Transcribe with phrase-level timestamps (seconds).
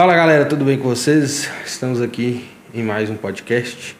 [0.00, 1.50] Fala galera, tudo bem com vocês?
[1.62, 3.94] Estamos aqui em mais um podcast.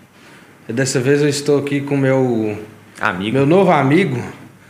[0.67, 2.59] Dessa vez eu estou aqui com meu
[2.99, 3.37] Amigo.
[3.37, 4.17] meu novo amigo.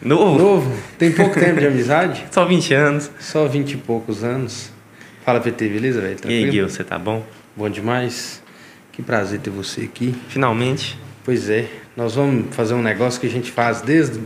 [0.02, 0.36] Novo?
[0.36, 0.76] Novo?
[0.98, 2.26] Tem pouco tempo de amizade?
[2.32, 3.10] Só 20 anos.
[3.20, 4.72] Só 20 e poucos anos.
[5.24, 6.18] Fala PT, beleza, velho?
[6.24, 6.50] E aí?
[6.50, 7.24] Gil, você tá bom?
[7.56, 8.42] Bom demais.
[8.90, 10.12] Que prazer ter você aqui.
[10.26, 10.98] Finalmente.
[11.30, 14.18] Pois é, nós vamos fazer um negócio que a gente faz desde,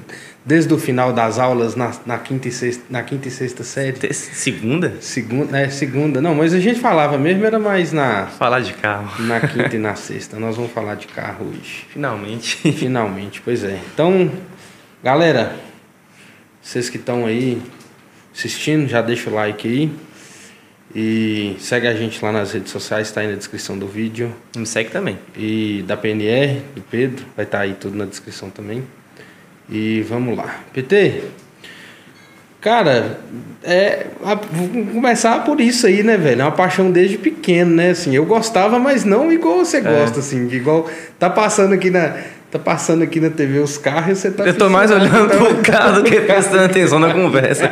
[0.43, 4.15] desde o final das aulas na, na, quinta, e sexta, na quinta e sexta série.
[4.15, 4.95] Segunda?
[5.03, 6.23] Segunda, é, segunda.
[6.23, 9.23] Não, mas a gente falava mesmo, era mais na, Falar de carro.
[9.23, 10.39] na quinta e na sexta.
[10.39, 11.85] Nós vamos falar de carro hoje.
[11.91, 12.73] Finalmente.
[12.73, 13.79] Finalmente, pois é.
[13.93, 14.33] Então,
[15.03, 15.57] galera,
[16.63, 17.61] vocês que estão aí
[18.35, 19.93] assistindo, já deixa o like aí.
[20.95, 24.33] E segue a gente lá nas redes sociais, está aí na descrição do vídeo.
[24.57, 25.19] Me segue também.
[25.37, 28.85] E da PNR, do Pedro, vai estar aí tudo na descrição também.
[29.69, 30.61] E vamos lá.
[30.73, 31.23] PT,
[32.61, 33.19] cara,
[33.63, 36.43] é, a- vamos começar por isso aí, né, velho?
[36.43, 37.91] É uma paixão desde pequeno, né?
[37.91, 42.15] Assim, eu gostava, mas não igual você gosta, assim, igual tá passando aqui na
[42.51, 45.37] tá passando aqui na TV os carros e você tá Eu tô mais olhando tá?
[45.39, 47.69] pro carro do que prestando atenção na conversa.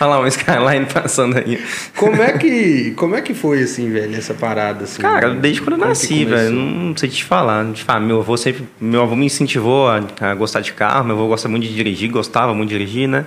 [0.00, 1.60] Olha lá, um Skyline passando aí.
[1.96, 5.00] Como é que como é que foi assim, velho, essa parada assim?
[5.00, 6.50] Cara, desde quando eu Como que nasci, velho.
[6.50, 7.64] Não sei te falar.
[7.72, 8.66] De falar, meu avô sempre.
[8.80, 11.04] Meu avô me incentivou a, a gostar de carro.
[11.04, 13.24] Meu avô gosta muito de dirigir, gostava muito de dirigir, né?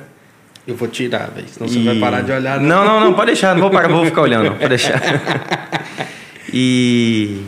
[0.67, 2.59] Eu vou tirar, velho, senão você E- vai parar de olhar.
[2.59, 2.67] né?
[2.67, 5.01] Não, não, não, pode deixar, não vou parar, vou ficar olhando, pode deixar.
[6.53, 7.41] E.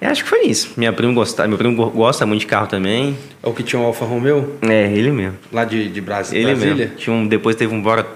[0.00, 0.72] eu acho que foi isso.
[0.76, 3.16] Minha prima gosta, meu primo go- gosta muito de carro também.
[3.42, 5.36] É o que tinha um Alfa Romeo É, ele mesmo.
[5.52, 6.74] lá de, de Brasi- Ele Brasília?
[6.86, 6.96] mesmo.
[6.96, 8.06] Tinha um, depois teve um Bora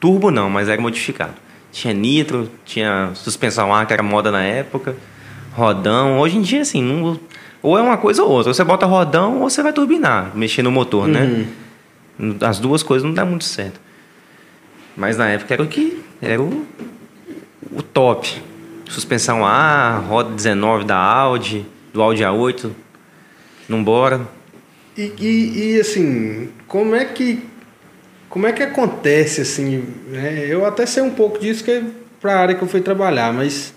[0.00, 1.34] turbo não, mas era modificado.
[1.72, 4.96] Tinha nitro, tinha suspensão ar, que era moda na época,
[5.52, 6.18] rodão.
[6.18, 7.20] Hoje em dia, assim, não-
[7.62, 8.50] ou é uma coisa ou outra.
[8.50, 11.44] Ou você bota rodão ou você vai turbinar, mexer no motor, né?
[12.18, 12.36] Uhum.
[12.40, 13.80] As duas coisas não dá muito certo.
[14.96, 16.02] Mas na época era o que?
[16.20, 16.66] Era o,
[17.72, 18.42] o top.
[18.90, 22.70] Suspensão A, roda 19 da Audi, do Audi A8.
[23.68, 24.20] Não bora.
[24.96, 27.48] E, e, e, assim, como é que
[28.28, 29.84] como é que acontece assim?
[30.08, 30.46] né?
[30.48, 31.82] Eu até sei um pouco disso que é
[32.20, 33.72] para a área que eu fui trabalhar, mas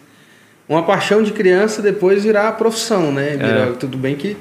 [0.67, 3.31] uma paixão de criança depois virar profissão, né?
[3.37, 3.71] Virar- É.
[3.73, 4.35] Tudo bem que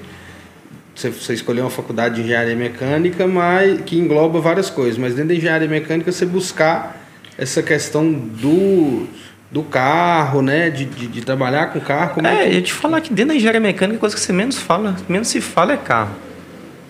[0.94, 5.28] você, você escolheu uma faculdade de engenharia mecânica, mas que engloba várias coisas, mas dentro
[5.28, 6.98] da engenharia mecânica você buscar
[7.38, 9.06] essa questão do
[9.52, 10.70] do carro, né?
[10.70, 13.28] De, de, de trabalhar com carro, como é, é, que eu te falar que dentro
[13.28, 16.14] da engenharia mecânica a coisa que você menos fala, menos se fala é carro.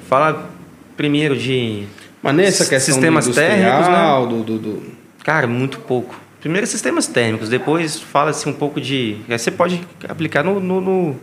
[0.08, 0.48] Fala
[0.96, 1.84] primeiro de
[2.22, 4.26] Mas nessa questão sistemas térmicos, né?
[4.28, 4.92] do, do, do-
[5.24, 6.20] Cara, muito pouco.
[6.40, 9.16] Primeiro sistemas térmicos, depois fala-se um pouco de.
[9.28, 11.16] aí Você pode aplicar no, no, no,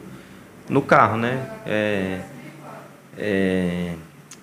[0.69, 1.39] no carro, né?
[1.65, 2.19] É,
[3.17, 3.93] é,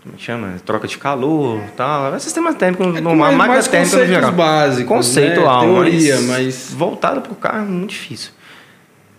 [0.06, 0.54] como é chama?
[0.64, 2.14] Troca de calor tal.
[2.14, 4.32] É sistema térmico, É normal, mais- máquina térmica no geral.
[4.32, 5.72] básicos, Conceitual, né?
[5.72, 8.30] Teoria, mas, mas- voltado para o carro é muito difícil.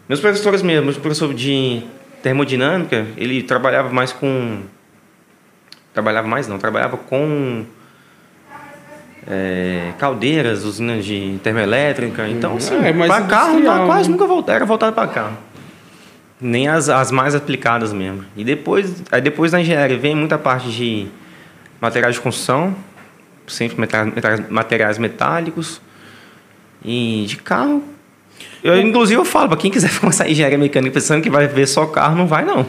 [0.07, 1.83] Meus professores mesmo, meu professor de
[2.23, 4.59] termodinâmica, ele trabalhava mais com.
[5.93, 7.65] Trabalhava mais não, trabalhava com
[9.29, 12.27] é, caldeiras, usinas de termoelétrica.
[12.29, 15.37] Então, assim, É, para carro industrial, quase nunca voltava, era voltado para carro.
[16.39, 18.23] Nem as, as mais aplicadas mesmo.
[18.35, 21.07] E depois, aí depois da engenharia vem muita parte de
[21.81, 22.75] materiais de construção,
[23.47, 23.75] sempre
[24.49, 25.81] materiais metálicos
[26.85, 27.83] e de carro.
[28.63, 31.85] Eu, inclusive, eu falo, para quem quiser começar engenharia mecânica pensando que vai ver só
[31.87, 32.65] carro, não vai não.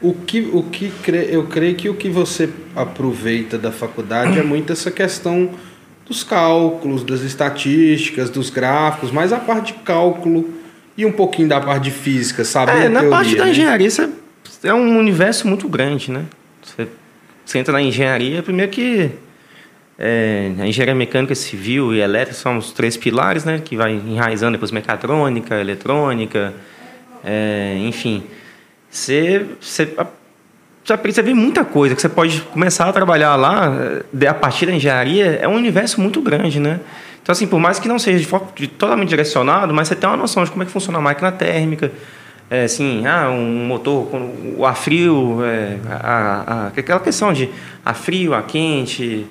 [0.00, 4.42] O que, o que cre- eu creio que o que você aproveita da faculdade é
[4.42, 5.50] muito essa questão
[6.06, 10.48] dos cálculos, das estatísticas, dos gráficos, mais a parte de cálculo
[11.00, 12.72] e um pouquinho da parte de física, sabe?
[12.72, 13.50] É, na teoria, parte da né?
[13.50, 14.08] engenharia, você,
[14.64, 16.24] é um universo muito grande, né?
[16.62, 16.88] Você,
[17.44, 19.10] você entra na engenharia, primeiro que
[19.98, 23.62] é, a engenharia mecânica, civil e elétrica são os três pilares, né?
[23.64, 26.52] Que vai enraizando depois mecatrônica, eletrônica,
[27.24, 28.22] é, enfim.
[28.90, 29.94] Você, você,
[30.84, 33.72] você, vê muita coisa que você pode começar a trabalhar lá
[34.20, 36.80] eh, a partir da engenharia, é um universo muito grande, né?
[37.22, 40.08] Então, assim, por mais que não seja de foco de- totalmente direcionado, mas você tem
[40.08, 41.92] uma noção de como é que funciona a máquina térmica,
[42.50, 44.08] é, assim, ah, um motor,
[44.56, 47.48] o ar frio, é, a, a- aquela questão de
[47.84, 49.26] ar frio, ar quente,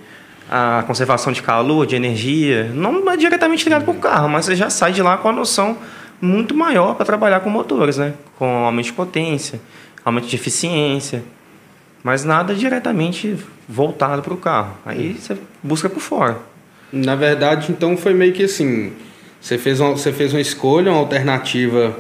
[0.50, 4.56] a conservação de calor, de energia, não é diretamente ligado com o carro, mas você
[4.56, 5.78] já sai de lá com a noção
[6.22, 8.14] muito maior para trabalhar com motores, né?
[8.38, 9.60] Com aumento de potência,
[10.04, 11.24] aumento de eficiência,
[12.04, 13.36] mas nada diretamente
[13.68, 14.74] voltado para o carro.
[14.86, 16.38] Aí você busca por fora.
[16.92, 18.94] Na verdade, então foi meio que assim,
[19.40, 21.98] você fez uma, você fez uma escolha, uma alternativa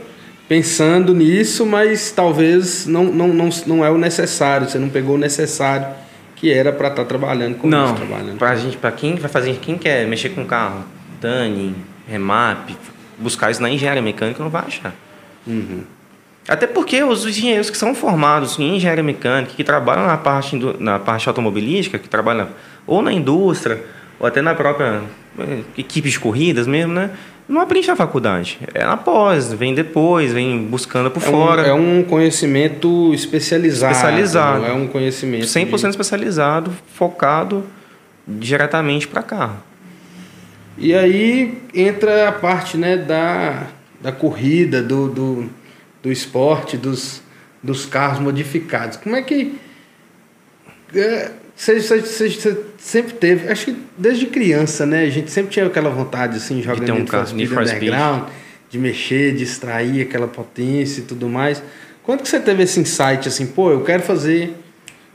[0.47, 5.18] pensando nisso, mas talvez não, não, não, não é o necessário, você não pegou o
[5.18, 5.88] necessário
[6.36, 8.38] que era para estar trabalhando com Não, isso, trabalhando.
[8.38, 10.83] pra gente, para quem vai fazer, quem quer mexer com carro,
[11.21, 11.75] Dani,
[12.07, 12.69] Remap,
[13.18, 14.95] buscar isso na engenharia mecânica, não vai achar.
[15.45, 15.81] Uhum.
[16.47, 20.97] Até porque os engenheiros que são formados em engenharia mecânica, que trabalham na parte, na
[20.97, 22.47] parte automobilística, que trabalham
[22.88, 23.83] ou na indústria,
[24.19, 25.01] ou até na própria
[25.39, 27.12] eh, equipe de corridas mesmo, né?
[27.48, 28.60] Não aprende na faculdade.
[28.75, 31.63] É após, vem depois, vem buscando por é fora.
[31.63, 33.94] Um, é um conhecimento especializado.
[33.94, 34.66] Especializado.
[34.66, 35.45] é um conhecimento.
[35.45, 35.88] 100% de...
[35.88, 37.63] especializado, focado
[38.27, 39.63] diretamente para carro.
[40.77, 43.68] E aí entra a parte né, da,
[44.00, 45.50] da corrida, do, do,
[46.04, 47.24] do esporte, dos,
[47.63, 48.98] dos carros modificados.
[48.98, 49.60] Como é que.
[50.94, 55.03] É, você, você, você, sempre teve, acho que desde criança, né?
[55.03, 58.29] A gente sempre tinha aquela vontade, assim, jogando de um carro, underground,
[58.69, 61.61] de mexer, de extrair aquela potência e tudo mais.
[62.01, 64.56] Quando que você teve esse insight, assim, pô, eu quero fazer,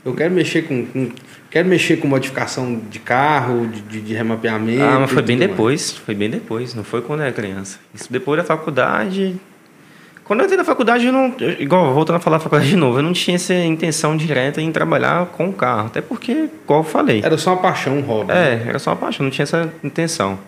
[0.05, 1.11] eu quero mexer com, com
[1.49, 4.83] quero mexer com modificação de carro, de, de, de remapeamento.
[4.83, 6.05] Ah, mas foi bem depois, mais.
[6.05, 7.79] foi bem depois, não foi quando era criança.
[7.91, 9.35] Isso depois da faculdade,
[10.25, 12.97] quando eu entrei na faculdade, eu não, igual, voltando a falar da faculdade de novo,
[12.97, 15.85] eu não tinha essa intenção direta em trabalhar com o carro.
[15.85, 17.21] Até porque, igual eu falei.
[17.23, 18.31] Era só uma paixão, hobby.
[18.31, 20.39] É, era só uma paixão, não tinha essa intenção.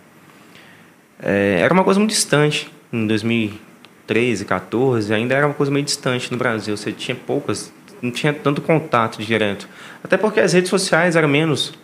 [1.21, 2.71] É, era uma coisa muito distante.
[2.91, 6.75] Em 2013, 14, ainda era uma coisa meio distante no Brasil.
[6.75, 7.71] Você tinha poucas,
[8.01, 9.69] não tinha tanto contato direto.
[10.03, 11.75] Até porque as redes sociais eram menos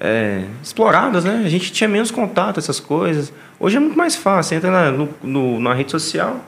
[0.00, 1.42] é, exploradas, né?
[1.44, 3.32] A gente tinha menos contato essas coisas.
[3.60, 4.48] Hoje é muito mais fácil.
[4.48, 6.44] Você entra na, no, no, na rede social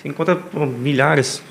[0.00, 1.42] você encontra pô, milhares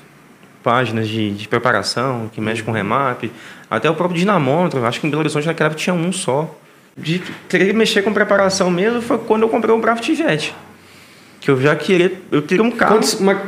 [0.42, 3.30] de páginas de, de preparação que mexe com remap.
[3.70, 6.52] Até o próprio dinamômetro, acho que em Belo Horizonte naquela época tinha um só.
[6.96, 10.54] De querer mexer com preparação mesmo foi quando eu comprei o Braft Jet.
[11.40, 12.98] Que eu já queria, eu queria um carro.
[12.98, 13.38] Quando, mas,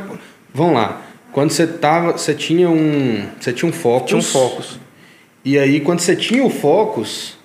[0.53, 1.01] vamos lá.
[1.33, 4.07] Quando você tava, você tinha um, você tinha um Focus.
[4.07, 4.79] Tinha um Focus.
[5.43, 7.37] E aí quando você tinha o Focus,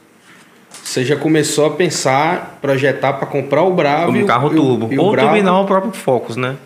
[0.70, 4.12] você já começou a pensar, projetar para comprar o Bravo.
[4.12, 4.84] Um carro turbo.
[4.96, 5.28] ou Bravo...
[5.28, 6.56] turbinar o próprio Focus, né?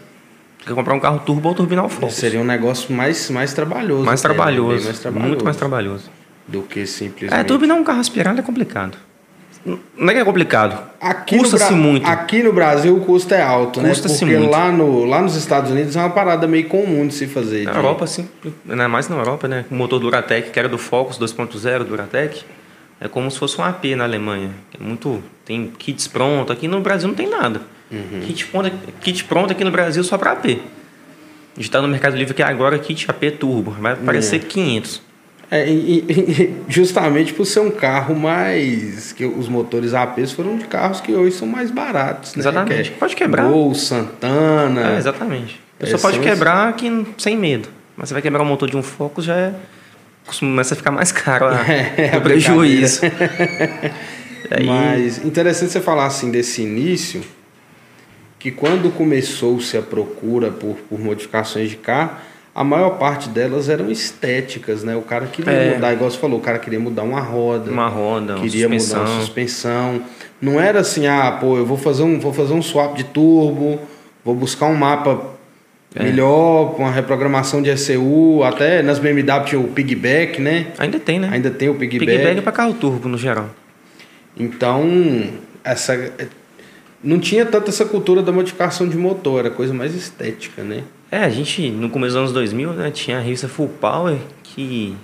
[0.65, 2.15] Quer comprar um carro turbo ou turbinar o Focus.
[2.15, 4.05] Seria um negócio mais, mais trabalhoso.
[4.05, 5.29] Mais até, trabalhoso, mais trabalhoso.
[5.29, 6.11] Muito mais trabalhoso.
[6.47, 7.41] Do que simplesmente.
[7.41, 8.97] É, turbinar um carro aspirado é complicado.
[9.65, 10.77] Não é que é complicado.
[11.29, 12.07] Custa-se muito.
[12.07, 13.91] Aqui no Brasil o custo é alto, né?
[13.91, 14.51] Custa-se muito.
[14.51, 17.65] lá, no, lá nos Estados Unidos é uma parada meio comum de se fazer.
[17.65, 17.79] Na de...
[17.79, 18.29] Europa, sim.
[18.69, 19.65] Ainda mais na Europa, né?
[19.71, 22.45] O motor Duratec, que era do Focus 2.0 Duratec,
[23.01, 24.51] é como se fosse um AP na Alemanha.
[24.79, 25.23] É muito.
[25.45, 26.53] Tem kits pronto.
[26.53, 27.63] Aqui no Brasil não tem nada.
[27.93, 28.21] Uhum.
[28.21, 30.45] Kit, pronto, kit pronto aqui no Brasil só para AP.
[30.45, 30.49] A
[31.57, 33.73] gente está no Mercado Livre que agora kit AP Turbo.
[33.73, 34.39] Vai aparecer é.
[34.39, 35.03] 500.
[35.51, 39.13] É, e, e, justamente por ser um carro mais.
[39.13, 42.35] que os motores APs foram de carros que hoje são mais baratos.
[42.35, 42.41] Né?
[42.41, 42.91] Exatamente.
[42.91, 43.45] Que é pode quebrar.
[43.45, 44.95] Gol, Santana.
[44.95, 45.61] É, exatamente.
[45.79, 47.69] Você só pode quebrar aqui sem medo.
[47.95, 49.55] Mas você vai quebrar o motor de um Focus já é.
[50.39, 53.03] começa a ficar mais caro a, é, o prejuízo.
[54.51, 54.67] Aí...
[54.67, 57.23] Mas interessante você falar assim desse início
[58.43, 62.17] que quando começou-se a procura por, por modificações de carro,
[62.53, 64.97] a maior parte delas eram estéticas, né?
[64.97, 65.75] O cara queria é.
[65.75, 67.71] mudar, igual você falou, o cara queria mudar uma roda.
[67.71, 70.03] Uma roda, queria uma mudar uma suspensão.
[70.41, 73.79] Não era assim, ah, pô, eu vou fazer um, vou fazer um swap de turbo,
[74.25, 75.25] vou buscar um mapa
[75.95, 76.03] é.
[76.03, 80.67] melhor, com uma reprogramação de ECU, até nas BMW tinha o pigback, né?
[80.79, 81.29] Ainda tem, né?
[81.31, 82.11] Ainda tem o pigback.
[82.11, 83.51] Pigback é para carro turbo no geral.
[84.37, 85.31] Então,
[85.63, 86.13] essa
[87.03, 90.85] não tinha tanta essa cultura da modificação de motor, era coisa mais estética, né?
[91.11, 94.97] É, a gente, no começo dos anos 2000, né, tinha a revista Full Power, que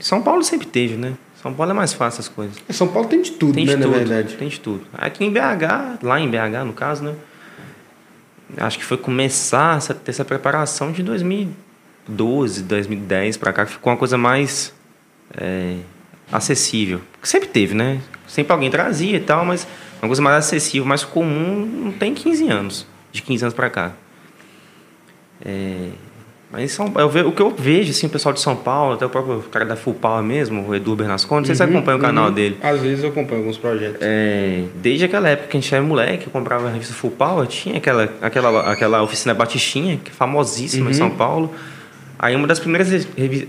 [0.00, 1.14] São Paulo sempre teve, né?
[1.40, 2.56] São Paulo é mais fácil as coisas.
[2.68, 4.34] É, São Paulo tem de tudo, tem de né, tudo, na verdade.
[4.34, 4.82] Tem de tudo.
[4.92, 7.14] Aqui em BH, lá em BH, no caso, né?
[8.56, 13.92] Acho que foi começar a ter essa preparação de 2012, 2010 para cá, que ficou
[13.92, 14.72] uma coisa mais
[15.36, 15.76] é,
[16.32, 17.00] acessível.
[17.22, 18.00] Sempre teve, né?
[18.26, 19.66] Sempre alguém trazia e tal, mas
[20.00, 22.86] uma coisa mais acessível, mais comum, não tem 15 anos.
[23.12, 23.92] De 15 anos para cá.
[25.44, 25.90] É,
[26.50, 29.04] mas São, eu ve, o que eu vejo, assim, o pessoal de São Paulo, até
[29.04, 31.76] o próprio cara da Full Power mesmo, o Edu Bernasconi, não sei se você uhum,
[31.76, 32.32] acompanha o canal uhum.
[32.32, 32.56] dele.
[32.62, 33.98] Às vezes eu acompanho alguns projetos.
[34.00, 37.46] É, desde aquela época que a gente era moleque, eu comprava a revista Full Power,
[37.48, 40.90] tinha aquela, aquela, aquela oficina Batistinha, que é famosíssima uhum.
[40.90, 41.52] em São Paulo.
[42.18, 43.04] Aí uma das primeiras,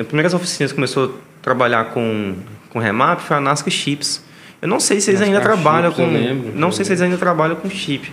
[0.07, 1.09] primeiras oficinas que começou a
[1.41, 2.35] trabalhar com,
[2.69, 4.25] com remap foi a Nasca Chips.
[4.61, 6.05] Eu não sei se eles ainda trabalham com.
[6.05, 8.11] Lembro, não sei se eles ainda trabalham com chip.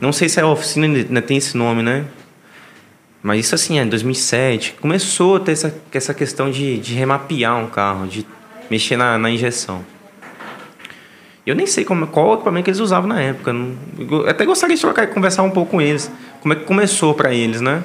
[0.00, 2.04] Não sei se a oficina ainda tem esse nome, né?
[3.22, 4.76] Mas isso assim, é em 2007.
[4.80, 8.26] Começou a ter essa, essa questão de, de remapear um carro, de
[8.70, 9.84] mexer na, na injeção.
[11.46, 13.54] Eu nem sei como, qual equipamento que eles usavam na época.
[13.98, 16.10] Eu até gostaria de trocar, conversar um pouco com eles.
[16.40, 17.82] Como é que começou para eles, né?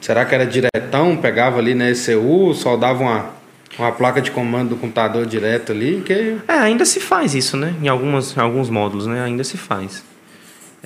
[0.00, 1.16] Será que era diretão?
[1.16, 3.37] Pegava ali na ECU, soldava uma
[3.76, 6.36] uma placa de comando do computador direto ali, que...
[6.48, 7.74] É, ainda se faz isso, né?
[7.82, 9.22] Em, algumas, em alguns módulos, né?
[9.22, 10.04] Ainda se faz.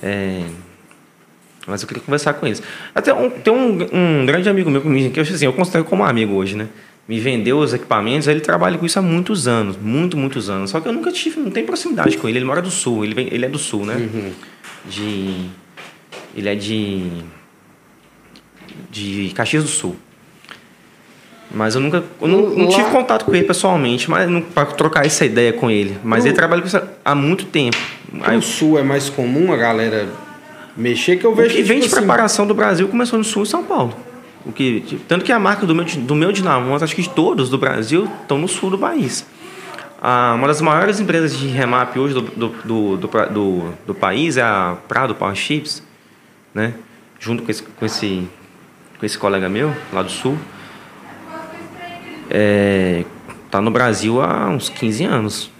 [0.01, 0.43] É...
[1.65, 2.61] Mas eu queria conversar com eles.
[2.93, 6.33] Até um, tem um, um grande amigo meu que eu, assim, eu considero como amigo
[6.33, 6.67] hoje, né?
[7.07, 10.71] Me vendeu os equipamentos, ele trabalha com isso há muitos anos, muito, muitos anos.
[10.71, 12.37] Só que eu nunca tive, não tenho proximidade com ele.
[12.37, 13.95] Ele mora do sul, ele, vem, ele é do sul, né?
[13.95, 14.31] Uhum.
[14.89, 15.49] De.
[16.35, 17.09] Ele é de.
[18.89, 19.95] de Caxias do Sul.
[21.53, 22.03] Mas eu nunca.
[22.21, 25.97] Eu não, não tive contato com ele pessoalmente, mas para trocar essa ideia com ele.
[26.03, 27.77] Mas ele trabalha com isso há muito tempo.
[28.21, 30.07] Aí, Aí, sul é mais comum a galera
[30.75, 33.23] mexer que eu o vejo que vem de tipo assim, preparação do Brasil começou no
[33.25, 33.95] Sul e São Paulo.
[34.45, 37.09] O que, tipo, tanto que a marca do meu, do meu Dinamo, acho que de
[37.09, 39.25] todos do Brasil, estão no sul do país.
[40.01, 44.35] Ah, uma das maiores empresas de remap hoje do, do, do, do, do- do país
[44.35, 45.81] é a Prado Power Chips,
[46.53, 46.73] né?
[47.19, 48.27] junto com esse, com, esse,
[48.99, 50.37] com esse colega meu, lá do sul.
[52.35, 53.05] É,
[53.51, 55.51] tá no Brasil há uns 15 anos.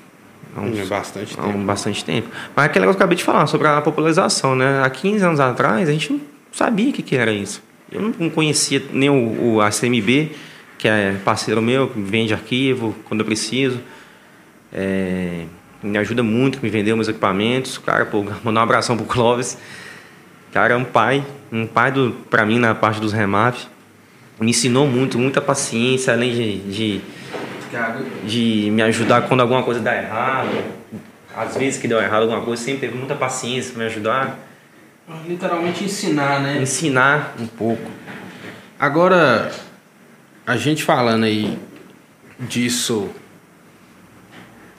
[0.56, 1.58] Há uns, É bastante há tempo.
[1.58, 2.28] um bastante tempo.
[2.56, 4.82] Mas aquele negócio que eu acabei de falar sobre a popularização, né?
[4.84, 7.62] Há 15 anos atrás, a gente não sabia o que, que era isso.
[7.92, 10.32] Eu não- conhecia nem o, o ACMB,
[10.80, 13.80] que é parceiro meu, que vende arquivo quando eu preciso.
[14.72, 15.46] É,
[15.82, 17.78] me ajuda muito, me vendeu meus equipamentos.
[17.78, 19.58] Cara, pô, mandar um abração pro Clóvis.
[20.52, 23.56] Cara, é um pai, um pai do, pra mim na parte dos remap.
[24.40, 27.02] Me ensinou muito, muita paciência, além de, de
[28.26, 30.64] de me ajudar quando alguma coisa dá errado.
[31.36, 34.40] Às vezes que deu errado alguma coisa, sempre teve muita paciência para me ajudar.
[35.28, 36.62] Literalmente ensinar, né?
[36.62, 37.90] Ensinar um pouco.
[38.80, 39.52] Agora,
[40.46, 41.58] a gente falando aí
[42.40, 43.10] disso,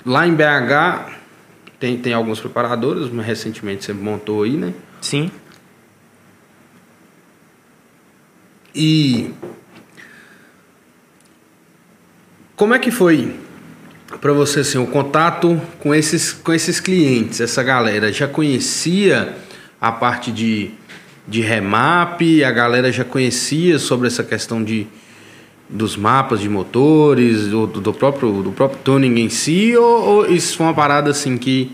[0.06, 1.12] lá em BH
[1.80, 4.73] tem, tem alguns preparadores, mas recentemente você montou aí, né?
[5.00, 5.30] Sim.
[8.74, 9.30] E
[12.56, 13.34] como é que foi
[14.20, 18.12] para você assim, o contato com esses, com esses clientes, essa galera?
[18.12, 19.36] Já conhecia
[19.80, 20.70] a parte de,
[21.26, 22.20] de remap?
[22.42, 24.86] A galera já conhecia sobre essa questão de,
[25.68, 29.76] dos mapas de motores, do, do próprio, do próprio tuning em si?
[29.76, 31.70] Ou, ou isso foi uma parada assim que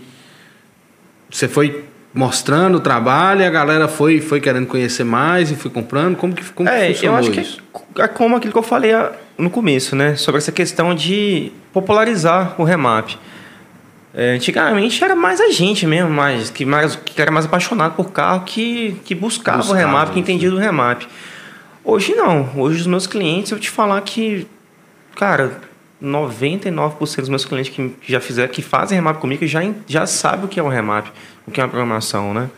[1.29, 5.71] você foi mostrando o trabalho e a galera foi, foi querendo conhecer mais e foi
[5.71, 6.15] comprando?
[6.17, 7.63] Como que, como que é, eu funcionou acho que isso?
[7.97, 10.15] é como aquilo que eu falei ah, no começo, né?
[10.15, 13.17] Sobre essa questão de popularizar o remap.
[14.13, 18.11] É, antigamente era mais a gente mesmo, mais, que, mais, que era mais apaixonado por
[18.11, 21.03] carro, que, que buscava, Buscava, o remap, que entendia do remap.
[21.83, 22.49] Hoje não.
[22.57, 24.45] Hoje os meus clientes, eu te falar que,
[25.15, 25.61] cara,
[26.03, 30.47] 99% dos meus clientes que já fizeram, que fazem remap comigo, já, já sabem o
[30.47, 31.07] que é um remap,
[31.47, 32.49] o que é uma programação, né?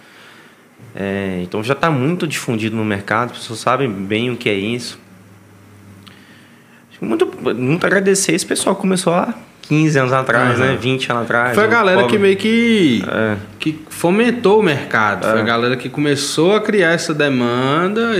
[0.95, 4.53] É, então já está muito difundido no mercado, as pessoas sabem bem o que é
[4.53, 4.99] isso.
[7.01, 9.33] Muito, muito agradecer esse pessoal que começou há
[9.63, 10.71] 15 anos atrás, Aham.
[10.71, 10.77] né?
[10.79, 11.53] 20 anos atrás.
[11.55, 13.35] Foi a galera pobre- que meio que, É.
[13.59, 15.27] que fomentou o mercado.
[15.29, 18.19] Foi a galera que começou a criar essa demanda,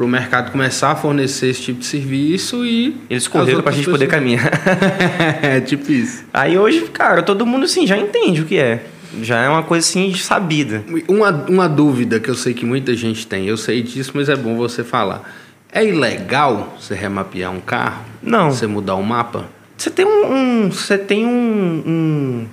[0.00, 2.96] para o mercado começar a fornecer esse tipo de serviço e.
[3.10, 4.48] Eles correram pra outras gente poder caminhar.
[5.44, 6.24] é tipo isso.
[6.32, 8.82] Aí hoje, cara, todo mundo assim já entende o que é.
[9.22, 10.82] Já é uma coisa assim sabida.
[11.06, 14.36] Uma, uma dúvida que eu sei que muita gente tem, eu sei disso, mas é
[14.36, 15.30] bom você falar.
[15.70, 18.02] É ilegal você remapear um carro?
[18.22, 18.50] Não.
[18.50, 19.50] Você mudar o mapa?
[19.76, 20.32] Você tem um,
[20.64, 22.46] um- você tem um, um-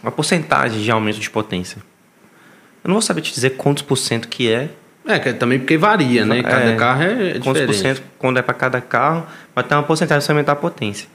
[0.00, 1.78] uma porcentagem de aumento de potência.
[2.84, 4.68] Eu não vou saber te dizer quantos por cento que é,
[5.06, 6.42] É, é também porque varia, né?
[6.42, 7.74] Cada É, carro é, é diferente.
[7.76, 11.08] cento quando é para cada carro, mas tem uma porcentagem de aumentar a potência.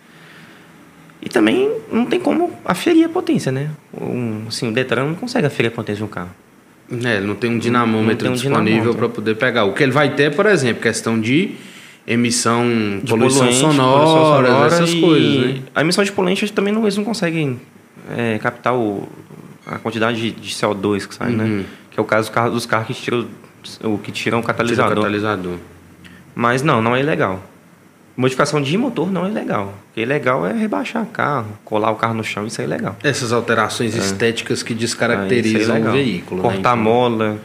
[1.22, 3.70] E também não tem como aferir a potência, né?
[4.00, 6.30] Um, assim, o Detran não consegue aferir a potência de um carro.
[7.04, 9.66] É, ele não tem um dinamômetro tem um disponível para poder pegar.
[9.66, 11.52] O que ele vai ter, por exemplo, questão de
[12.08, 12.64] emissão,
[13.04, 15.62] De poluição, poluente, sonora, poluição sonora essas coisas, né?
[15.76, 17.60] A emissão de poluente eles também não, eles não conseguem
[18.18, 19.08] é, captar o,
[19.68, 21.36] a quantidade de, de CO2 que sai, Uhum.
[21.38, 21.66] né?
[21.92, 23.28] Que é o caso dos carros, dos carros que tiram
[23.84, 24.96] o que tiram o Tira o catalisador.
[24.96, 25.58] catalisador.
[26.36, 27.42] Mas não, não é ilegal.
[28.16, 29.66] Modificação de motor não é ilegal.
[29.92, 32.66] O que é ilegal é rebaixar o carro, colar o carro no chão, isso é
[32.66, 32.96] ilegal.
[33.04, 36.42] Essas alterações estéticas que Ah, isso é descaracterizam o veículo.
[36.42, 36.50] né?
[36.50, 37.38] Cortar Então, mola.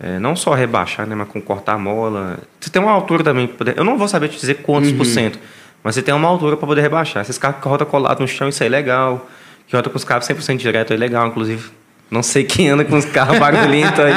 [0.00, 1.14] É, não só rebaixar, né?
[1.14, 2.38] Mas com cortar mola.
[2.60, 3.46] Você tem uma altura também.
[3.48, 3.76] Poder...
[3.76, 4.96] Eu não vou saber te dizer quantos Uhum.
[4.96, 5.38] por cento.
[5.82, 7.22] Mas você tem uma altura para poder rebaixar.
[7.22, 9.28] Esses carros que rodam colado no chão, isso é ilegal.
[9.66, 11.68] Que roda com os carros 100% direto é ilegal, inclusive.
[12.10, 14.14] Não sei quem anda com os carros barulhentos aí.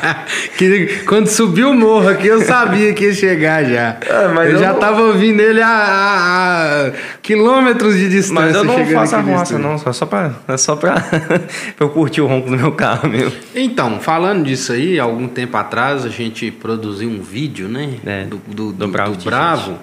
[0.56, 3.98] que quando subiu o morro aqui, eu sabia que ia chegar já.
[4.34, 8.46] Mas eu, eu já não- tava ouvindo ele a, a- a quilômetros de distância.
[8.46, 9.58] Mas eu não faço arruaça, estúdio.
[9.68, 9.76] não.
[9.78, 10.94] Só, só pra, é só pra,
[11.76, 13.32] pra eu curtir o ronco do meu carro mesmo.
[13.54, 17.90] Então, falando disso aí, algum tempo atrás a gente produziu um vídeo, né?
[18.06, 19.24] É, do, do, do Bravo do.
[19.24, 19.78] Bravo.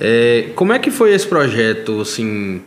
[0.00, 2.62] É, como é que foi esse projeto, assim...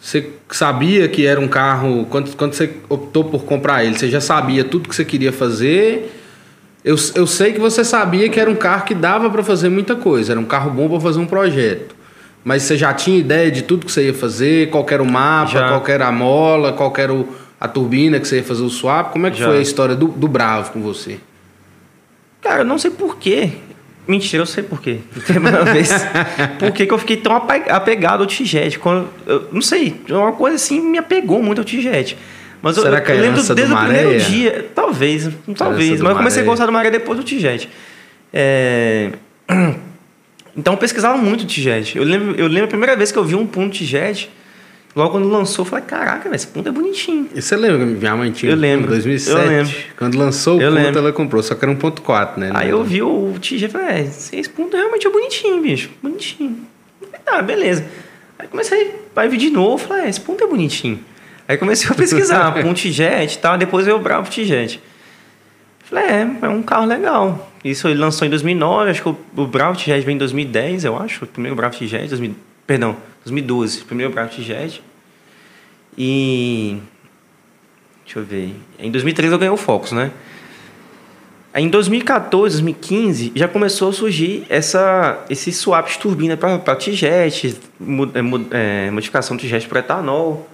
[0.00, 2.06] Você sabia que era um carro.
[2.08, 6.16] Quando, quando você optou por comprar ele, você já sabia tudo que você queria fazer?
[6.82, 9.94] Eu, eu sei que você sabia que era um carro que dava para fazer muita
[9.94, 11.94] coisa, era um carro bom para fazer um projeto.
[12.42, 14.70] Mas você já tinha ideia de tudo que você ia fazer?
[14.70, 15.68] Qual era o mapa, Já.
[15.68, 17.28] qual era a mola, qual era o,
[17.60, 19.12] a turbina que você ia fazer o swap?
[19.12, 19.46] Como é que Já.
[19.46, 21.20] foi a história do, do Bravo com você?
[22.40, 23.52] Cara, eu não sei porquê.
[24.10, 24.64] Mentira, eu sei.
[24.64, 25.88] Primeira vez.
[26.58, 28.78] Por que que eu fiquei tão ape- apegado ao Tijet?
[28.78, 32.16] Quando, eu não sei, uma coisa assim me apegou muito ao Tijet.
[32.62, 34.70] Mas eu, Será eu, que é a eu lembro desde o primeiro dia.
[34.74, 35.98] Talvez, talvez.
[35.98, 36.44] do Mas eu comecei a Maréia.
[36.44, 37.68] gostar do Maré depois do Tijet.
[38.32, 39.10] É...
[40.56, 41.96] Então eu pesquisava muito o Tijet.
[41.96, 44.28] Eu lembro, eu lembro a primeira vez que eu vi um ponto Tijet.
[44.94, 47.28] Logo quando lançou, eu falei, caraca, velho, esse ponto é bonitinho.
[47.34, 48.86] E você lembra que minha mãe tinha Eu lembro.
[48.86, 49.38] em 2007?
[49.38, 49.72] Eu lembro.
[49.96, 50.98] Quando lançou o Eu ponto, lembro.
[50.98, 52.50] ela comprou, só que era 1.4, né?
[52.54, 55.90] Aí eu vi o TG e falei, é, esse ponto realmente é bonitinho, bicho.
[56.02, 56.58] Bonitinho.
[57.00, 57.84] Falei, Tá, beleza.
[58.38, 60.98] Aí comecei a ver de novo, falei, é, esse ponto é bonitinho.
[61.46, 64.80] Aí comecei a pesquisar, ponto jet e tal, depois eu bravo T-Jet.
[65.84, 67.50] Falei, é, é um carro legal.
[67.64, 70.96] Isso ele lançou em 2009, acho que o, o Bravo T-Jet veio em 2010, eu
[70.98, 71.24] acho.
[71.24, 72.34] O primeiro Bravo T-Jet, 2000
[72.66, 74.82] perdão, 2012, o primeiro Bravo T-Jet.
[75.96, 76.78] E...
[78.04, 78.54] Deixa eu ver.
[78.78, 80.10] Em 2013 eu ganhei o Focus, né?
[81.52, 87.58] Aí em 2014, 2015, já começou a surgir essa, esse swap de turbina para T-Jet,
[88.52, 90.48] é, é, modificação de T-Jet para etanol.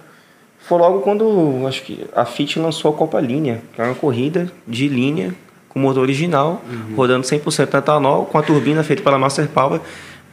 [0.59, 4.51] Foi logo quando acho que a Fiat lançou a Copa Linha, que era uma corrida
[4.67, 5.33] de linha
[5.69, 6.63] com motor original,
[6.95, 9.79] rodando 100% etanol, com a turbina feita pela Master Power,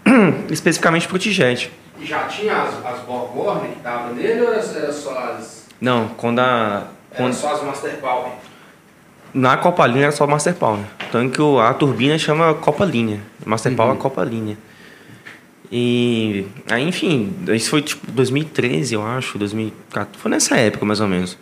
[0.51, 1.71] especificamente para o T-Jet.
[2.03, 5.67] Já tinha as, as Borgorne que estavam nele ou era, só as.
[5.81, 6.89] Não, quando a.
[7.17, 8.33] Quando, só as Master Power?
[9.33, 10.81] Na Copa Linha era só Master Power.
[11.11, 13.21] Tanto que o- a turbina chama Copa Linha.
[13.45, 14.57] Master Power é Copa Linha.
[15.73, 20.19] E aí, enfim, isso foi tipo 2013, eu acho, 2014.
[20.19, 21.39] Foi nessa época, mais ou menos.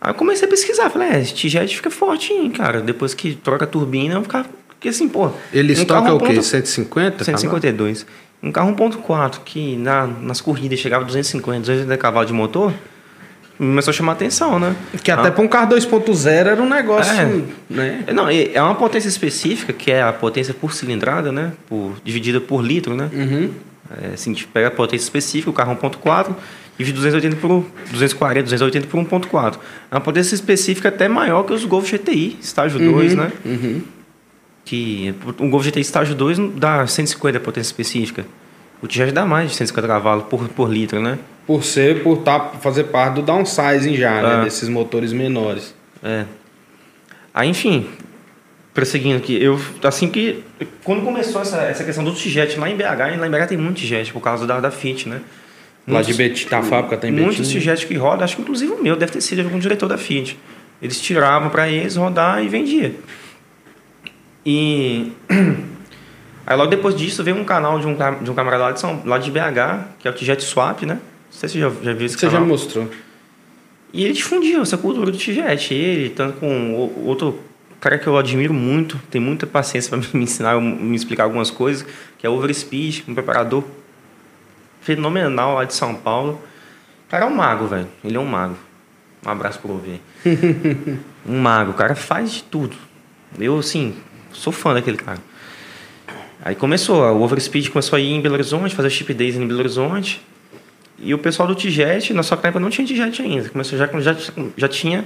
[0.00, 2.80] Aí eu comecei a pesquisar, falei, é, esse T-Jet fica forte, hein, cara.
[2.80, 4.48] Depois que troca a turbina, eu ficava.
[4.68, 5.30] Porque assim, pô.
[5.52, 6.26] Ele um estoca carro o quê?
[6.28, 7.22] ponto- 150?
[7.24, 8.06] 152.
[8.42, 12.72] Um carro 1.4 que na, nas corridas chegava a 250, 280 cavalos de motor,
[13.58, 14.74] começou a chamar atenção, né?
[15.02, 15.30] Que até Ah.
[15.32, 17.42] para um carro 2.0 era um negócio, É.
[17.68, 18.04] né?
[18.06, 21.52] É, Não, é uma potência específica, que é a potência por cilindrada, né?
[21.68, 23.10] Por, dividida por litro, né?
[23.12, 23.50] Uhum.
[24.02, 26.34] É, assim, a gente pega a potência específica, o carro 1.4,
[26.78, 29.58] divide 280 por 240, 280 por 1.4.
[29.90, 33.30] É uma potência específica até maior que os Golf GTI, estágio 2, né?
[33.44, 33.82] Uhum.
[34.70, 38.24] Que um Golf GTI estágio 2 não dá 150 potência específica.
[38.80, 41.18] O T-Jet dá mais de 150 cavalos por, por litro, né?
[41.44, 44.34] Por ser, por tá, fazer parte do downsizing já, né?
[44.34, 44.44] Ah.
[44.44, 45.74] Desses motores menores.
[46.04, 46.24] É.
[47.34, 47.88] Aí, enfim,
[48.72, 50.44] prosseguindo aqui, eu, assim que,
[50.84, 53.80] quando começou essa, essa questão do T-Jet lá em BH, lá em BH tem muito
[53.80, 55.20] T-Jet por causa da, da Fiat, né?
[55.88, 57.24] Lá de Betim, tá, a fábrica em Betim.
[57.24, 59.98] Muitos T-Jet que rodam, acho que inclusive o meu deve ter sido algum diretor da
[59.98, 60.38] Fiat.
[60.80, 62.94] Eles tiravam para eles rodar e vendia.
[64.44, 65.12] E
[66.46, 69.02] aí logo depois disso veio um canal de um, de um camarada lá de, São,
[69.04, 70.94] lá de BH, que é o T-Jet Swap, né?
[70.94, 71.00] Não
[71.30, 72.44] sei se você já, já viu esse Você já canal.
[72.46, 72.88] me mostrou.
[73.92, 75.74] E ele difundiu essa cultura do T-Jet.
[75.74, 77.40] Ele, tanto com o- outro
[77.80, 81.86] cara que eu admiro muito, tem muita paciência para me ensinar, me explicar algumas coisas,
[82.18, 83.64] que é o Overspeed, um preparador
[84.80, 86.40] fenomenal lá de São Paulo.
[87.06, 87.88] O cara é um mago, velho.
[88.04, 88.56] Ele é um mago.
[89.26, 90.00] Um abraço pro OV.
[91.26, 91.72] um mago.
[91.72, 92.76] O cara faz de tudo.
[93.38, 93.94] Eu, assim,
[94.32, 95.18] sou fã daquele cara.
[96.42, 99.60] Aí começou, o Overspeed começou a ir em Belo Horizonte, fazer chip days em Belo
[99.60, 100.22] Horizonte.
[100.98, 103.48] E o pessoal do T-Jet, na sua época não tinha T-Jet ainda.
[103.48, 104.16] Começou já, já,
[104.56, 105.04] já tinha.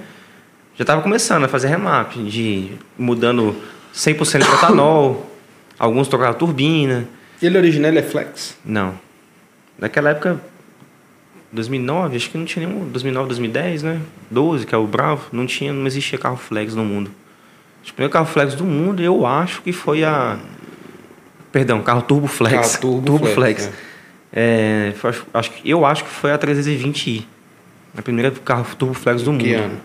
[0.76, 3.54] Já estava começando a fazer remap, de mudando
[3.94, 5.30] 100% de etanol,
[5.78, 7.06] alguns trocaram turbina.
[7.40, 8.56] Ele original ele é flex.
[8.64, 8.98] Não.
[9.78, 10.40] Naquela época,
[11.52, 12.88] 2009, acho que não tinha nenhum.
[12.88, 14.00] 2009, 2010, né?
[14.30, 17.10] 12, que é o Bravo, não tinha, não existia carro flex no mundo.
[17.90, 20.38] O primeiro carro flex do mundo, eu acho que foi a.
[21.52, 22.76] Perdão, carro turbo flex.
[22.76, 23.70] Carro turbo flex, flex.
[24.32, 27.24] É, foi- acho, acho eu acho que foi a 320i.
[27.96, 29.44] A primeira carro turbo flex do mundo.
[29.44, 29.78] Que ano?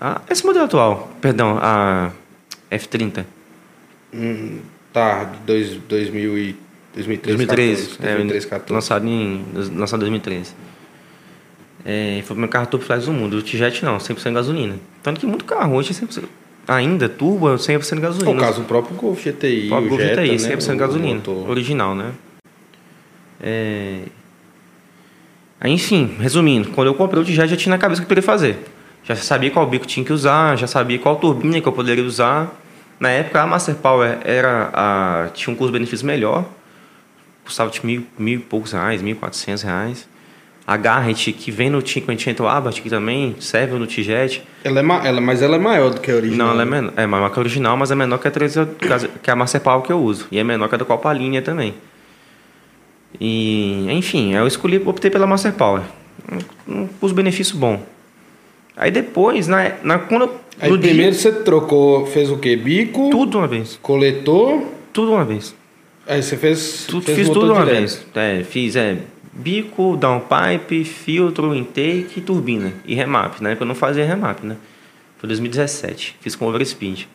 [0.00, 2.10] Ah, esse modelo atual, perdão, a
[2.70, 3.24] F30.
[4.12, 4.58] Hum,
[4.92, 6.56] tá, dois, 2000 e,
[6.94, 7.82] 2013, 2013.
[7.88, 8.72] 14, é, 2013, 14.
[8.72, 9.44] Lançado em,
[9.74, 10.54] lançado em 2013.
[11.84, 13.38] É, foi o meu carro turbo flex do mundo.
[13.38, 14.76] O T-Jet não, 100% gasolina.
[15.02, 16.24] Tanto que muito carro hoje é 100%,
[16.66, 18.32] ainda turbo é 100% gasolina.
[18.32, 20.56] No caso, o próprio Golf GTI, o próprio Golf Jetta, GTI, né?
[20.56, 21.14] 100% o gasolina.
[21.14, 21.50] motor.
[21.50, 22.12] Original, né?
[23.40, 24.00] É...
[25.60, 28.16] Aí, enfim, resumindo, quando eu comprei o T-Jet, já tinha na cabeça o que eu
[28.16, 28.58] queria fazer.
[29.02, 32.60] Já sabia qual bico tinha que usar, já sabia qual turbina que eu poderia usar.
[32.98, 36.46] Na época, a Master Power era a, tinha um custo-benefício melhor.
[37.44, 40.08] Custava tipo mil, mil e poucos reais, mil e quatrocentos reais.
[40.66, 44.42] A Garrett, que vem no 500 Abarth, que também serve no T-Jet.
[44.62, 45.06] Ela é ma...
[45.06, 46.46] ela, mas ela é maior do que a original.
[46.46, 48.54] Não, ela é, menor, é maior que a original, mas é menor que a, 3,
[49.22, 50.26] que a Master Power que eu uso.
[50.32, 51.74] E é menor que a da Copa Linha também.
[53.20, 55.82] E, enfim, eu escolhi, optei pela Master Power.
[56.66, 57.82] Um, custo-benefício bom.
[58.76, 62.56] Aí depois, na, na quando Aí primeiro dia, você trocou, fez o quê?
[62.56, 63.10] Bico?
[63.10, 63.78] Tudo uma vez.
[63.82, 64.62] Coletor?
[64.92, 65.54] Tudo uma vez.
[66.06, 66.86] Aí você fez.
[66.86, 68.04] Tudo, fez fiz tudo uma vez.
[68.14, 68.98] É, fiz é,
[69.34, 72.72] bico, downpipe, filtro, intake e turbina.
[72.84, 73.50] E remap, né?
[73.50, 74.56] Porque eu não fazia remap, né?
[75.18, 76.16] Foi 2017.
[76.20, 77.08] Fiz com overspeed.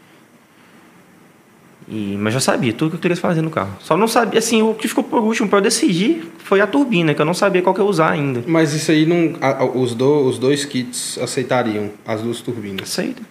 [1.88, 3.76] E, mas já sabia tudo que eu queria fazer no carro.
[3.80, 7.16] Só não sabia, assim, o que ficou por último para eu decidir foi a turbina,
[7.16, 8.44] que eu não sabia qual que eu ia usar ainda.
[8.46, 9.36] Mas isso aí não.
[9.42, 12.84] A, os, do, os dois kits aceitariam as duas turbinas?
[12.84, 13.24] Aceita.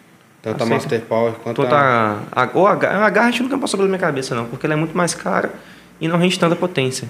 [0.42, 0.64] Tanto Aceita.
[0.64, 2.18] a Master Power quanto Toda a.
[2.33, 4.96] a, ou a, a Garrett nunca passou pela minha cabeça, não, porque ela é muito
[4.96, 5.53] mais cara
[6.01, 7.09] e não rende tanta potência.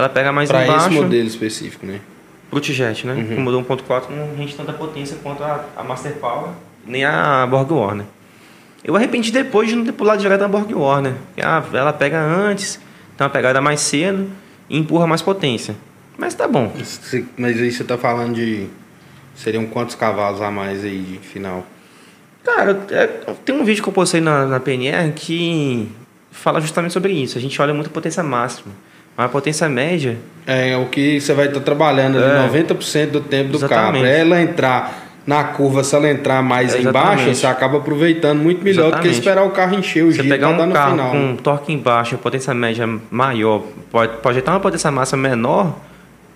[0.00, 0.84] Ela pega mais pra embaixo.
[0.84, 2.00] Para esse modelo específico, né?
[2.48, 3.12] Pro T-Jet, né?
[3.12, 3.40] Uhum.
[3.42, 6.52] Mudou 1.4 não rende tanta potência quanto a, a Master Power,
[6.86, 8.06] nem a Borg Warner.
[8.82, 11.12] Eu arrependi depois de não ter pulado direto na Borg Warner.
[11.42, 12.80] Ah, ela pega antes,
[13.14, 14.26] tem uma pegada mais cedo
[14.70, 15.76] e empurra mais potência.
[16.16, 16.72] Mas tá bom.
[17.36, 18.68] Mas aí você tá falando de.
[19.34, 21.66] Seriam quantos cavalos a mais aí de final?
[22.42, 23.06] Cara, é,
[23.44, 25.88] tem um vídeo que eu postei na, na PNR que
[26.30, 27.36] fala justamente sobre isso.
[27.36, 28.72] A gente olha muito a potência máxima.
[29.20, 30.16] Mas a potência média.
[30.46, 34.02] É, é o que você vai estar trabalhando ali é, 90% do tempo do exatamente.
[34.02, 34.06] carro.
[34.06, 38.86] Ela entrar na curva, se ela entrar mais é, embaixo, você acaba aproveitando muito melhor
[38.86, 39.08] Exatamente.
[39.08, 41.10] do que esperar o carro encher o você giro pegar um carro final.
[41.10, 45.78] com torque embaixo, potência média maior, pode, pode estar uma potência massa menor,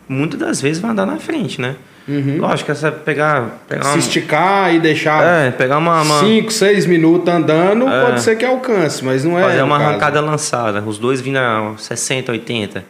[0.07, 1.77] muitas das vezes vai andar na frente, né?
[2.07, 2.39] Uhum.
[2.39, 3.99] Lógico, é você pegar, pegar Se uma...
[3.99, 8.05] esticar e deixar é, pegar uma 5, 6 minutos andando, é.
[8.05, 9.43] pode ser que alcance, mas não é.
[9.43, 9.91] Fazer uma caso.
[9.91, 12.85] arrancada lançada, os dois vindo a 60, 80.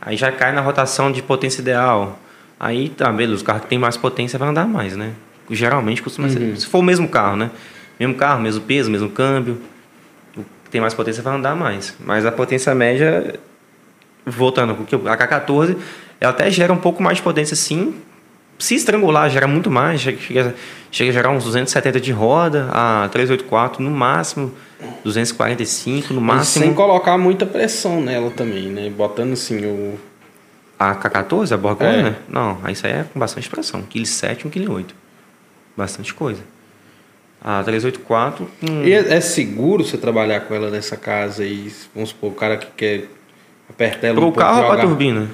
[0.00, 2.18] Aí já cai na rotação de potência ideal.
[2.58, 5.12] Aí tá, beleza, os carros que tem mais potência vai andar mais, né?
[5.50, 6.34] geralmente costuma uhum.
[6.34, 6.56] ser.
[6.56, 7.50] Se for o mesmo carro, né?
[7.98, 9.60] Mesmo carro, mesmo peso, mesmo câmbio.
[10.36, 11.94] O que tem mais potência vai andar mais.
[12.00, 13.38] Mas a potência média,
[14.24, 15.76] voltando, porque a K14,
[16.20, 17.94] ela até gera um pouco mais de potência sim.
[18.58, 20.00] Se estrangular, gera muito mais.
[20.00, 20.54] Chega,
[20.90, 24.52] chega a gerar uns 270 de roda, a 384 no máximo.
[25.02, 26.64] 245 no máximo.
[26.64, 28.90] sem colocar muita pressão nela também, né?
[28.90, 29.98] Botando assim o.
[30.78, 32.08] A K14, a Borgona?
[32.08, 32.14] É.
[32.28, 33.82] Não, isso aí é com bastante pressão.
[33.82, 35.04] 1,7 kg, 1,8 kg
[35.76, 36.42] bastante coisa.
[37.42, 38.48] A 384.
[38.62, 38.84] Hum...
[38.84, 42.56] E é, é, seguro você trabalhar com ela nessa casa e vamos supor, o cara
[42.56, 43.08] que quer
[43.68, 45.28] apertar ela Pro um carro ou para turbina?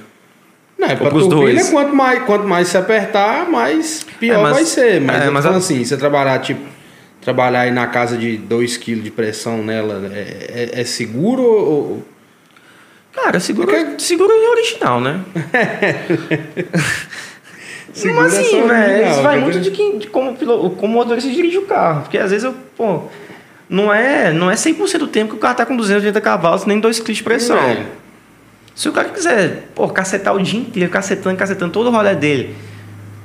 [0.81, 1.69] É para turbina, dois.
[1.69, 5.01] quanto mais, quanto mais se apertar, mais pior é, mas, vai ser.
[5.01, 5.49] Mas, é, mas a...
[5.51, 6.71] assim, você trabalhar tipo
[7.21, 12.03] trabalhar aí na casa de 2 kg de pressão nela, é, é, é seguro ou.
[13.13, 15.21] Cara, seguro, é seguro é original, né?
[17.93, 21.57] Segura Mas assim, velho, isso vai muito de, quem, de como, como o motorista dirige
[21.57, 22.03] o carro.
[22.03, 23.03] Porque às vezes eu, pô,
[23.69, 26.79] não é, não é 100% do tempo que o carro tá com 280 cavalos, nem
[26.79, 27.57] 2 kg de pressão.
[27.57, 27.85] É.
[28.73, 32.55] Se o cara quiser, pô, cacetar o dia inteiro, cacetando, cacetando todo o rolê dele,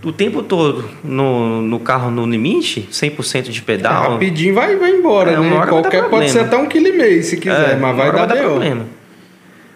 [0.04, 4.04] o tempo todo no, no carro no limite, 100% de pedal.
[4.04, 5.66] É, rapidinho vai, vai embora, é, né?
[5.66, 8.28] Qualquer pode ser até um quilo e meio se quiser, é, mas vai dar, vai
[8.28, 8.86] dar problema.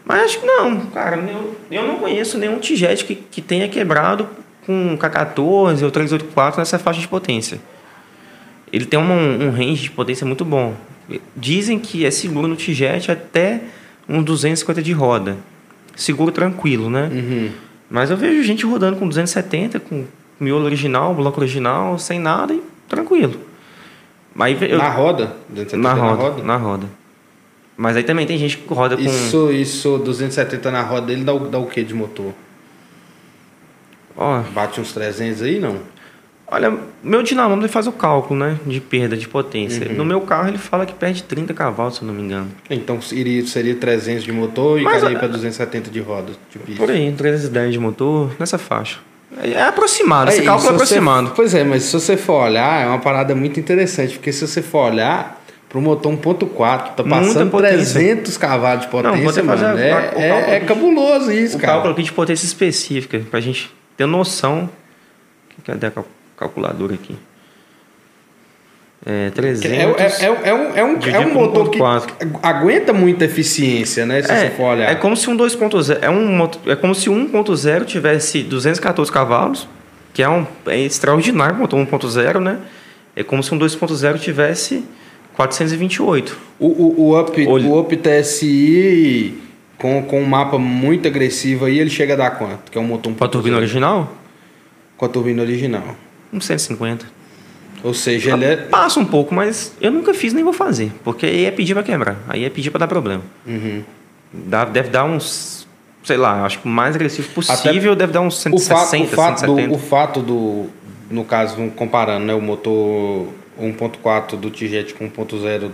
[0.04, 1.16] Mas acho que não, cara.
[1.16, 4.28] Eu, eu não conheço nenhum Tijet que, que tenha quebrado
[4.66, 7.61] com K14 ou 384 nessa faixa de potência.
[8.72, 10.74] Ele tem um, um range de potência muito bom.
[11.37, 13.62] Dizem que é seguro no T-Jet até
[14.09, 15.37] um 250 de roda.
[15.96, 17.11] Seguro tranquilo, né?
[17.12, 17.50] Uhum.
[17.90, 20.05] Mas eu vejo gente rodando com 270, com
[20.38, 23.35] miolo original, bloco original, sem nada e tranquilo.
[24.38, 25.37] Aí eu, na roda?
[25.72, 26.42] Na roda, na roda?
[26.42, 26.87] Na roda.
[27.76, 29.03] Mas aí também tem gente que roda com...
[29.03, 32.33] Isso, isso 270 na roda, ele dá o, dá o que de motor?
[34.16, 35.79] Ó, Bate uns 300 aí, não?
[36.50, 38.58] Olha, meu dinamômetro faz o cálculo, né?
[38.66, 39.86] De perda de potência.
[39.88, 39.94] Uhum.
[39.94, 42.48] No meu carro ele fala que perde 30 cavalos, se eu não me engano.
[42.68, 46.32] Então iria, seria 300 de motor e Mas, cairia para 270 de roda.
[46.50, 48.98] Tipo por aí, 310 de motor, nessa faixa.
[49.40, 51.28] É, é aproximado, esse cálculo é aproximado.
[51.28, 54.44] Você, pois é, mas se você for olhar, é uma parada muito interessante, porque se
[54.44, 59.78] você for olhar para o motor 1.4, tá passando 300 cavalos de potência, não, mano,
[59.78, 61.74] é, a, é, é, cabuloso isso, o cara.
[61.74, 64.68] O cálculo aqui de potência específica, para a gente ter noção.
[65.64, 66.19] Cadê a calculadora
[66.94, 67.16] aqui?
[69.05, 69.64] É, 300.
[69.64, 71.79] É, é, é, é, um, é, um, é um motor que
[72.42, 74.20] aguenta muita eficiência, né?
[74.22, 74.90] Se é, você for olhar.
[74.90, 79.66] É como se um 2.0 é, um, é como se um 1.0 tivesse 214 cavalos,
[80.12, 82.59] que é um é extraordinário motor 1.0, né?
[83.16, 84.85] É como se um 2.0 tivesse
[85.35, 86.38] 428.
[86.59, 89.38] O, o, o, Up, o Up TSI
[89.79, 92.70] com, com um mapa muito agressivo aí, ele chega a dar quanto?
[92.70, 94.14] Que é um motor Para a turbina original?
[94.98, 95.96] Com a turbina original.
[96.32, 97.06] Uns 150.
[97.82, 98.56] Ou seja, ele é.
[98.56, 100.92] Passa um pouco, mas eu nunca fiz nem vou fazer.
[101.02, 102.18] Porque aí é pedir pra quebrar.
[102.28, 103.22] Aí é pedir pra dar problema.
[103.46, 103.82] Uhum.
[104.32, 105.66] Dá, deve dar uns.
[106.04, 109.16] Sei lá, acho que o mais agressivo possível deve dar uns O fato, 160, o,
[109.16, 109.74] fato do, 170.
[109.74, 110.66] o fato do.
[111.10, 112.34] No caso, comparando, né?
[112.34, 113.28] O motor
[113.60, 115.70] 1.4 do T-Jet com 1.0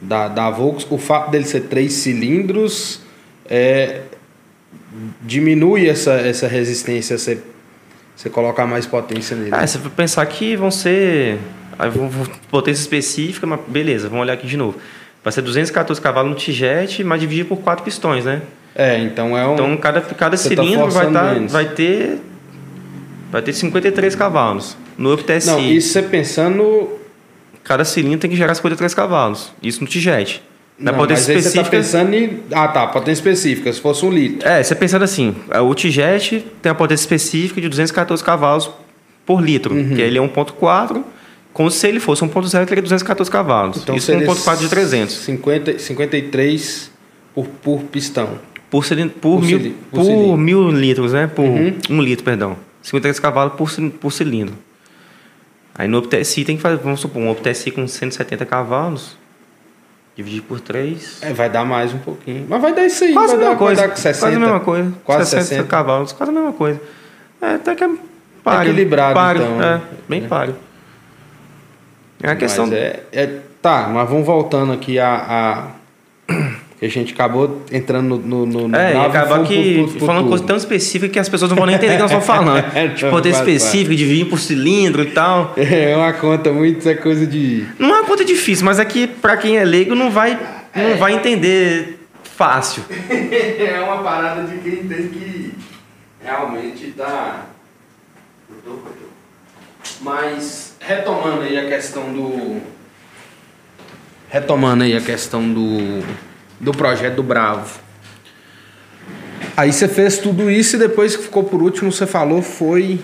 [0.00, 3.00] da, da Volks, o fato dele ser três cilindros
[3.48, 4.02] é,
[5.22, 7.42] diminui essa, essa resistência, você,
[8.18, 9.50] você colocar mais potência nele.
[9.52, 11.38] Ah, você vai pensar que vão ser.
[12.50, 14.76] Potência específica, mas beleza, vamos olhar aqui de novo.
[15.22, 18.42] Vai ser 214 cavalos no T-Jet, mas dividido por quatro pistões, né?
[18.74, 19.54] É, então é um.
[19.54, 22.18] Então cada, cada tá cilindro vai, forçando tá, vai ter.
[23.30, 24.76] Vai ter 53 cavalos.
[24.96, 26.98] No Up TSI, não, isso você pensando.
[27.62, 29.52] cada cilindro tem que gerar 53 cavalos.
[29.62, 30.42] Isso no T-Jet.
[30.78, 31.76] Na não, potência mas aí você tá específica.
[31.76, 32.40] pensando em.
[32.52, 34.46] Ah, tá, potência específica, se fosse um litro.
[34.48, 35.34] É, você pensando assim,
[35.68, 38.70] o T-Jet tem a potência específica de 214 cavalos
[39.26, 39.96] por litro, Uhum.
[39.96, 41.02] que ele é 1.4,
[41.52, 43.76] como se ele fosse 1.0, ele teria 214 cavalos.
[43.76, 45.14] Isso Então seria 1.4 de 300.
[45.16, 46.90] 50, 53
[47.34, 48.38] por, por pistão.
[48.70, 50.36] Por, cilindro, por, Por mil, cili- por por cilindro.
[50.36, 51.26] mil litros, né?
[51.26, 51.76] Por Uhum.
[51.90, 52.56] um litro, perdão.
[52.82, 54.54] 53 cavalos por, por cilindro.
[55.74, 59.16] Aí no OpTSI tem que fazer, vamos supor, um OpTSI com 170 cavalos,
[60.18, 61.22] dividir por 3.
[61.22, 62.44] É, vai dar mais um pouquinho.
[62.48, 63.80] Mas vai dar isso aí, Quase a mesma dar, coisa.
[63.82, 64.18] vai dar 60.
[64.26, 64.92] Quase a mesma coisa.
[65.04, 65.68] Quase 60, 60.
[65.68, 66.80] cavalos, quase a mesma coisa.
[67.40, 67.90] É, até que é
[68.42, 68.72] páreo.
[68.72, 69.82] Equilibrado, páreo, então, É, né?
[70.08, 70.26] bem É.
[70.26, 70.56] páreo.
[72.20, 72.68] É a questão.
[72.72, 75.14] É, é- tá, mas vamos voltando aqui a.
[75.14, 75.77] a
[76.78, 78.46] que a gente acabou entrando no.
[78.46, 81.12] no, no É, e bravo acaba full que pro- pro- pro falando coisa tão específica
[81.12, 82.64] que as pessoas não vão nem entender o que nós estamos falando.
[82.76, 83.56] É, tipo, potência vai, vai.
[83.56, 85.54] específica, dividir por cilindro e tal.
[85.56, 87.66] É uma conta muito, isso é coisa de.
[87.78, 90.38] Não é uma conta difícil, mas é que pra quem é leigo não vai,
[90.74, 92.84] não vai entender fácil.
[93.10, 95.54] é uma parada de quem tem que
[96.22, 97.50] realmente dar.
[100.00, 102.60] Mas retomando aí a questão do.
[104.28, 106.02] Retomando aí a questão do.
[106.60, 107.78] Do projeto do Bravo.
[109.56, 113.00] Aí você fez tudo isso e depois que ficou por último, você falou foi.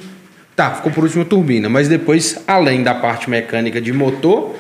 [0.55, 4.55] Tá, ficou por último a turbina, mas depois, além da parte mecânica de motor,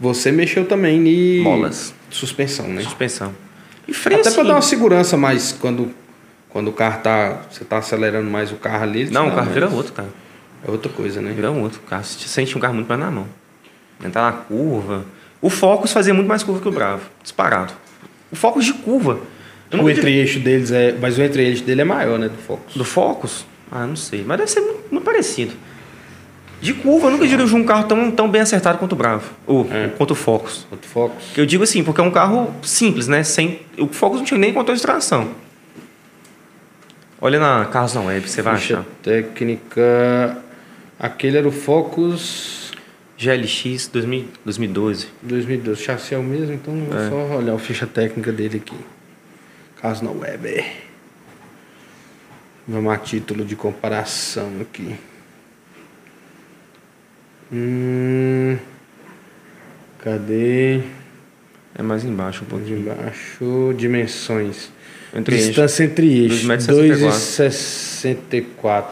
[0.00, 1.40] você mexeu também em.
[1.40, 1.94] Molas.
[2.10, 2.82] Suspensão, né?
[2.82, 3.32] Suspensão.
[3.86, 4.48] E freio Até pra sim.
[4.48, 5.92] dar uma segurança mais quando,
[6.48, 7.42] quando o carro tá.
[7.48, 9.08] Você tá acelerando mais o carro ali.
[9.08, 9.54] Não, o carro mais.
[9.54, 10.08] vira outro, cara.
[10.66, 11.32] É outra coisa, né?
[11.32, 11.80] Vira outro.
[11.84, 13.28] O carro você sente um carro muito mais na mão.
[14.04, 15.04] Entrar na curva.
[15.40, 17.02] O Focus fazia muito mais curva que o Bravo.
[17.22, 17.72] Disparado.
[18.32, 19.20] O Focus de curva.
[19.72, 20.92] O entre-eixo deles é.
[21.00, 22.28] Mas o entre-eixo dele é maior, né?
[22.28, 22.74] Do Focus.
[22.74, 23.46] Do Focus?
[23.70, 24.24] Ah, não sei.
[24.26, 25.52] Mas deve ser muito, muito parecido.
[26.60, 29.30] De curva, eu nunca dirigi um carro tão, tão bem acertado quanto o Bravo.
[29.46, 29.88] Ou É.
[29.96, 30.66] quanto o Focus.
[30.70, 31.24] Outro Focus.
[31.36, 33.22] Eu digo assim, porque é um carro simples, né?
[33.24, 35.30] Sem, o Focus não tinha nem controle de tração.
[37.20, 38.84] Olha na Carros na Web, você vai Ficha achar.
[39.02, 40.38] técnica.
[40.98, 42.61] Aquele era o Focus
[43.18, 45.08] GLX 2000, 2012.
[45.22, 45.82] 2012.
[45.82, 47.08] Chassi é o mesmo, então vou É.
[47.08, 48.76] só olhar a ficha técnica dele aqui.
[49.80, 50.64] Caso na web.
[52.66, 54.94] Vamos a título de comparação aqui.
[57.52, 58.56] Hum,
[59.98, 60.80] cadê?
[61.74, 62.78] É mais embaixo um De pouquinho.
[62.80, 64.70] embaixo, dimensões.
[65.14, 65.36] Entre.
[65.36, 66.86] Distância entre eixos, 2,64.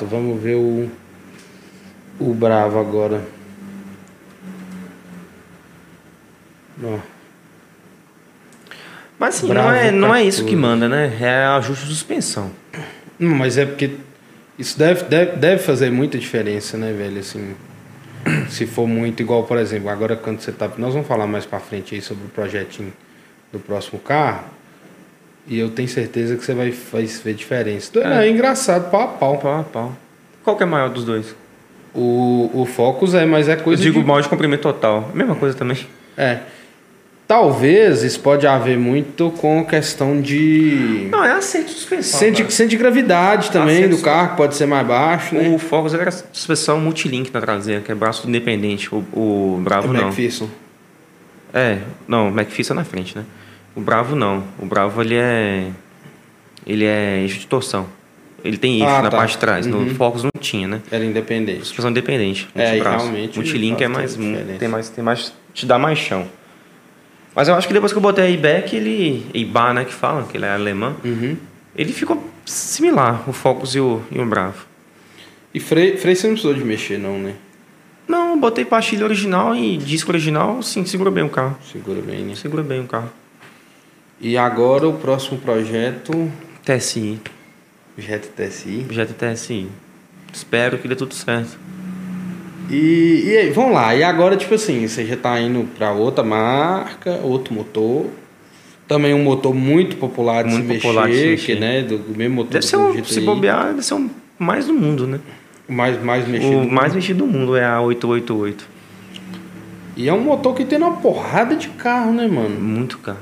[0.03, 0.05] 2,64.
[0.07, 0.91] Vamos ver o,
[2.19, 3.23] o Bravo agora.
[6.83, 6.99] Ó,
[9.19, 10.57] Mas assim, Bravo não é, não é isso que 14.
[10.57, 11.17] manda, né?
[11.21, 12.51] É ajuste de suspensão.
[13.19, 13.91] Não, mas é porque
[14.59, 17.19] isso deve, deve, deve fazer muita diferença, né, velho?
[17.21, 17.55] Assim,
[18.49, 20.71] se for muito igual, por exemplo, agora quando você tá.
[20.79, 22.93] Nós vamos falar mais pra frente aí sobre o projetinho
[23.53, 24.45] do próximo carro.
[25.47, 27.91] E eu tenho certeza que você vai, vai ver diferença.
[27.99, 28.31] É, É.
[28.31, 29.39] engraçado, pau a pau.
[29.39, 29.97] Pau a pau.
[30.45, 31.35] Qual que é maior dos dois?
[31.93, 34.07] O, o Focus é, mas é Eu coisa digo de...
[34.07, 35.11] maior de comprimento total.
[35.13, 35.77] Mesma coisa também.
[36.17, 36.39] É.
[37.31, 41.07] Talvez isso pode haver muito com questão de...
[41.13, 42.19] Não, é acerto de suspensão.
[42.19, 42.51] Sente, cara.
[42.51, 45.49] sente gravidade também do carro, pode ser mais baixo, né?
[45.49, 48.93] O Focus era suspensão multilink na traseira, que é braço independente.
[48.93, 50.09] O, o Bravo o não.
[50.09, 50.49] McPherson.
[51.55, 53.25] É, não, o McPherson é na frente, né?
[53.77, 54.43] O Bravo não.
[54.59, 55.69] O Bravo ele é.
[56.67, 57.87] Ele é eixo de torção.
[58.43, 59.19] Ele tem eixo Ah, na tá.
[59.19, 59.67] parte de trás.
[59.69, 59.85] Uhum.
[59.85, 60.81] No Focus não tinha, né?
[60.91, 61.61] Era independente.
[61.61, 62.49] Suspensão independente.
[62.57, 64.89] É, realmente Multilink é mais, tem mais.
[64.89, 65.33] Tem mais.
[65.55, 66.27] Te dá mais chão.
[67.35, 69.27] Mas eu acho que depois que eu botei a E-Back, ele.
[69.33, 69.85] IBA, né?
[69.85, 70.97] Que fala, que ele é alemão.
[71.05, 71.37] Uhum.
[71.77, 74.67] Ele ficou similar, o Focus e o, e o Bravo.
[75.55, 77.35] E freio, freio você não precisou de mexer, não, né?
[78.07, 81.57] Não, botei pastilha original e disco original, sim, segura bem o carro.
[81.71, 82.35] Segura bem, né?
[82.35, 83.11] Segura bem o carro.
[84.21, 86.31] E agora o próximo projeto,
[86.65, 87.21] TSI,
[87.97, 88.87] Jet TSI.
[88.91, 89.69] Jetta TSI.
[90.33, 91.59] Espero que dê tudo certo.
[92.71, 96.23] E, e aí, vamos lá, e agora, tipo assim, você já tá indo para outra
[96.23, 98.07] marca, outro motor.
[98.87, 101.99] Também um motor muito popular de, Muito se, popular de mexer, se que, né, do,
[101.99, 105.21] do mesmo motor Deve ser um, se bobear, deve ser um mais do mundo, né?
[105.69, 106.59] o mais, mais mexido.
[106.59, 108.69] O mais mexido do mundo é a 888.
[109.97, 112.59] E é um motor que tem uma porrada de carro, né, mano?
[112.61, 113.19] Muito caro.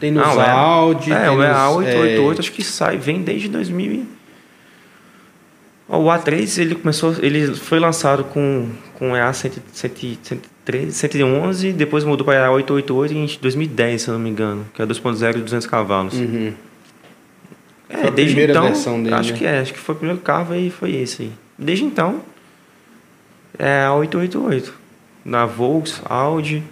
[0.00, 3.20] Tem nos Ah, o E- Audi, É, tem o nos, EA888 acho que sai, vem
[3.22, 4.06] desde 2000.
[5.86, 12.24] O A3 ele começou, ele foi lançado com com o EA 113, 111, depois mudou
[12.24, 16.14] para EA888 em 2010, se eu não me engano, que é 2.0 de 200 cavalos.
[16.14, 16.52] Uhum.
[17.88, 19.38] É, Foi a desde primeira então, versão dele, acho né?
[19.38, 21.32] que é, acho que foi o primeiro carro e foi esse aí.
[21.58, 22.22] Desde então,
[23.58, 24.72] é a 888.
[25.24, 26.62] Na Volks, Audi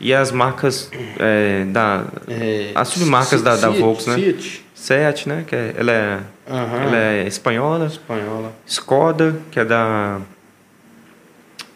[0.00, 4.16] e as marcas é, da É, as submarcas da, da Volks, né?
[4.16, 4.64] Fiat.
[4.82, 5.44] Seat, né?
[5.46, 6.82] Que é, ela, é, Aham.
[6.82, 7.86] ela é espanhola.
[7.86, 8.52] Espanhola.
[8.66, 10.20] Skoda, que é da...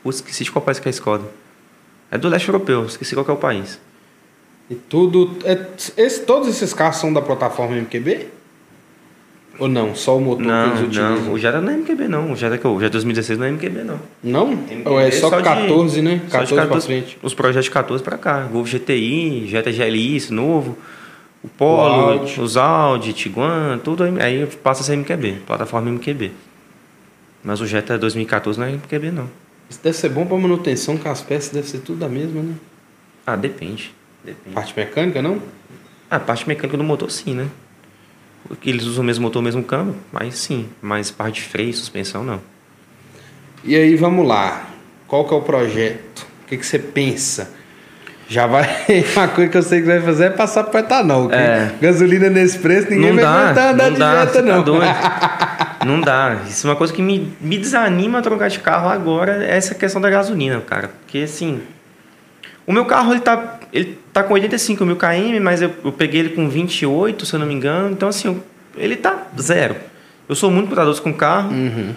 [0.03, 1.25] Putz, esqueci de qual país que é a Skoda.
[2.11, 3.79] É do leste europeu, esqueci qual que é o país.
[4.69, 5.37] E tudo.
[5.45, 5.57] É,
[5.97, 8.27] esse, todos esses carros são da plataforma MQB?
[9.61, 9.95] Ou não?
[9.95, 11.21] Só o motor que Não, eles utilizam?
[11.23, 13.47] não, o Jetta não é MQB não, o Jetta que eu, o Jetta 2016 não
[13.47, 14.01] é MQB não.
[14.23, 14.49] Não?
[14.51, 16.21] MQB Ou é só, só de- 14, né?
[16.29, 17.19] Só 14, de pra 14 frente.
[17.23, 18.40] Os projetos de 14 para cá.
[18.42, 20.77] Golf GTI, Jetta GLI, esse novo.
[21.47, 22.41] O O Polo, Audi.
[22.41, 26.33] os Audi, Tiguan, tudo aí, aí passa a ser MQB, plataforma MQB.
[27.45, 29.31] Mas o Jetta 2014 não é MQB não.
[29.71, 32.55] Isso deve ser bom pra manutenção, que as peças devem ser tudo da mesma, né?
[33.27, 33.95] Ah, depende.
[34.25, 34.55] Depende.
[34.55, 35.41] Parte mecânica, não?
[36.11, 37.49] A parte mecânica do motor sim, né?
[38.49, 40.69] Porque Eles usam o mesmo motor, o mesmo câmbio, mas sim.
[40.83, 42.41] Mas parte de freio, suspensão, não.
[43.65, 44.69] E aí, vamos lá.
[45.09, 46.27] Qual que é o projeto?
[46.45, 47.53] O que, que você pensa?
[48.29, 48.69] Já vai.
[49.15, 51.31] Uma coisa que eu sei que vai fazer é passar pro etanol.
[51.33, 51.71] É.
[51.81, 54.62] Gasolina nesse preço, ninguém não vai dá, aguentar andar não de dá, você tá não.
[54.62, 54.87] doido.
[55.87, 56.39] Não dá.
[56.49, 59.73] Isso é uma coisa que me, me desanima a trocar de carro agora, é essa
[59.73, 60.89] questão da gasolina, cara.
[60.89, 61.61] Porque assim,
[62.67, 66.21] o meu carro ele tá, ele tá com 85 mil km, mas eu, eu peguei
[66.21, 67.93] ele com 28, se eu não me engano.
[67.93, 68.43] Então assim,
[68.77, 69.77] ele tá zero.
[70.29, 71.53] Eu sou muito cuidadoso com o carro.
[71.53, 71.95] Uhum.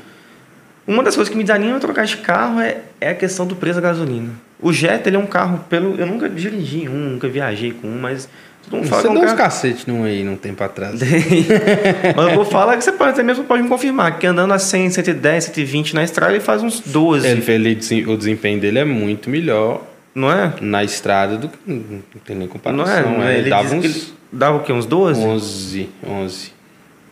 [0.85, 3.55] Uma das coisas que me desanima a trocar de carro é, é a questão do
[3.55, 4.29] preço da gasolina.
[4.61, 5.95] O Jetta, ele é um carro pelo...
[5.99, 8.27] Eu nunca dirigi um, nunca viajei com um, mas...
[8.63, 9.37] Todo mundo fala Você é deu um uns carro...
[9.37, 10.99] cacete num aí, num tempo atrás.
[12.15, 14.59] Mas eu vou falar que você pode, até mesmo pode me confirmar que andando a
[14.59, 18.85] 100, 110, 120 na estrada ele faz uns 12, Ele, ele, o desempenho dele é
[18.85, 19.81] muito melhor
[20.13, 20.53] não é?
[20.61, 21.57] na estrada do que.
[21.65, 22.85] Não tem nem comparação.
[22.85, 23.17] Não é?
[23.17, 23.31] Não é?
[23.31, 24.73] Ele, Ele dava diz uns ele dava o quê?
[24.73, 25.19] Uns 12?
[25.21, 25.89] 11.
[26.05, 26.53] 11.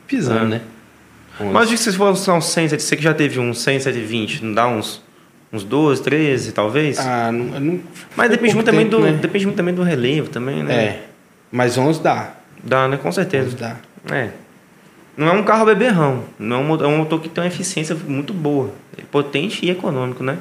[0.05, 0.45] Pisando, Ah.
[0.45, 0.61] né?
[1.39, 1.53] 11.
[1.53, 4.53] Mas digo que se for uns 100, você que já teve uns 100, 120, não
[4.53, 5.01] dá uns,
[5.51, 6.99] uns 12, 13 talvez?
[6.99, 7.79] Ah, não, não-
[8.15, 9.17] Mas depende muito, também tempo, do, né?
[9.21, 10.73] depende muito também do relevo também, né?
[10.75, 11.03] É.
[11.51, 12.33] Mas 11 dá.
[12.63, 12.97] Dá, né?
[12.97, 13.55] Com 11 certeza.
[13.55, 13.75] dá.
[14.13, 14.29] É.
[15.15, 16.23] Não é um carro beberrão.
[16.37, 18.71] Não é um motor, é um motor que tem uma eficiência muito boa.
[18.97, 20.37] É potente e econômico, né?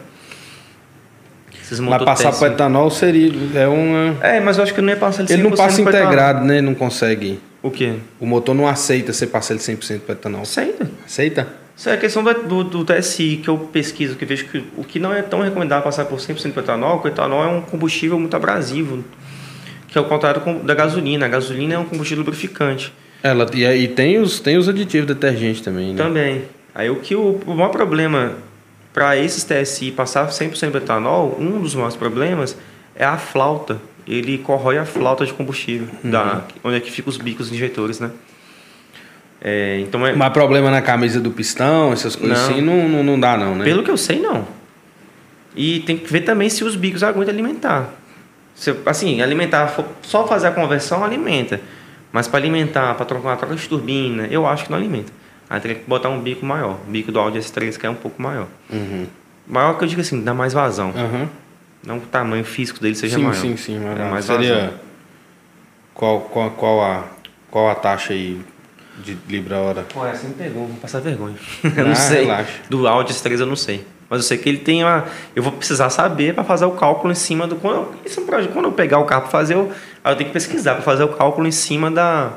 [1.62, 3.33] Esses Mas passar para etanol seria.
[3.55, 4.16] É uma.
[4.25, 6.61] É, mas eu acho que não ia passar ele 100% Ele não passa integrado, né?
[6.61, 7.40] Não consegue.
[7.62, 7.95] O quê?
[8.21, 10.42] O motor não aceita você passar ele 100% para etanol.
[10.42, 10.88] Aceita.
[11.05, 11.49] Aceita?
[11.77, 14.83] Isso é a questão do, do, TSI que eu pesquiso, que eu vejo que o
[14.83, 17.61] que não é tão recomendado passar por 100% para etanol, porque o etanol é um
[17.61, 19.05] combustível muito abrasivo,
[19.87, 21.27] que é o contrário da gasolina.
[21.27, 22.95] A gasolina é um combustível lubrificante.
[23.23, 26.03] Ela, e aí tem os, tem os aditivos detergentes também, né?
[26.03, 26.45] Também.
[26.75, 28.33] Aí o que o, o maior problema
[28.95, 32.57] para esses TSI passar 100% de etanol, um dos maiores problemas
[32.95, 33.79] é a flauta.
[34.09, 38.11] Ele corrói a flauta de combustível, da, onde é que ficam os bicos injetores, né?
[39.49, 42.51] É, então é, Mas problema na camisa do pistão, essas coisas Não.
[42.51, 43.65] assim, não, não, não dá não, né?
[43.65, 44.45] Pelo que eu sei, não.
[45.55, 47.91] E tem que ver também se os bicos aguentam alimentar.
[48.57, 51.61] Se, assim, alimentar, só fazer a conversão, alimenta.
[52.13, 55.13] Mas para alimentar, para trocar uma troca de turbina, eu acho que não alimenta.
[55.49, 56.79] Aí teria que botar um bico maior.
[56.87, 58.49] O bico do Audi S3 que é um pouco maior.
[58.69, 59.07] Uhum.
[59.47, 60.89] Maior que eu digo assim, dá mais vazão.
[60.97, 61.29] Aham.
[61.87, 63.35] Não que o tamanho físico dele seja Sim, maior.
[63.41, 63.79] sim, sim.
[63.79, 64.71] Mas É mais seria vazão.
[65.95, 67.05] qual, qual, qual, a,
[67.49, 68.41] qual a taxa aí
[69.03, 69.85] de libra hora?
[69.93, 71.37] Pô, essa me pegou, vou passar vergonha.
[71.65, 72.23] eu Ah, não sei.
[72.25, 72.53] relaxa.
[72.68, 73.85] Do Audi S3 eu não sei.
[74.09, 75.05] Mas eu sei que ele tem uma.
[75.35, 77.57] Eu vou precisar saber para fazer o cálculo em cima do.
[77.57, 79.73] Quando eu, isso é um projeto- quando eu pegar o carro para fazer, eu,
[80.05, 82.31] eu tenho que pesquisar para fazer o cálculo em cima da.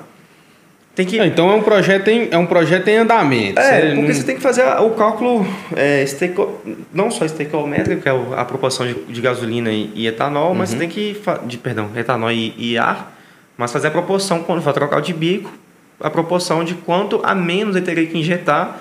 [0.95, 1.19] Tem que.
[1.19, 3.59] Ah, Então é um projeto em, é um projeto em andamento.
[3.59, 6.59] É, Você porque não- você tem que fazer o cálculo é, esteco-
[6.91, 10.75] não só estequiométrico, que é a proporção de, de gasolina e, e etanol, mas você
[10.75, 10.79] Uhum.
[10.79, 11.13] tem que.
[11.13, 13.15] fa- De, perdão, etanol e, e ar,
[13.55, 15.51] mas fazer a proporção, quando for trocar o de bico,
[15.99, 18.79] a proporção de quanto a menos ele teria que injetar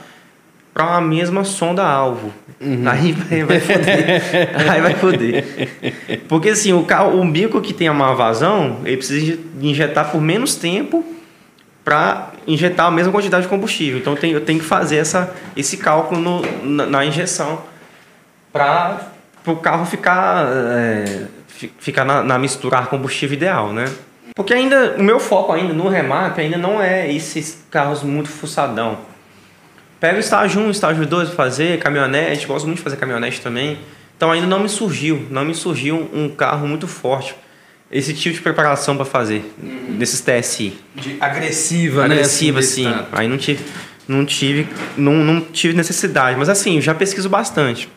[0.72, 2.32] para uma mesma sonda-alvo.
[2.60, 2.84] Uhum.
[2.88, 4.22] Aí vai, vai foder.
[4.70, 5.44] Aí vai foder.
[6.28, 10.54] Porque assim, o, carro, o bico que tem uma vazão, ele precisa injetar por menos
[10.54, 11.04] tempo
[11.84, 13.98] para injetar a mesma quantidade de combustível.
[13.98, 17.62] Então eu tenho, eu tenho que fazer essa, esse cálculo no, na, na injeção
[18.52, 19.00] para
[19.46, 21.24] o carro ficar, é,
[21.78, 23.86] ficar na, na mistura combustível ideal, né?
[24.39, 28.99] Porque ainda o meu foco ainda no remap ainda não é esses carros muito fuçadão.
[29.99, 33.80] Pega o estágio 1, estágio 2 para fazer, caminhonete, gosto muito de fazer caminhonete também.
[34.16, 37.34] Então ainda não me surgiu, não me surgiu um carro muito forte.
[37.91, 39.97] Esse tipo de preparação para fazer, uhum.
[39.99, 40.78] desses TSI.
[40.95, 42.64] De agressiva, agressiva, né?
[42.64, 42.95] Assim, sim.
[43.11, 43.64] Aí não tive,
[44.07, 46.39] não tive, não, não tive necessidade.
[46.39, 47.89] Mas assim, já pesquiso bastante.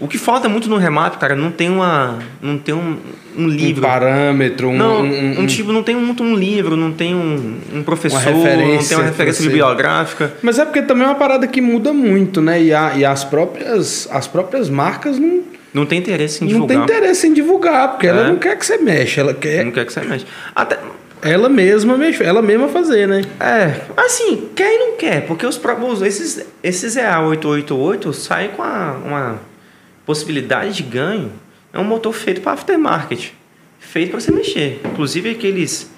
[0.00, 2.18] O que falta muito no remap, cara, não tem uma.
[2.40, 2.96] Não tem um,
[3.36, 3.84] um livro.
[3.84, 4.76] Um parâmetro, um.
[4.76, 8.96] Não, um, um, tipo, não tem muito um livro, não tem um, professor, não tem
[8.96, 10.32] uma referência bibliográfica.
[10.40, 12.62] Mas é porque também é uma parada que muda muito, né?
[12.62, 15.42] E, a, e as, próprias, as próprias marcas não.
[15.72, 16.78] Não tem interesse em divulgar.
[16.78, 18.10] Não tem interesse em divulgar, porque é.
[18.10, 19.64] ela não quer que você mexa, ela quer.
[19.64, 20.26] Não quer que você mexa.
[20.54, 20.78] Até.
[21.22, 23.22] Ela mesma mexe, ela mesma fazer, né?
[23.38, 26.00] É, assim, quer e não quer, porque os próprios.
[26.00, 29.49] Esses, esses EA888 saem com a, uma
[30.10, 31.30] possibilidade de ganho
[31.72, 33.30] é um motor feito para aftermarket,
[33.78, 34.80] feito para você mexer.
[34.84, 35.88] Inclusive aqueles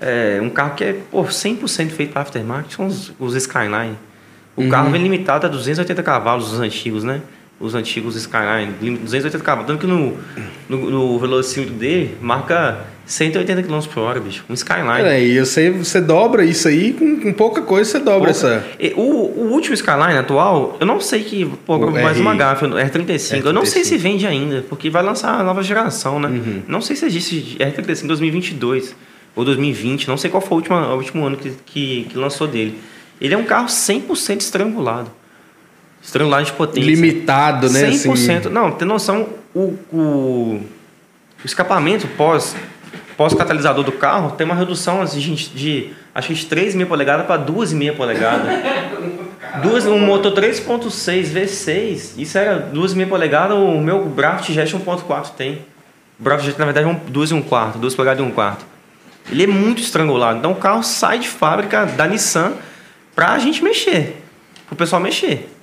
[0.00, 3.98] é, um carro que é por 100% feito para aftermarket são os, os Skyline.
[4.56, 4.70] O uhum.
[4.70, 7.20] carro vem limitado a 280 cavalos, os antigos, né?
[7.58, 9.66] Os antigos Skyline, 280 cavalos.
[9.66, 10.16] Tanto que no,
[10.68, 14.44] no, no velocímetro dele marca 180 km por hora, bicho.
[14.50, 15.08] Um Skyline.
[15.08, 18.30] É, e você, você dobra isso aí, com, com pouca coisa você dobra pouca.
[18.30, 18.66] essa.
[18.96, 21.46] O, o último Skyline atual, eu não sei que.
[21.64, 22.20] Pô, o mais R...
[22.20, 22.90] uma gafa, R35.
[22.90, 23.46] R35.
[23.46, 26.28] Eu não sei se vende ainda, porque vai lançar a nova geração, né?
[26.28, 26.62] Uhum.
[26.66, 28.94] Não sei se existe R35 2022
[29.36, 32.48] ou 2020, não sei qual foi o último, o último ano que, que, que lançou
[32.48, 32.78] dele.
[33.20, 35.10] Ele é um carro 100% estrangulado.
[36.06, 36.88] Estrangulado de potência.
[36.88, 37.90] Limitado, né?
[37.90, 38.12] 100%.
[38.12, 38.48] Assim...
[38.48, 40.60] Não, tem noção, o, o,
[41.42, 42.54] o escapamento pós
[43.16, 47.42] pós-catalisador do carro tem uma redução assim, de, de acho que de 3,5 polegadas para
[47.42, 48.46] 2,5 polegadas.
[49.62, 55.64] Duas, um motor 3.6 V6, isso era 2,5 polegadas, o meu Braft Jet 1.4 tem.
[56.20, 58.30] O Braft Jet na verdade é um 2 e 1 quarto, 2 polegadas e 1
[58.32, 58.64] quarto.
[59.30, 62.52] Ele é muito estrangulado, então o carro sai de fábrica da Nissan
[63.14, 64.22] para a gente mexer,
[64.66, 65.55] para o pessoal mexer.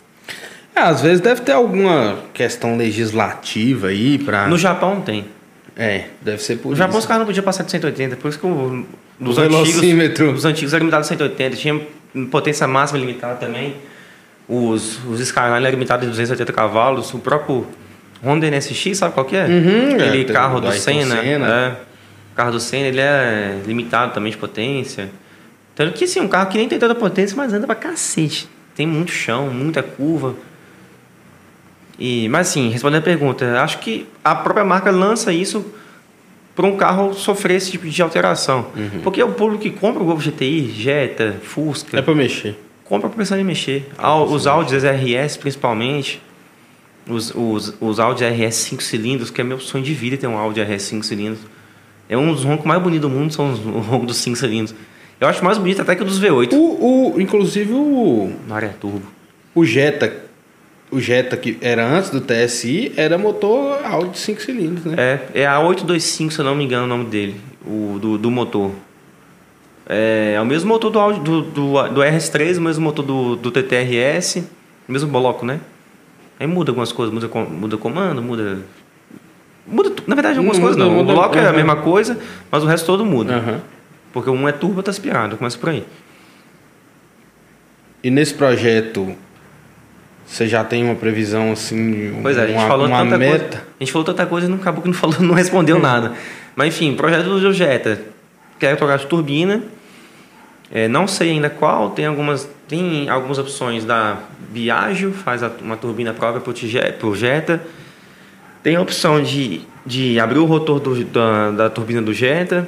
[0.76, 4.47] É, às vezes deve ter alguma questão legislativa aí para.
[4.47, 5.26] No Japão tem.
[5.76, 8.39] É, deve ser por O Japão os carros não podiam passar de 180, por isso
[8.39, 8.86] que o,
[9.19, 11.82] dos antigos, os antigos eram limitados a 180, tinha
[12.30, 13.76] potência máxima limitada também.
[14.47, 17.65] Os, os Skyline eram limitados a 280 cavalos, o próprio
[18.24, 19.45] Honda NSX, sabe qual que é?
[19.45, 21.21] Uhum, Aquele é, carro do, do Senna.
[21.21, 21.47] Senna.
[21.47, 21.69] É,
[22.32, 25.09] o carro do Senna, ele é limitado também de potência.
[25.76, 28.47] Tanto que, assim, um carro que nem tem tanta potência, mas anda pra cacete.
[28.76, 30.36] Tem muito chão, muita curva.
[31.98, 35.66] E, mas assim, respondendo a pergunta, acho que a própria marca lança isso
[36.56, 38.68] para um carro sofrer esse tipo de alteração.
[38.76, 39.02] Uhum.
[39.04, 41.98] Porque o público que compra o Golf GTI, Jetta, Fusca...
[41.98, 42.60] É para mexer.
[42.86, 43.89] Compra para pensar em mexer.
[43.98, 46.22] É os Audis RS, principalmente.
[47.08, 50.38] Os, os, os Audi RS 5 cilindros, que é meu sonho de vida ter um
[50.38, 51.41] Audi RS 5 cilindros.
[52.08, 54.76] É um dos roncos mais bonitos do mundo, são os roncos dos 5 cilindros.
[55.20, 56.54] Eu acho mais bonito até que o dos V8.
[56.54, 58.32] O, o, inclusive o...
[58.48, 59.04] Maré Turbo.
[59.56, 60.14] O Jetta,
[60.94, 64.96] o Jetta, que era antes do TSI, era motor Audi 5 cilindros, né?
[64.98, 67.36] É, é a 825, se eu não me engano o nome dele,
[67.66, 68.72] o, do, do motor.
[69.89, 73.36] É, é o mesmo motor do, Audi, do, do, do RS3, o mesmo motor do,
[73.36, 74.44] do TTRS,
[74.88, 75.60] mesmo bloco, né?
[76.39, 78.60] Aí muda algumas coisas, muda, muda comando, muda...
[79.66, 80.91] Muda, na verdade, algumas não, coisas não.
[80.91, 81.41] Muda, o bloco uhum.
[81.41, 82.20] é a mesma coisa,
[82.52, 83.38] mas o resto todo muda.
[83.38, 83.60] Uhum.
[84.12, 85.86] Porque um é turbo, outro é aspirado, começa por aí.
[88.04, 89.16] E nesse projeto,
[90.26, 93.39] você já tem uma previsão assim, pois é, a gente uma, falou uma tanta meta?
[93.39, 96.13] Coisa, a gente falou tanta coisa e não acabou que não falou, não respondeu nada.
[96.55, 98.01] Mas enfim, projeto do Jetta,
[98.59, 99.61] quero trocar de turbina.
[100.71, 104.17] É, não sei ainda qual, tem algumas, tem algumas opções da
[104.49, 107.61] Biagio, faz uma turbina própria para o Jetta.
[108.63, 112.67] Tem a opção de, de abrir o rotor do, da, da turbina do Jetta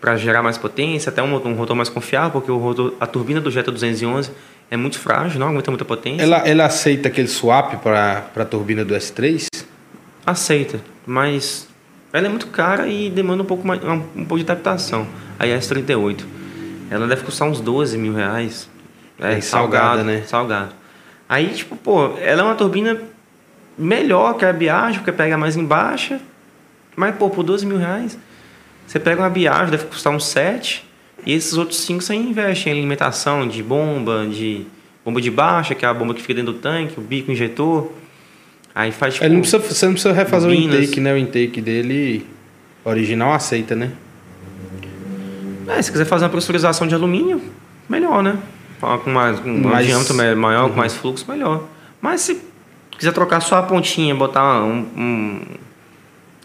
[0.00, 3.40] para gerar mais potência, até um, um rotor mais confiável, porque o rotor, a turbina
[3.40, 4.30] do Jetta 211
[4.70, 6.22] é muito frágil, não aguenta muita potência.
[6.22, 9.46] Ela, ela aceita aquele swap para a turbina do S3?
[10.26, 11.68] Aceita, mas
[12.12, 15.06] ela é muito cara e demanda um pouco, mais, um, um pouco de adaptação.
[15.38, 16.24] A S38.
[16.90, 18.68] Ela deve custar uns 12 mil reais.
[19.18, 20.22] É, é salgada, né?
[20.26, 20.72] Salgado.
[21.28, 23.00] Aí, tipo, pô, ela é uma turbina
[23.76, 26.20] melhor que a Biagio, porque pega mais em baixa.
[26.94, 28.16] Mas, pô, por 12 mil reais,
[28.86, 30.88] você pega uma Biagio, deve custar uns 7
[31.26, 34.66] e esses outros cinco você investe em alimentação de bomba, de
[35.04, 37.90] bomba de baixa, que é a bomba que fica dentro do tanque, o bico injetor.
[38.74, 40.76] Aí faz tipo, não precisa, Você não precisa refazer bobinas.
[40.76, 41.12] o intake, né?
[41.14, 42.26] O intake dele
[42.84, 43.92] original aceita, né?
[45.68, 47.40] É, se quiser fazer uma pressurização de alumínio,
[47.88, 48.36] melhor, né?
[49.02, 50.70] Com mais, com um Mais- diâmetro maior, Uhum.
[50.70, 51.64] com mais fluxo, melhor.
[52.02, 52.38] Mas se
[52.90, 55.40] quiser trocar só a pontinha, botar um, um-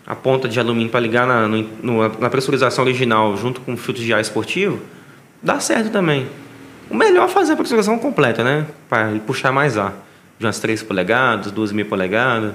[0.09, 4.03] a ponta de alumínio para ligar na, no- na pressurização original junto com o filtro
[4.03, 4.79] de ar esportivo,
[5.41, 6.27] dá certo também.
[6.89, 8.65] O melhor é fazer a pressurização completa, né?
[8.89, 9.93] Para puxar mais ar.
[10.39, 12.53] De umas 3 polegadas, 2,5 polegadas.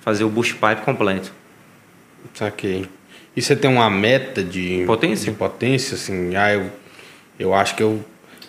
[0.00, 1.30] Fazer o boost pipe completo.
[2.34, 2.86] Saquei.
[3.36, 5.30] E você tem uma meta de Potência?
[5.30, 6.66] De potência, assim, ah, eu,
[7.38, 8.02] eu acho que eu.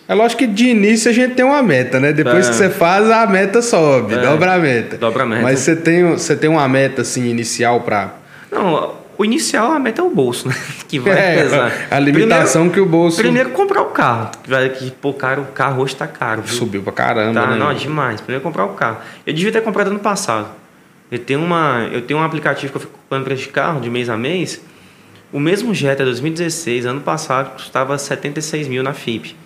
[0.08, 2.12] É lógico que de início a gente tem uma meta, né?
[2.12, 2.50] Depois É.
[2.50, 4.18] que você faz, a meta sobe, É.
[4.22, 4.96] dobra a meta.
[4.96, 5.42] Dobra a meta.
[5.42, 8.14] Mas você tem, você tem uma meta, assim, inicial pra.
[8.50, 10.54] Não, o inicial a meta é o bolso, né?
[10.88, 11.72] Que vai É, pesar.
[11.90, 14.30] a limitação que o bolso Primeiro comprar o carro.
[14.78, 16.42] Que, pô, cara, o carro hoje tá caro.
[16.42, 16.56] viu?
[16.56, 17.56] subiu pra caramba, Tá, né?
[17.56, 18.20] não, demais.
[18.20, 18.98] Primeiro comprar o carro.
[19.26, 20.48] Eu devia ter comprado ano passado.
[21.12, 23.88] Eu tenho, uma, eu tenho um aplicativo que eu fico comprando preço de carro de
[23.90, 24.60] mês a mês.
[25.32, 29.36] O mesmo Jetta 2016, ano passado, custava 76 mil na FIP.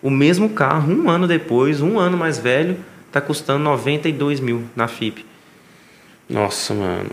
[0.00, 2.76] O mesmo carro, um ano depois, um ano mais velho,
[3.10, 5.24] tá custando 92 mil na FIP.
[6.28, 7.10] Nossa, mano.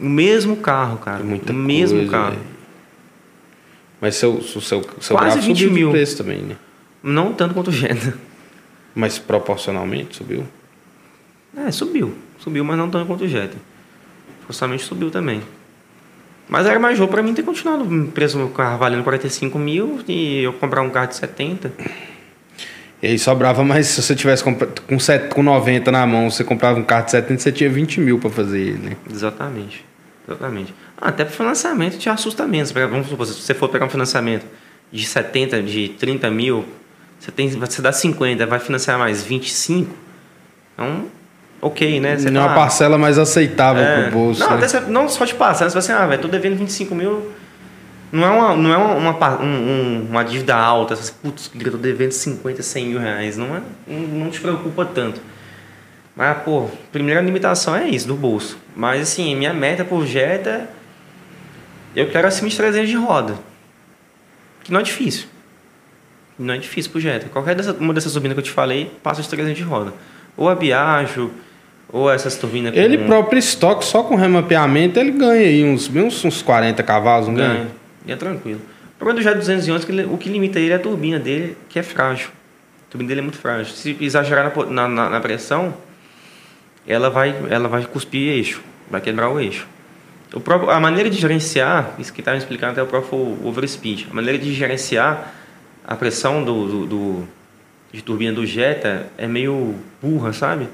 [0.00, 1.20] O mesmo carro, cara.
[1.20, 2.30] É muita o mesmo coisa, carro.
[2.32, 2.42] velho.
[4.00, 4.60] Mas seu, o seu,
[5.00, 5.90] seu Quase gráfico 20 subiu de mil.
[5.90, 6.56] preço também, né?
[7.02, 8.14] Não tanto quanto o Jetta.
[8.94, 10.44] Mas proporcionalmente subiu?
[11.56, 12.14] É, subiu.
[12.38, 13.56] Subiu, mas não tanto quanto o Jetta.
[14.46, 15.42] Forçamente subiu também.
[16.48, 19.58] Mas era mais jogo pra mim ter continuado o preço do meu carro valendo 45
[19.58, 21.72] mil e eu comprar um carro de 70.
[23.02, 26.78] E aí sobrava mais, se você tivesse com, set, com 90 na mão, você comprava
[26.80, 28.96] um carro de 70, você tinha 20 mil pra fazer ele, né?
[29.10, 29.84] Exatamente.
[30.28, 30.74] Exatamente.
[31.00, 32.70] Ah, até pro financiamento te assusta menos.
[32.70, 34.44] Vamos supor, se você for pegar um financiamento
[34.92, 36.66] de 70, de 30 mil,
[37.18, 39.90] você, tem, você dá 50, vai financiar mais 25.
[40.74, 41.06] Então,
[41.62, 42.16] ok, né?
[42.16, 44.02] Você é uma ah, parcela mais aceitável É.
[44.02, 44.56] pro bolso, Não, né?
[44.56, 47.32] até você- não só te passar, você fala assim, ah, velho, tô devendo 25 mil.
[48.12, 51.70] Não é uma, não é uma, uma, um- um- uma dívida alta, você, putz, eu
[51.72, 53.36] tô devendo 50, 100 mil reais.
[53.36, 55.20] Não, é, não, não te preocupa tanto.
[56.18, 58.58] Mas, pô, primeira limitação é isso, do bolso.
[58.74, 60.68] Mas, assim, minha meta por Jetta,
[61.94, 63.36] eu quero acima de 300 de roda.
[64.64, 65.28] Que não é difícil.
[66.36, 67.28] Não é difícil pro Jetta.
[67.28, 69.94] Qualquer dessa, uma dessas turbinas que eu te falei, passa de 300 de roda.
[70.36, 71.30] Ou a Biagio,
[71.88, 72.78] ou essas turbinas com...
[72.80, 77.34] Ele próprio estoque, só com remapeamento, ele ganha aí uns, uns, uns 40 cavalos, não
[77.34, 77.54] ganha?
[77.54, 77.68] Ganha.
[78.06, 78.60] E é tranquilo.
[78.94, 81.78] O problema do Jet 211 é o que limita ele é a turbina dele, que
[81.78, 82.28] é frágil.
[82.88, 83.72] A turbina dele é muito frágil.
[83.72, 85.74] Se exagerar na, na- na pressão,
[86.88, 88.60] ela vai, ela vai cuspir eixo,
[88.90, 89.66] vai quebrar o eixo.
[90.32, 94.08] O próprio, a maneira de gerenciar, isso que estava me explicando até o próprio overspeed,
[94.10, 95.32] a maneira de gerenciar
[95.86, 97.28] a pressão do, do, do-
[97.92, 100.68] de turbina do Jetta é meio burra, sabe?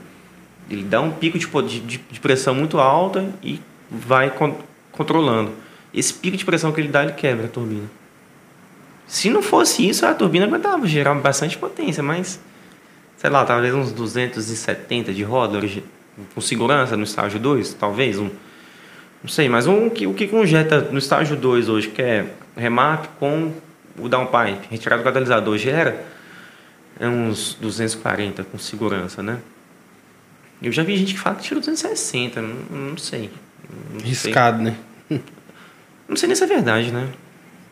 [0.68, 3.60] Ele dá um pico de, de- de pressão muito alta e
[3.90, 4.58] vai con-
[4.90, 5.52] controlando.
[5.92, 7.88] Esse pico de pressão que ele dá, ele quebra a turbina.
[9.06, 12.40] Se não fosse isso, a turbina aguentava gerar bastante potência, mas
[13.16, 15.58] sei lá, talvez uns 270 de roda
[16.34, 18.30] com segurança no estágio 2, talvez um
[19.22, 22.26] não sei, mas um, que- o que com Jetta no estágio 2 hoje, que é
[22.56, 23.52] remap com
[23.98, 26.04] o downpipe, retirado do catalisador, gera
[27.00, 29.38] é uns 240 com segurança, né?
[30.62, 32.54] Eu já vi gente que fala que tira 260, não,
[32.90, 33.30] não sei.
[33.92, 34.08] Não sei.
[34.10, 34.76] Riscado, né?
[36.06, 37.08] Não sei nem se é verdade, né?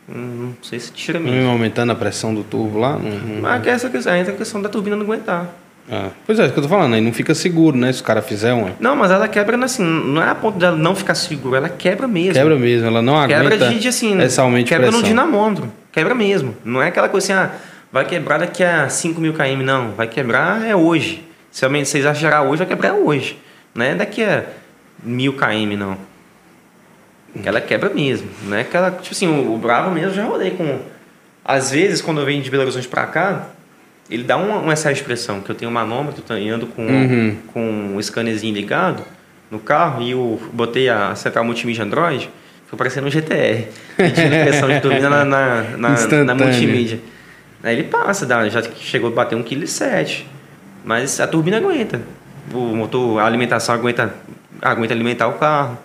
[0.07, 2.93] Não, sei se tira Mesmo aumentando a pressão do turbo lá.
[2.97, 5.47] Não, não- Mas essa questão, entra a questão da turbina não aguentar.
[5.91, 7.91] Ah, Pois é, isso que eu tô falando, aí não fica seguro, né?
[7.91, 8.71] Se o cara fizer um.
[8.79, 12.07] Não, mas ela quebra assim, não é a ponto dela não ficar segura, ela quebra
[12.07, 12.33] mesmo.
[12.33, 15.01] Quebra mesmo, ela não Quebra aguenta de, de assim, essa aumento quebra pressão.
[15.01, 15.71] no dinamômetro.
[15.91, 16.55] Quebra mesmo.
[16.63, 17.51] Não é aquela coisa assim, ah,
[17.91, 19.91] vai quebrar daqui a 5 mil km, não.
[19.91, 21.23] Vai quebrar é hoje.
[21.51, 23.37] Se se exagerar hoje, vai quebrar hoje.
[23.75, 24.43] Não é daqui a
[25.03, 25.97] mil km, não.
[27.43, 28.29] Ela quebra mesmo.
[28.43, 30.79] Não é aquela, tipo assim, o, o Bravo mesmo já rodei com...
[31.43, 33.49] Às vezes, quando eu venho de Belo Horizonte pra cá,
[34.09, 36.67] ele dá um, um excesso de pressão, que eu tenho um manômetro tá, e ando
[36.67, 37.37] com, Uhum.
[37.53, 39.03] com o scannerzinho ligado
[39.49, 42.29] no carro e eu botei a central multimídia Android,
[42.65, 43.67] ficou parecendo um GTR.
[43.97, 46.99] Medindo pressão de turbina na, na, na, na multimídia.
[47.63, 50.25] Aí ele passa, dá, já chegou a bater 1,7 kg.
[50.83, 52.01] Mas a turbina aguenta.
[52.53, 54.13] O motor, a alimentação aguenta,
[54.61, 55.77] aguenta alimentar o carro.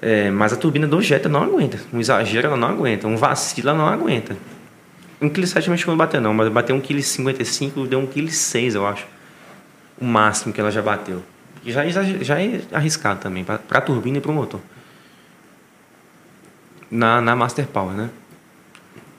[0.00, 1.78] É, mas a turbina do Jetta não aguenta.
[1.92, 3.08] Um exagero ela não aguenta.
[3.08, 4.36] Um vacilo ela não aguenta.
[5.20, 8.86] 1,7 kg não chegou a bater não, mas bateu 1,55 kg, deu 1,6 kg, eu
[8.86, 9.06] acho.
[10.00, 11.22] O máximo que ela já bateu.
[11.66, 14.60] Já, já, já é arriscado também, para a turbina e para o motor.
[16.90, 18.10] Na, na Master Power, né?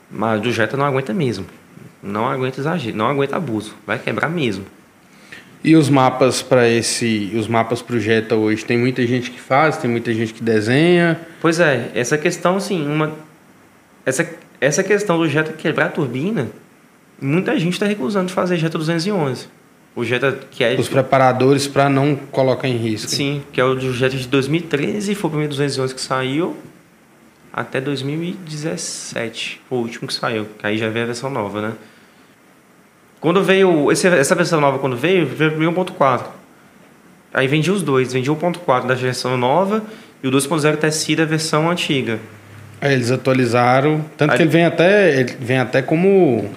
[0.09, 1.45] Mas do Jetta não aguenta mesmo.
[2.01, 3.75] Não aguenta exagero, não aguenta abuso.
[3.85, 4.65] Vai quebrar mesmo.
[5.61, 9.75] E os mapas para esse, os mapas pro Jetta hoje, tem muita gente que faz,
[9.75, 11.19] tem muita gente que desenha.
[11.41, 13.13] Pois é, essa questão, assim, uma.
[14.05, 14.27] Essa,
[14.59, 16.49] essa questão do Jetta quebrar a turbina,
[17.21, 19.47] muita gente está recusando de fazer Jetta 211.
[19.95, 20.75] O Jetta que é...
[20.75, 23.09] Os preparadores para não colocar em risco.
[23.09, 26.57] Sim, que é o Jetta de 2013, foi o primeiro 211 que saiu
[27.51, 31.73] até 2017, foi o último que saiu, que aí já veio a versão nova, né?
[33.19, 36.27] Quando veio, essa versão nova quando veio, veio 1.4.
[37.33, 39.83] Aí vendi os dois, vendi o 1.4 da versão nova
[40.23, 42.19] e o 2.0 TSI da versão antiga.
[42.81, 46.49] Eles atualizaram, tanto Aí, que ele vem até ele vem até como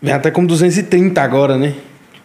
[0.00, 1.74] vem até como 230 agora, né?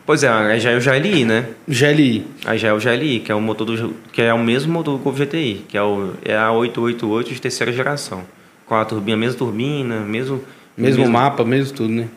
[0.05, 1.45] Pois é, aí já é o GLI, né?
[1.67, 2.25] GLI.
[2.45, 4.97] Aí já é o GLI, que é o motor do que é o mesmo motor
[4.97, 8.23] do Golf GTI, que é o é a 888 de terceira geração,
[8.65, 10.41] com a turbina, mesma turbina, mesmo
[10.75, 12.07] mesmo, mesmo mapa, mesmo tudo, né?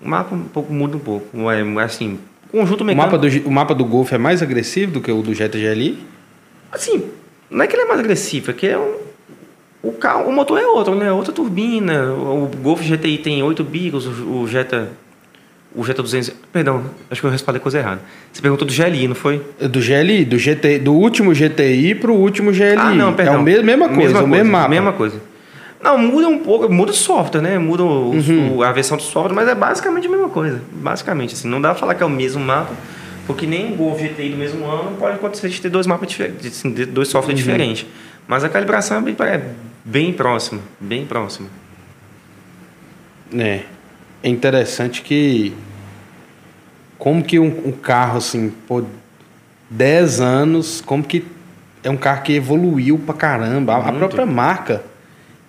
[0.00, 2.18] O mapa um pouco muda um pouco, é assim,
[2.50, 3.16] conjunto mecânico.
[3.16, 5.58] O mapa do o mapa do Golf é mais agressivo do que o do Jetta
[5.58, 5.98] GLI?
[6.70, 7.10] Assim,
[7.50, 8.98] não é que ele é mais agressivo, é que é um
[9.82, 11.10] o, carro, o motor é outro, né?
[11.10, 12.12] Outra turbina.
[12.12, 14.90] O Golf GTI tem 8 bicos, o Jetta
[15.74, 16.34] o Jetta 200.
[16.52, 18.00] Perdão, acho que eu respondei coisa errada.
[18.32, 19.42] Você perguntou do GLI, não foi?
[19.58, 22.76] Do GLI, do GTI, do último GTI pro último GLI.
[22.76, 23.34] Ah, não, perdão.
[23.34, 24.68] É a mesma, mesma coisa, mesma o mesmo mapa.
[24.68, 25.20] Mesma coisa.
[25.82, 27.58] Não, muda um pouco, muda o software, né?
[27.58, 28.56] Muda o, uhum.
[28.58, 30.62] o, a versão do software, mas é basicamente a mesma coisa.
[30.72, 32.72] Basicamente, assim, não dá pra falar que é o mesmo mapa,
[33.26, 36.46] porque nem o Golf GTI do mesmo ano pode acontecer de ter dois mapas diferentes,
[36.46, 37.46] assim, dois softwares uhum.
[37.46, 37.86] diferentes.
[38.28, 39.40] Mas a calibração é
[39.84, 41.48] bem, é bem próxima.
[43.34, 43.62] É.
[44.22, 45.52] É interessante que
[46.98, 48.84] como que um, um, carro assim, por
[49.68, 51.24] 10 anos, como que
[51.82, 53.74] é um carro que evoluiu pra caramba.
[53.74, 54.84] A, a própria marca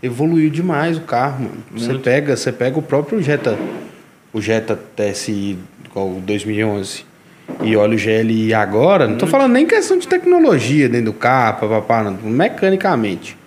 [0.02, 1.64] evoluiu demais o carro, mano.
[1.72, 3.58] Você pega, você pega o próprio Jetta,
[4.34, 7.06] o Jetta TSI igual o 2011
[7.62, 11.60] e olha o GLI agora, não tô falando nem questão de tecnologia dentro do carro,
[11.60, 13.38] papapá, mecanicamente.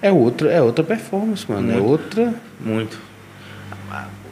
[0.00, 1.84] É outra, é outra performance, mano, é Muito.
[1.84, 3.06] é outra Muito.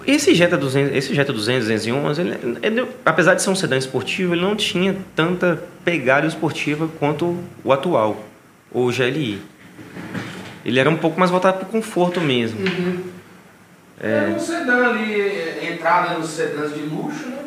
[0.07, 4.35] Esse Jetta 200, esse Jetta 200, 211, ele, ele, apesar de ser um sedã esportivo,
[4.35, 8.23] ele não tinha tanta pegada esportiva quanto o atual,
[8.71, 9.41] o GLI.
[10.65, 12.61] Ele era um pouco mais voltado para o conforto mesmo.
[12.61, 13.03] Uhum.
[13.99, 14.11] É...
[14.11, 17.39] Era um sedã ali, entrada nos sedãs de luxo, né?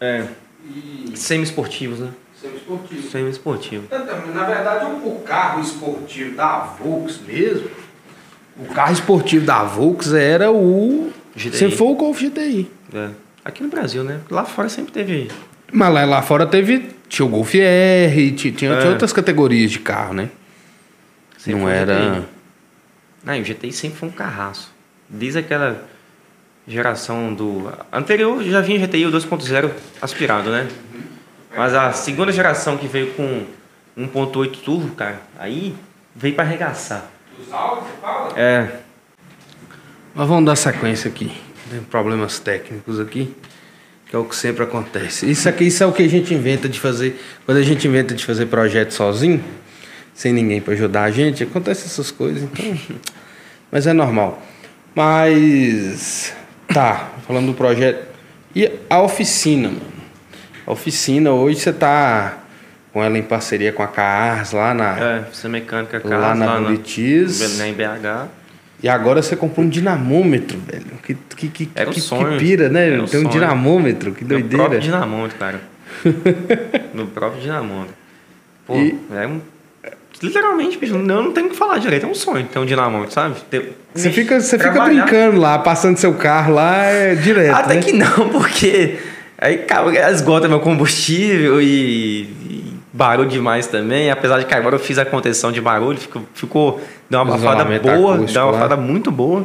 [0.00, 0.26] É.
[0.64, 1.12] E...
[1.16, 2.10] Semi-esportivos, né?
[2.40, 3.10] Semi-esportivo.
[3.10, 3.88] Semi-esportivo.
[4.34, 7.68] Na verdade, o carro esportivo da Volks mesmo,
[8.58, 11.56] o carro esportivo da Volks era o GTI.
[11.56, 12.70] Sempre foi o Golf GTI.
[12.94, 13.10] É.
[13.44, 14.20] Aqui no Brasil, né?
[14.30, 15.30] Lá fora sempre teve.
[15.72, 16.90] Mas lá, lá fora teve.
[17.08, 18.80] Tinha o Golf R, tinha, tinha, é.
[18.80, 20.28] tinha outras categorias de carro, né?
[21.38, 22.24] Sempre Não era.
[23.24, 24.72] Não, o GTI sempre foi um carraço.
[25.08, 25.84] Desde aquela
[26.68, 27.72] geração do.
[27.92, 29.70] Anterior já vinha GTI o 2.0
[30.02, 30.68] aspirado, né?
[31.56, 33.44] Mas a segunda geração que veio com
[33.98, 35.74] 1.8 turbo, cara, aí
[36.14, 37.06] veio para arregaçar.
[37.40, 38.38] Os áudios, você fala?
[38.38, 38.68] É.
[40.14, 41.32] Mas vamos dar sequência aqui.
[41.68, 43.34] Tem problemas técnicos aqui,
[44.06, 45.30] que é o que sempre acontece.
[45.30, 47.20] Isso aqui isso é o que a gente inventa de fazer.
[47.46, 49.42] Quando a gente inventa de fazer projeto sozinho,
[50.14, 52.98] sem ninguém para ajudar a gente, acontece essas coisas, então.
[53.70, 54.42] Mas é normal.
[54.94, 56.34] Mas.
[56.72, 58.08] Tá, falando do projeto.
[58.54, 59.89] E a oficina, mano?
[60.66, 62.38] A oficina, hoje você tá
[62.92, 64.98] com ela em parceria com a Cars lá na.
[64.98, 67.58] É, é mecânica Cars, lá na lá Buritis.
[67.58, 68.30] Na, na BH.
[68.82, 70.86] E agora você comprou um dinamômetro, velho.
[71.02, 72.32] Que, que, que, Era um que, sonho.
[72.32, 72.86] que pira, né?
[72.86, 73.28] Era Tem um sonho.
[73.28, 74.56] dinamômetro, que doideira.
[74.56, 75.60] No próprio dinamômetro, cara.
[76.94, 77.94] no próprio dinamômetro.
[78.66, 78.98] Pô, e...
[79.12, 79.40] é um...
[80.22, 82.04] Literalmente, bicho, eu não tenho o que falar direito.
[82.04, 83.36] É um sonho ter um dinamômetro, sabe?
[83.50, 83.76] Ter...
[83.94, 87.54] Você fica, você fica brincando lá, passando seu carro lá é direto.
[87.54, 87.82] Até né?
[87.82, 88.98] que não, porque
[89.40, 89.64] aí
[90.12, 92.28] esgota meu combustível e,
[92.92, 94.10] barulho demais também.
[94.10, 97.64] Apesar de que agora eu fiz a contenção de barulho, ficou, ficou deu uma abafada
[97.64, 99.44] boa, deu uma abafada muito boa.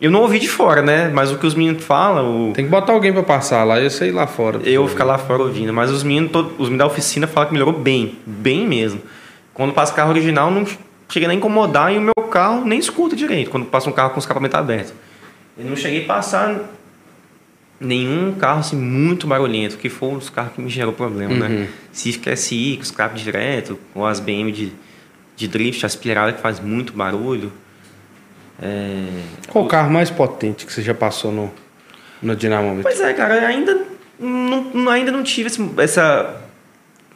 [0.00, 1.08] Eu não ouvi de fora, né?
[1.08, 2.50] Mas o que os meninos falam.
[2.50, 2.52] O...
[2.52, 4.58] Tem que botar alguém para passar lá, eu sei lá fora.
[4.64, 5.72] Eu vou ficar lá fora ouvindo.
[5.72, 9.00] Mas os meninos, todo, os meninos da oficina falam que melhorou bem, bem mesmo.
[9.54, 10.66] Quando passa carro original, não
[11.08, 14.10] chega nem a incomodar e o meu carro nem escuta direito quando passa um carro
[14.10, 14.92] com escapamento aberto.
[15.56, 16.60] Eu não cheguei a passar
[17.84, 21.46] nenhum carro assim muito barulhento, que foi um dos carros que me gerou problema, né?
[21.46, 21.60] uhum.
[21.60, 21.68] né?
[21.92, 24.72] Civic SI, com escape direto, ou as BM de,
[25.36, 27.52] de drift aspirada que faz muito barulho.
[28.60, 29.06] É...
[29.48, 31.52] Qual o carro mais potente que você já passou no,
[32.22, 32.82] no dinamômetro?
[32.82, 33.84] Pois é, cara, ainda
[34.18, 36.40] não, ainda não tive essa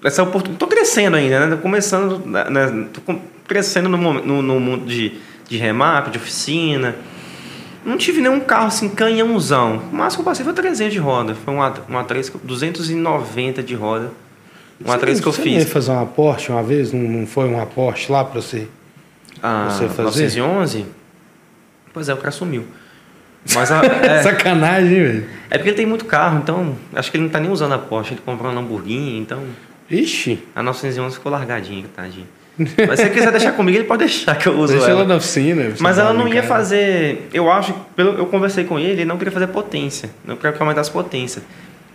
[0.04, 0.58] essa oportunidade.
[0.58, 1.56] Tô crescendo ainda, né?
[1.56, 2.86] Tô começando, né?
[2.92, 3.14] Tô
[3.46, 6.94] crescendo no, no, no mundo de, de remap, de oficina.
[7.88, 9.82] Não tive nenhum carro assim, canhãozão.
[9.90, 11.34] O máximo que eu passei foi 300 de roda.
[11.34, 14.10] Foi uma, uma 3, 290 de roda.
[14.78, 15.62] Uma você, 3 que eu você fiz.
[15.62, 16.92] Você fazer uma Porsche uma vez?
[16.92, 18.68] Não, não foi uma Porsche lá para você,
[19.42, 20.02] ah, você fazer?
[20.02, 20.86] 911?
[21.92, 22.66] Pois é, o cara sumiu.
[23.54, 25.28] Mas a, é, Sacanagem, velho.
[25.48, 27.78] é porque ele tem muito carro, então acho que ele não tá nem usando a
[27.78, 29.42] Porsche, ele comprou uma Lamborghini, então
[29.90, 32.28] Ixi, a 911 ficou largadinha, tadinho.
[32.58, 35.08] Mas se ele quiser deixar comigo, ele pode deixar que eu uso deixa ela ela.
[35.08, 35.72] na oficina.
[35.80, 36.48] Mas ela não ia brincar.
[36.48, 37.28] fazer.
[37.32, 40.10] Eu acho, pelo, eu conversei com ele, ele não queria fazer potência.
[40.24, 41.42] Não queria que aumentasse potência.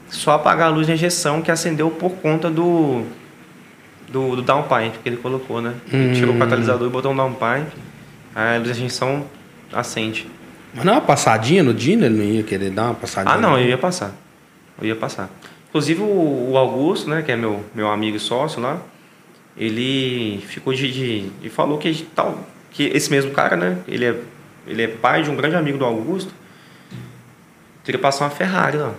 [0.09, 3.03] Só apagar a luz de injeção que acendeu por conta do.
[4.09, 5.74] Do, do downpipe que ele colocou, né?
[5.91, 6.14] Ele Hum.
[6.14, 7.76] tirou o catalisador e botou um downpipe.
[8.36, 9.26] Aí a luz de injeção
[9.72, 10.28] acende.
[10.74, 12.05] Mas não é uma passadinha no Dino?
[12.05, 13.36] Ele não ia querer dar uma passadinha?
[13.36, 14.11] Ah, não, eu ia passar.
[14.80, 15.30] Eu ia passar.
[15.70, 18.78] Inclusive o, o Augusto, né, que é meu, meu amigo e sócio lá,
[19.57, 22.39] ele ficou de, de e falou que tal
[22.71, 24.15] que esse mesmo cara, né, ele é
[24.65, 26.33] ele é pai de um grande amigo do Augusto.
[27.83, 28.93] Teria passar uma Ferrari lá.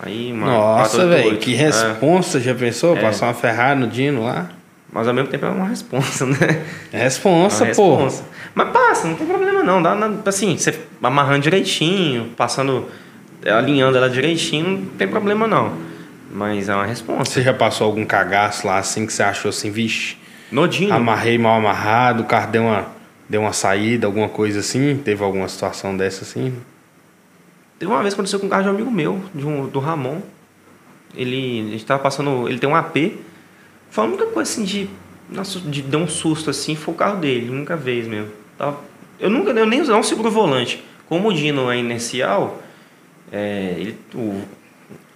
[0.00, 1.28] Aí uma Nossa, 488.
[1.28, 2.40] velho, que É, responsa.
[2.40, 2.96] Já pensou?
[2.96, 3.00] É.
[3.00, 4.50] Passar uma Ferrari no Dino lá?
[4.90, 6.64] mas ao mesmo tempo é uma responsa, né?
[6.92, 7.96] É responsa, Uma pô.
[7.96, 8.24] responsa.
[8.54, 9.82] Mas passa, não tem problema não.
[9.82, 12.88] Dá, na- assim, você amarrando direitinho, passando,
[13.44, 15.74] é, alinhando ela direitinho, não tem problema não.
[16.30, 17.30] Mas é uma responsa.
[17.30, 20.16] Você já passou algum cagaço lá assim que você achou assim, vixe,
[20.52, 20.92] Nodinho.
[20.92, 22.86] amarrei mal amarrado, o carro deu uma,
[23.28, 24.96] deu uma saída, alguma coisa assim?
[25.02, 26.54] Teve alguma situação dessa assim?
[27.78, 29.78] Teve uma vez que aconteceu com um carro de um amigo meu, de um, do
[29.78, 30.20] Ramon.
[31.16, 32.96] Ele, a gente tava passando, ele tem um AP.
[33.90, 34.90] Foi a única coisa assim de,
[35.30, 38.30] nossa, de dar um susto assim, foi o carro dele, única vez mesmo.
[38.58, 38.80] Tava-
[39.18, 40.84] eu nunca, eu nem não seguro o volante.
[41.08, 42.60] Como o Dino é inercial,
[43.32, 44.42] é, ele, o,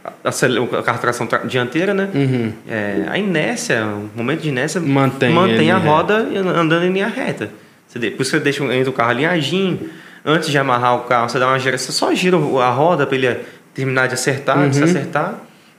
[0.05, 2.09] a, acele- o carro de tração tra- dianteira, né?
[2.14, 2.53] Uhum.
[2.68, 7.50] É, a inércia, o momento de inércia Mantém mantém a roda andando em linha reta.
[7.88, 9.90] Você Por isso você deixa entra o carro alinhadinho.
[10.24, 13.16] Antes de amarrar o carro, você dá uma gira, você só gira a roda para
[13.16, 13.40] ele
[13.74, 14.88] terminar de acertar, de se Uhum.
[14.88, 15.34] acertar,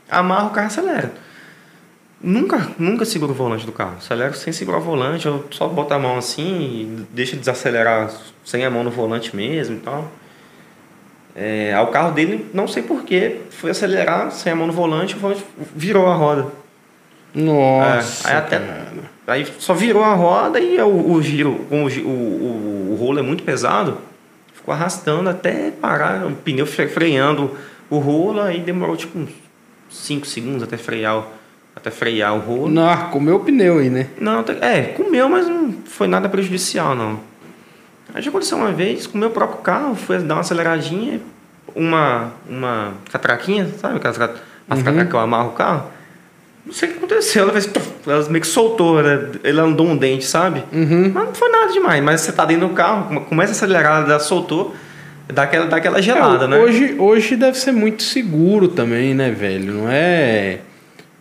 [0.09, 1.11] amarra o carro e acelera.
[2.21, 3.95] Nunca, nunca seguro o volante do carro.
[3.97, 8.09] Acelero sem segurar o volante, eu só boto a mão assim e deixa desacelerar
[8.45, 10.09] sem a mão no volante mesmo e tal.
[11.35, 15.15] É, aí o carro dele, não sei porquê, foi acelerar sem a mão no volante,
[15.15, 15.43] o volante
[15.75, 16.47] virou a roda.
[17.33, 18.27] Nossa.
[18.29, 19.13] É, aí até- cara.
[19.25, 23.21] Aí só virou a roda e o, o giro, como o, o, o, rolo é
[23.21, 23.97] muito pesado,
[24.53, 27.49] ficou arrastando até parar, o pneu fre- freando
[27.89, 29.29] o rolo, aí demorou tipo uns
[29.89, 31.25] 5 segundos até frear, o-
[31.73, 32.69] até frear o rolo.
[32.69, 34.07] Não, comeu o pneu aí, né?
[34.19, 37.19] Não, é, comeu, mas não foi nada prejudicial, não.
[38.13, 41.19] Aí já aconteceu uma vez, com o meu próprio carro, foi dar uma aceleradinha,
[41.75, 43.97] uma, uma catraquinha, sabe?
[43.97, 44.29] Aquelas as
[44.79, 44.83] Uhum.
[44.85, 45.85] catracas que eu amarro o carro.
[46.65, 47.69] Não sei o que aconteceu, ela fez.
[48.07, 49.19] Ela meio que soltou, né?
[49.43, 50.63] Ele andou um dente, sabe?
[50.71, 51.11] Uhum.
[51.13, 52.01] Mas não foi nada demais.
[52.03, 54.73] Mas você tá dentro do carro, come- começa a acelerar, ela soltou,
[55.27, 56.57] dá aquela, dá aquela gelada, É, né?
[56.57, 59.73] Hoje, hoje deve ser muito seguro também, né, velho?
[59.73, 60.59] Não é.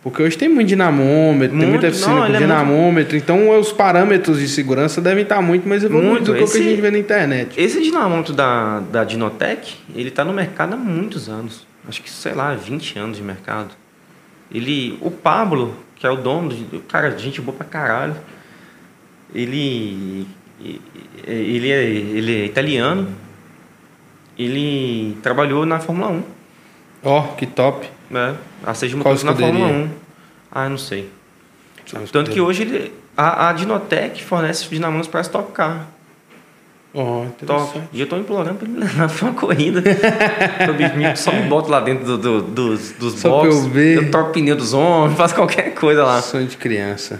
[0.03, 3.57] Porque hoje tem muito dinamômetro, tem Muito, muita oficina não, com ele é dinamômetro, então
[3.57, 6.59] os parâmetros de segurança devem estar muito mais evoluídos Muito, do que o que esse-
[6.59, 7.59] a gente vê na internet.
[7.59, 11.65] Esse dinamômetro da, da Dinotec, ele tá no mercado há muitos anos.
[11.87, 13.69] Acho que, sei lá, 20 anos de mercado.
[14.53, 18.15] Ele, o Pablo, que é o dono, do- cara, gente boa pra caralho.
[19.33, 20.27] Ele,
[21.25, 23.07] ele, é, ele é italiano.
[24.37, 26.23] Ele trabalhou na Fórmula 1.
[27.03, 27.89] Ó, que top.
[28.13, 28.35] Né?
[28.63, 29.35] A seja Qual motor na?
[29.35, 29.89] Fórmula 1.
[30.51, 31.09] Ah, eu não sei.
[32.11, 35.87] Tanto que hoje ele, a, a Dinotec fornece dinamômetros para Stock Car.
[36.93, 37.81] Ó, Top.
[37.91, 39.81] E eu tô implorando pra ele me levar pra uma corrida.
[41.17, 43.63] só me bota lá dentro do, do- dos, dos Só boxes.
[43.63, 44.11] eu ver.
[44.11, 46.21] troco o pneu dos homens, faço qualquer coisa lá.
[46.21, 47.19] Sonho de criança.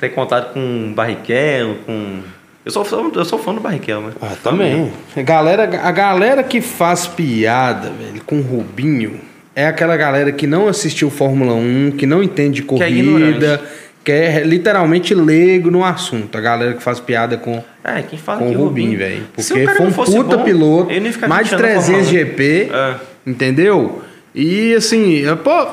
[0.00, 2.22] Tem contato com Barrichello, com.
[2.64, 4.12] Eu sou, fã- eu sou fã do Barrichello, né?
[4.20, 4.92] Ah, também.
[5.16, 9.20] A galera, a galera que faz piada, velho, com Rubinho,
[9.54, 13.62] é aquela galera que não assistiu Fórmula 1, que não entende de Que é corrida,
[14.02, 16.36] que é literalmente leigo no assunto.
[16.36, 19.22] A galera que faz piada com, É, quem fala com que o Rubinho, velho.
[19.38, 20.90] Se Porque o cara foi não um fosse puta bom, piloto,
[21.28, 22.04] mais de 20 anos na 300 Fórmula 1.
[22.10, 22.94] GP, É.
[23.26, 24.02] entendeu?
[24.34, 25.66] E assim, pô,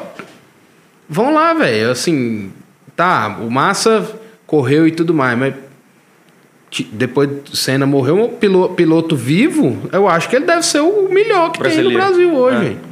[1.10, 1.90] vamos lá, velho.
[1.92, 2.52] Assim,
[2.96, 4.08] tá, o Massa
[4.46, 5.54] correu e tudo mais, mas
[6.92, 11.52] depois Senna morreu, um piloto, piloto vivo, eu acho que ele deve ser o melhor
[11.52, 11.90] que Brasileiro.
[11.90, 12.78] tem no Brasil hoje.
[12.88, 12.91] É.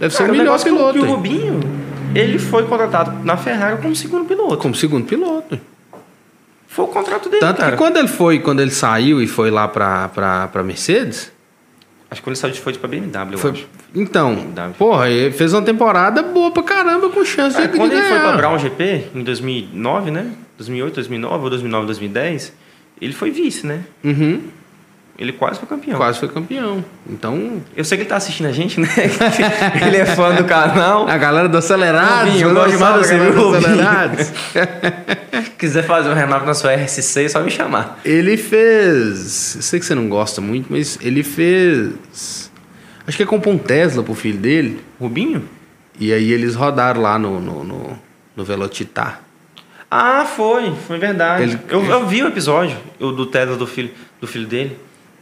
[0.00, 0.92] Deve ser Cara, o o melhor que o- piloto.
[0.94, 1.14] que o velho.
[1.14, 1.60] Rubinho,
[2.14, 4.56] ele foi contratado na Ferrari como segundo piloto.
[4.56, 5.60] Como segundo piloto.
[6.66, 7.72] Foi o contrato dele, Tanto cara.
[7.72, 11.30] que quando ele foi, quando ele saiu e foi lá pra, pra, pra Mercedes,
[12.10, 13.68] Acho que quando ele saiu de foi pra BMW, foi, acho.
[13.94, 14.74] então, BMW.
[14.76, 18.00] porra, ele fez uma temporada boa pra caramba com chance É, de, de quando ele
[18.02, 18.22] foi ganhar.
[18.28, 20.32] pra Brown GP, em 2009, né?
[20.58, 22.52] 2008, 2009 ou 2009, 2010,
[23.00, 23.82] ele foi vice, né?
[24.02, 24.40] Uhum.
[25.20, 25.98] Ele quase foi campeão.
[25.98, 26.82] Quase foi campeão.
[27.06, 27.60] Então.
[27.76, 28.88] Eu sei que ele tá assistindo a gente, né?
[29.86, 31.06] ele é fã do canal.
[31.06, 32.30] A galera do Acelerados.
[32.30, 33.56] Rubinho, eu gosto demais do Rubinho?
[33.58, 34.32] Acelerados.
[35.58, 38.00] quiser fazer um remap na sua RSC, é só me chamar.
[38.02, 39.56] Ele fez.
[39.56, 42.50] Eu sei que você não gosta muito, mas ele fez.
[43.06, 44.80] Acho que é comprou um Tesla pro filho dele.
[44.98, 45.44] Rubinho?
[45.98, 47.98] E aí eles rodaram lá no, no, no,
[48.34, 49.20] no Velocitar.
[49.90, 51.42] Ah, foi, foi verdade.
[51.42, 54.78] Ele- Eu, eu vi o episódio do Tesla do filho, do filho dele.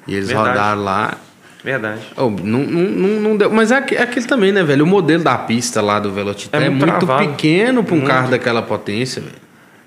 [0.09, 0.48] E eles Verdade.
[0.48, 1.14] rodaram lá.
[1.62, 2.00] Verdade.
[2.16, 3.50] Oh, não, não, não, deu.
[3.50, 4.84] Mas é aque- é aquele também, né, velho?
[4.84, 7.28] O modelo da pista lá do Velocitar É é, muito travado.
[7.28, 8.09] pequeno pra um Muito.
[8.11, 9.34] carro daquela potência, velho.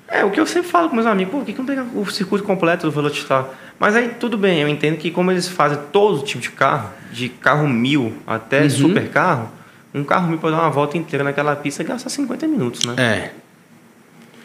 [0.07, 2.05] É, o que eu sempre falo com meus amigos, por que, que não pega o
[2.11, 3.45] circuito completo do Velocitar?
[3.79, 7.29] Mas aí tudo bem, eu entendo que como eles fazem todo tipo de carro, de
[7.29, 8.69] carro mil até Uhum.
[8.69, 9.49] super carro,
[9.93, 12.93] um carro mil pode dar uma volta inteira naquela pista e gastar 50 minutos, né?
[12.97, 13.31] É.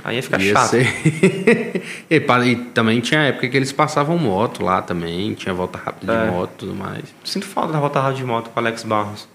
[0.07, 0.69] Aí ia ficar Ia chato.
[0.71, 0.87] ser-
[2.09, 6.25] e, e também tinha época que eles passavam moto lá também, tinha volta rápida É.
[6.27, 7.03] de moto e tudo mais.
[7.25, 9.29] Sinto falta da volta rádio de moto com o Alex Barros.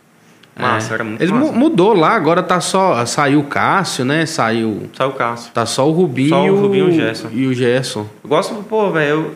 [0.57, 0.93] Massa, É.
[0.95, 1.51] era muito Ele massa.
[1.51, 3.05] mu- mudou lá, agora tá só.
[3.05, 4.26] Saiu o Cássio, né?
[4.26, 4.89] Saiu.
[4.93, 5.51] Saiu o Cássio.
[5.53, 7.28] Tá só o Rubinho, Só o Rubinho e o Gerson.
[7.34, 8.05] E o Gerson.
[8.24, 9.36] Eu gosto, pô, velho, eu,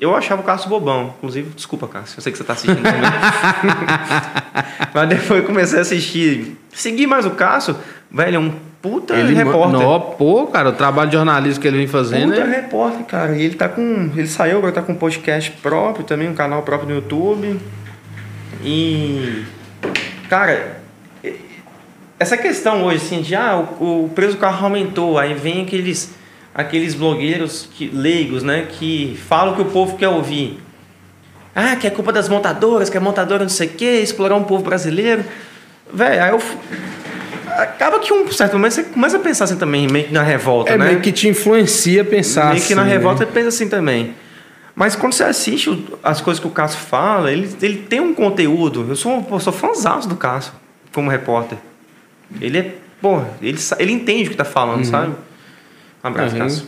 [0.00, 1.14] eu achava o Cássio bobão.
[1.18, 3.00] Inclusive, desculpa, Cássio, eu sei que você tá assistindo também.
[4.92, 7.76] Mas depois eu comecei a assistir, seguir mais o Cássio,
[8.10, 8.52] velho, é um
[8.84, 9.80] puta repórter.
[9.80, 12.60] Nó, pô, cara, o trabalho de jornalismo que ele vem fazendo Puta é.
[12.60, 13.34] repórter, cara.
[13.34, 14.10] E ele tá com.
[14.14, 17.58] Ele saiu, agora tá com um podcast próprio também, um canal próprio no YouTube.
[18.62, 19.44] E.
[20.28, 20.80] Cara,
[22.18, 26.14] essa questão hoje, assim, de ah, o, o preço do carro aumentou, aí vem aqueles.
[26.54, 28.68] Aqueles blogueiros que, leigos, né?
[28.78, 30.60] Que falam o que o povo quer ouvir.
[31.54, 34.44] Ah, que é culpa das montadoras, que a montadora não sei o quê, explorar um
[34.44, 35.24] povo brasileiro.
[35.92, 36.40] Velho, aí eu.
[37.56, 40.72] Acaba que um certo momento você começa a pensar assim também, meio que na revolta,
[40.72, 40.86] É né?
[40.86, 42.96] meio que te influencia a pensar Meio que na assim, né?
[42.96, 44.14] revolta você pensa assim também.
[44.74, 48.86] Mas quando você assiste as coisas que o Cássio fala, ele, ele tem um conteúdo.
[48.88, 50.52] Eu sou, eu sou fãzaço do Cássio
[50.92, 51.58] como repórter.
[52.40, 52.74] Ele é.
[53.00, 55.14] Pô, ele, ele entende o que tá falando, sabe?
[56.04, 56.36] Um abraço.
[56.36, 56.66] Cássio.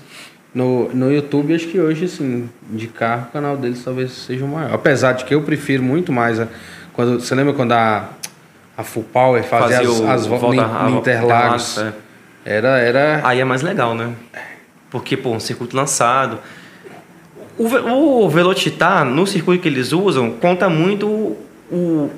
[0.54, 4.48] No, no YouTube, acho que hoje, assim, de carro, o canal deles talvez seja o
[4.48, 4.72] maior.
[4.72, 6.40] Apesar de que eu prefiro muito mais.
[6.40, 6.48] A,
[6.94, 8.08] quando, você lembra quando a,
[8.76, 11.76] a Full Power fazia as, o- as vo- volta- no Interlagos?
[11.78, 11.92] é.
[12.46, 13.20] Era, era.
[13.24, 14.12] Aí é mais legal, né?
[14.90, 16.38] Porque, pô, um circuito lançado.
[17.58, 17.64] O,
[18.24, 21.36] o Velocitar, no circuito que eles usam, conta muito o,
[21.70, 22.10] o-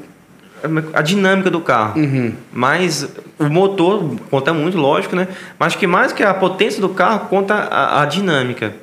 [0.92, 2.00] a dinâmica do carro.
[2.00, 2.32] Uhum.
[2.52, 5.28] Mas o motor conta muito, lógico, né?
[5.58, 8.74] Mas que mais que a potência do carro conta a, a dinâmica.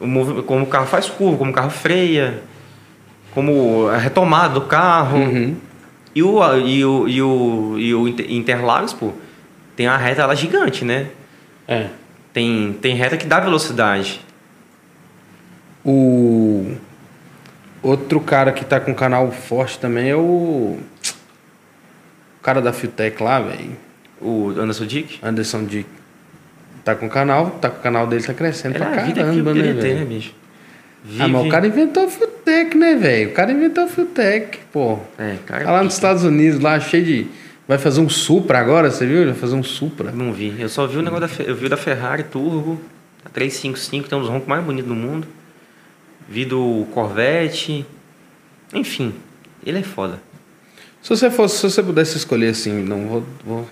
[0.00, 2.42] O como o carro faz curva, como o carro freia,
[3.32, 5.18] como a retomada do carro.
[5.18, 5.56] Uhum.
[6.14, 9.12] E o, e o, e o, e o Inter- Interlagos, pô,
[9.76, 11.08] tem uma reta lá gigante, né?
[11.68, 11.88] É.
[12.32, 14.20] Tem, tem reta que dá velocidade.
[15.84, 16.74] O
[17.88, 20.78] outro cara que tá com um canal forte também é o.
[22.38, 23.76] O cara da Fiotec lá, velho.
[24.20, 25.18] O Anderson Dick.
[25.22, 25.88] Anderson Dick.
[26.84, 29.14] Tá com o canal, tá com o canal dele, tá crescendo é pra a eu
[29.14, 30.06] caramba, né, ter, né, velho?
[30.06, 30.32] bicho?
[31.18, 33.30] Ah, mas o Vive- cara inventou o Fiotec, né, velho?
[33.30, 34.98] O cara inventou o Fiotec, pô.
[35.18, 35.64] É, cara.
[35.64, 37.26] Tá lá nos Estados Unidos, lá cheio de.
[37.66, 39.24] Vai fazer um Supra agora, você viu?
[39.24, 40.12] Vai fazer um Supra.
[40.12, 40.54] Não vi.
[40.58, 42.80] Eu só vi o negócio da, eu vi o da Ferrari Turbo,
[43.24, 45.26] a 355, tem um dos roncos mais bonitos do mundo.
[46.28, 47.86] Vi do Corvette.
[48.72, 49.14] Enfim,
[49.64, 50.20] ele é foda.
[51.02, 53.68] Se você fosse, se você pudesse escolher assim, não vou, vou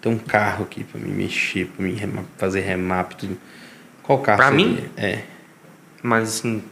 [0.00, 2.00] ter um carro aqui pra me mexer, pra me
[2.38, 3.36] fazer remap, tudo.
[4.02, 4.66] Qual carro Pra seria?
[4.66, 4.84] mim?
[4.96, 5.18] É.
[6.02, 6.62] Mas assim,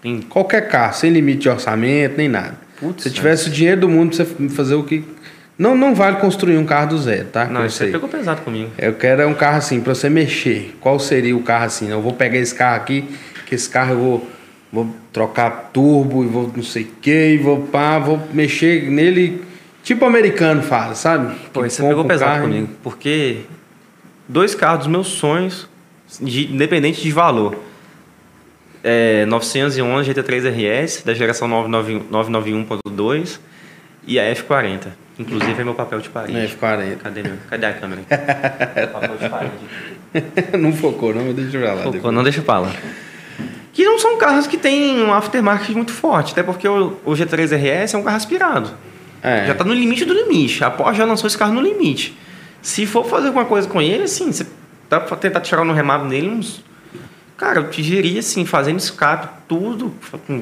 [0.00, 0.22] tem.
[0.22, 2.56] Qualquer carro, sem limite de orçamento, nem nada.
[2.80, 5.04] Putz, Se tivesse o dinheiro do mundo pra você fazer o que.
[5.58, 7.46] Não, não vale construir um carro do zero, tá?
[7.46, 8.70] Não, isso aí pegou pesado comigo.
[8.78, 10.76] Eu quero é um carro assim, pra você mexer.
[10.80, 11.90] Qual seria o carro assim?
[11.90, 13.04] Eu vou pegar esse carro aqui,
[13.44, 14.30] que esse carro eu vou,
[14.72, 19.42] vou trocar turbo e vou não sei o que, e vou pá, vou mexer nele,
[19.82, 21.34] tipo americano fala, sabe?
[21.52, 22.68] Pô, Que compra pegou pesado carro comigo.
[22.82, 23.38] Porque
[24.28, 25.68] dois carros dos meus sonhos,
[26.20, 27.56] de- independente de valor.
[28.84, 33.40] É, 911 GT3 RS, da geração 991 991.2
[34.06, 34.86] e a F40.
[35.18, 36.38] Inclusive é meu papel de parede.
[36.38, 36.96] É, F40.
[36.98, 37.32] Cadê, meu?
[37.50, 38.02] Cadê a câmera?
[38.92, 40.56] papel de parede.
[40.56, 41.76] não focou, não, mas deixa eu ver lá.
[41.78, 42.14] Focou, depois.
[42.14, 42.72] não deixa pra lá.
[43.78, 47.44] Que não são carros que têm um aftermarket muito forte, até porque o, o G3
[47.54, 48.70] RS é um carro aspirado.
[49.22, 49.46] É.
[49.46, 50.64] Já tá no limite do limite.
[50.64, 52.18] A Porsche já lançou esse carro no limite.
[52.60, 54.44] Se for fazer alguma coisa com ele, assim, você
[54.90, 56.60] dá pra tentar tirar no remap nele uns.
[57.36, 59.94] Cara, eu te diria assim, fazendo escape, tudo,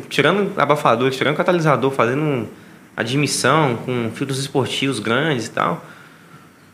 [0.08, 2.48] tirando abafador, tirando catalisador, fazendo
[2.96, 5.84] admissão, com filtros esportivos grandes e tal.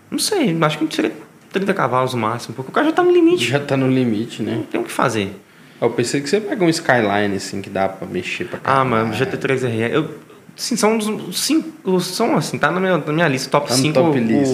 [0.09, 1.13] Não sei, acho que seria
[1.53, 3.49] 30 cavalos no máximo, porque o carro já tá no limite.
[3.49, 4.55] Já tá no limite, né?
[4.59, 5.43] Não tem o que fazer.
[5.83, 9.13] Eu pensei que você pega um Skyline, assim, que dá pra mexer pra Ah, mano,
[9.13, 9.91] GT3RS.
[9.91, 10.15] Eu,
[10.55, 12.01] sim, são os cinco.
[12.01, 14.53] São assim, tá na minha, na minha lista, top Tá no 5 top list.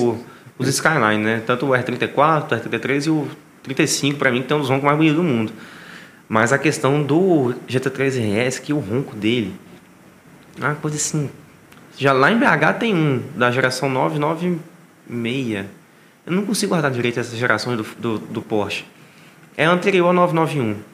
[0.59, 1.43] os Skyline, né?
[1.47, 3.29] Tanto o R34, o R33 e o
[3.63, 5.53] 35, pra mim, que tem um dos roncos mais bonitos do mundo.
[6.27, 9.55] Mas a questão do GT3RS, que o ronco dele.
[10.59, 11.29] É uma coisa assim.
[11.99, 15.67] Já lá em BH tem um, da geração 996.
[16.27, 18.87] Eu não consigo guardar direito essas gerações do, do, do Porsche.
[19.59, 20.88] É anterior ao 991.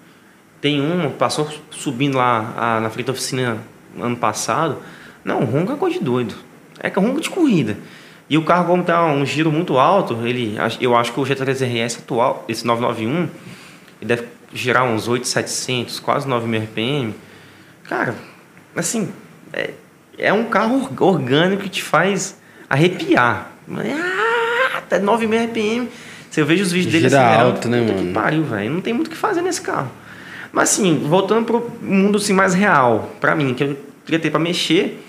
[0.65, 3.59] Tem um, passou subindo lá a- na frente da oficina
[4.01, 4.79] ano passado.
[5.23, 6.35] Não, o ronco é coisa de doido.
[6.81, 7.77] É que é ronco de corrida.
[8.31, 11.99] E o carro, como tá um giro muito alto, ele, eu acho que o GT3RS
[11.99, 13.29] atual, esse 991, ele
[14.01, 17.15] deve girar uns 8,700, quase 9.000 RPM.
[17.87, 18.15] Cara,
[18.75, 19.11] assim,
[19.53, 19.73] é,
[20.17, 22.39] é um carro orgânico que te faz
[22.71, 23.51] arrepiar.
[23.71, 25.91] Ah, até 9.000 RPM.
[26.31, 28.07] Se eu vejo os vídeos dele Gira acelerando, alto, né, mano?
[28.07, 28.71] que pariu, velho.
[28.71, 29.91] Não tem muito o que fazer nesse carro.
[30.55, 34.39] Mas assim, voltando pro mundo assim, mais real, pra mim, que eu queria ter pra
[34.39, 35.05] mexer,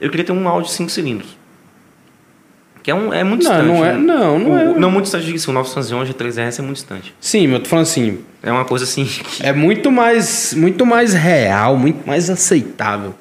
[0.00, 1.36] eu queria ter um Audi 5 cilindros.
[2.82, 3.66] Que é, um, é muito Não, distante.
[3.66, 3.98] não é- né?
[3.98, 4.78] não, não O- é.
[4.78, 5.50] Não muito distante disso.
[5.50, 7.14] O 911 G3RS é muito distante.
[7.18, 9.06] Sim, mas eu tô falando assim, É uma coisa assim.
[9.08, 13.14] que- é muito mais, muito mais real, muito mais aceitável,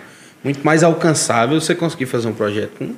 [0.44, 2.94] muito mais alcançável você conseguir fazer um projeto com,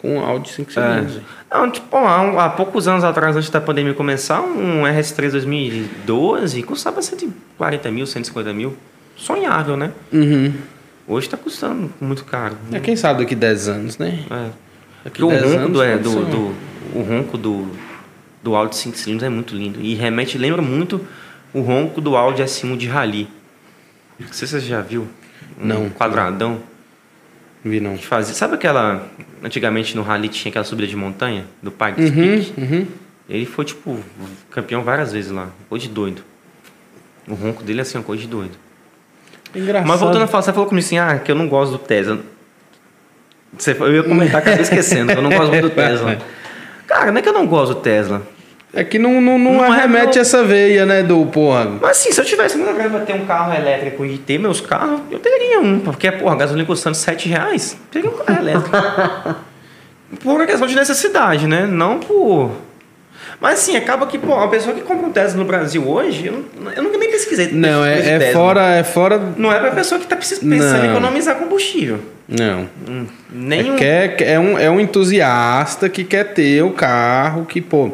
[0.00, 1.14] com um Audi 5 cilindros.
[1.14, 1.26] velho.
[1.50, 7.02] Não, tipo, há, há poucos anos atrás, antes da pandemia começar, um RS3 2012 custava
[7.02, 8.76] 140 mil, 150 mil.
[9.16, 9.92] Sonhável, né?
[10.12, 10.54] Uhum.
[11.06, 12.56] Hoje tá custando muito caro.
[12.72, 14.20] É, quem sabe daqui 10 anos, né?
[14.30, 14.50] É.
[15.04, 16.54] Daqui Porque o 10 ronco, do, é, do, do-
[16.94, 17.66] o ronco do,
[18.42, 19.80] do Audi 5 cilindros é muito lindo.
[19.80, 21.00] E remete, lembra muito
[21.52, 23.28] o ronco do Audi S1 de Rally.
[24.18, 25.06] Não sei se você já viu.
[25.60, 25.90] Um Não.
[25.90, 26.58] quadradão.
[27.64, 27.96] Vi não.
[27.98, 29.06] Fazia, sabe aquela...
[29.42, 32.54] Antigamente no Rally tinha aquela subida de montanha do Parque Uhum, Peak?
[32.58, 32.86] uhum.
[33.28, 33.98] Ele foi, tipo,
[34.50, 35.48] campeão várias vezes lá.
[35.68, 36.22] Coisa de doido.
[37.28, 38.56] O ronco dele é assim, uma coisa de doido.
[39.54, 39.86] Engraçado.
[39.86, 42.18] Mas voltando a falar, você falou comigo assim, ah, que eu não gosto do Tesla.
[43.56, 46.18] Você, eu ia comentar, acabei esquecendo, que eu não gosto muito do Tesla.
[46.86, 48.22] Cara, não é que eu não gosto do Tesla.
[48.72, 51.64] É que não, não, não, Não é arremete meu- essa veia, né, do porra.
[51.80, 55.00] Mas assim, se eu tivesse uma grana ter um carro elétrico e ter meus carros,
[55.10, 55.80] eu teria um.
[55.80, 58.70] Porque, porra, a gasolina custando 7 reais, teria um carro elétrico.
[60.22, 61.66] por uma questão de necessidade, né?
[61.66, 62.52] Não por...
[63.40, 66.44] Mas assim, acaba que, pô, uma pessoa que compra um Tesla no Brasil hoje, eu,
[66.60, 67.48] não, eu nunca nem pesquisei.
[67.52, 68.32] Não, é, é Tesla.
[68.40, 69.18] fora, é fora.
[69.36, 70.84] Não é pra pessoa que tá pensando em Não.
[70.90, 72.00] economizar combustível.
[72.28, 72.68] Não.
[72.88, 73.76] Hum, É, Nenhum...
[73.76, 77.90] quer, é, um, é um entusiasta que quer ter o carro que, pô,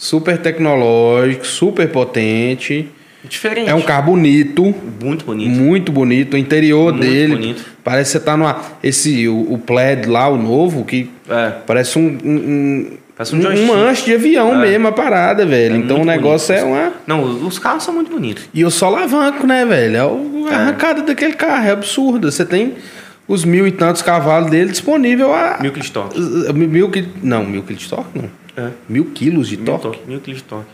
[0.00, 2.88] super tecnológico, super potente.
[3.22, 3.68] Diferente.
[3.68, 5.50] É um carro bonito, Muito bonito.
[5.50, 6.34] muito bonito.
[6.34, 7.34] O interior Muito dele.
[7.36, 7.64] bonito.
[7.84, 8.58] Parece que você tá numa.
[8.82, 11.52] Esse, o, o Plaid lá, o novo, que É.
[11.66, 12.16] parece um.
[12.24, 14.70] um, um Parece um um manche de avião É.
[14.70, 15.74] mesmo, a parada, velho.
[15.74, 16.74] É então o negócio bonito.
[16.74, 16.92] é uma.
[17.06, 18.44] Não, os carros são muito bonitos.
[18.54, 19.96] E o solavanco, né, velho?
[19.98, 20.54] É o- a É.
[20.54, 22.30] arrancada daquele carro, é absurda.
[22.30, 22.76] Você tem
[23.28, 25.58] os mil e tantos cavalos dele disponível a.
[25.60, 26.18] Mil quilos de torque.
[26.18, 28.30] Uh, Mil quil- Não, mil torque, não.
[28.56, 28.70] É.
[28.88, 29.82] Mil quilos de Mil, torque?
[29.82, 30.00] torque.
[30.06, 30.70] Mil quilos de torque.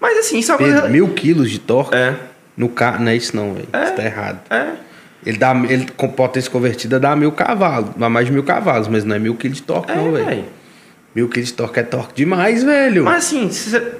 [0.00, 0.88] Mas assim, isso é uma Pedro, coisa...
[0.92, 2.14] mil quilos de torque É.
[2.56, 3.02] no carro.
[3.02, 3.68] Não é isso não, velho.
[3.72, 3.84] É.
[3.84, 4.40] Isso tá errado.
[4.50, 4.72] É.
[5.24, 9.04] Ele dá, ele com potência convertida dá mil cavalos, dá mais de mil cavalos, mas
[9.04, 10.44] não é mil quilos de torque, É, não, velho.
[11.14, 13.04] Mil quilos de torque é torque demais, velho.
[13.04, 13.94] Mas assim, você-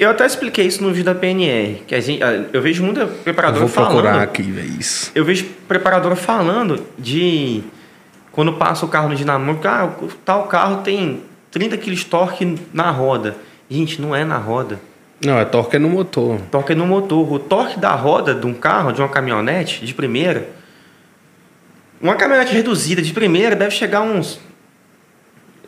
[0.00, 1.82] eu até expliquei isso no vídeo da PNR.
[1.86, 2.20] Que a gente,
[2.52, 3.90] eu vejo muita Eu preparadora vou falando...
[3.92, 4.80] procurar aqui, velho.
[4.80, 5.10] Isso.
[5.14, 7.62] Eu vejo preparadora falando de...
[8.32, 11.22] Quando passa o carro no dinamômetro, ah, o tal carro tem
[11.56, 13.34] 30 kg de torque na roda.
[13.70, 14.78] Gente, não é na roda.
[15.24, 16.38] Não, é torque é no motor.
[16.50, 17.32] Torque é no motor.
[17.32, 20.50] O torque da roda de um carro, de uma caminhonete, de primeira,
[21.98, 24.38] uma caminhonete reduzida de primeira deve chegar a uns.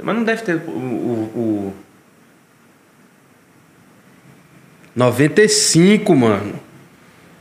[0.02, 0.70] Mas não deve ter o.
[0.70, 1.74] o, o-
[4.94, 6.52] 95, mano.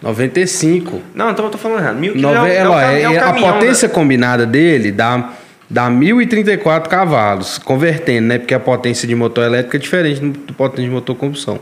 [0.01, 1.01] 95.
[1.13, 1.95] Não, então eu tô falando errado.
[1.97, 3.93] Mil quilos Nove- é, é, é- é a potência né?
[3.93, 5.31] combinada dele dá,
[5.69, 8.37] dá 1.034 cavalos, convertendo, né?
[8.37, 11.59] Porque a potência de motor elétrico é diferente do, potência de motor combustão.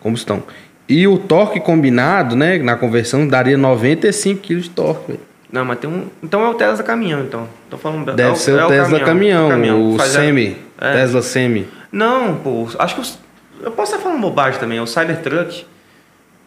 [0.00, 0.42] combustão.
[0.88, 2.58] E o torque combinado, né?
[2.58, 5.08] Na conversão, daria 95 kg de torque.
[5.12, 5.20] velho.
[5.52, 6.06] Não, mas tem um.
[6.22, 7.48] Então é o Tesla caminhão, então.
[7.70, 8.12] Tô falando.
[8.14, 10.56] Deve é ser o é Tesla caminhão, o Faz a- Semi.
[10.80, 10.92] É.
[10.94, 11.66] Tesla Semi.
[11.90, 12.68] Não, pô.
[12.78, 13.18] Acho que os-
[13.62, 14.78] eu posso estar falando bobagem também.
[14.78, 15.66] É o Cybertruck.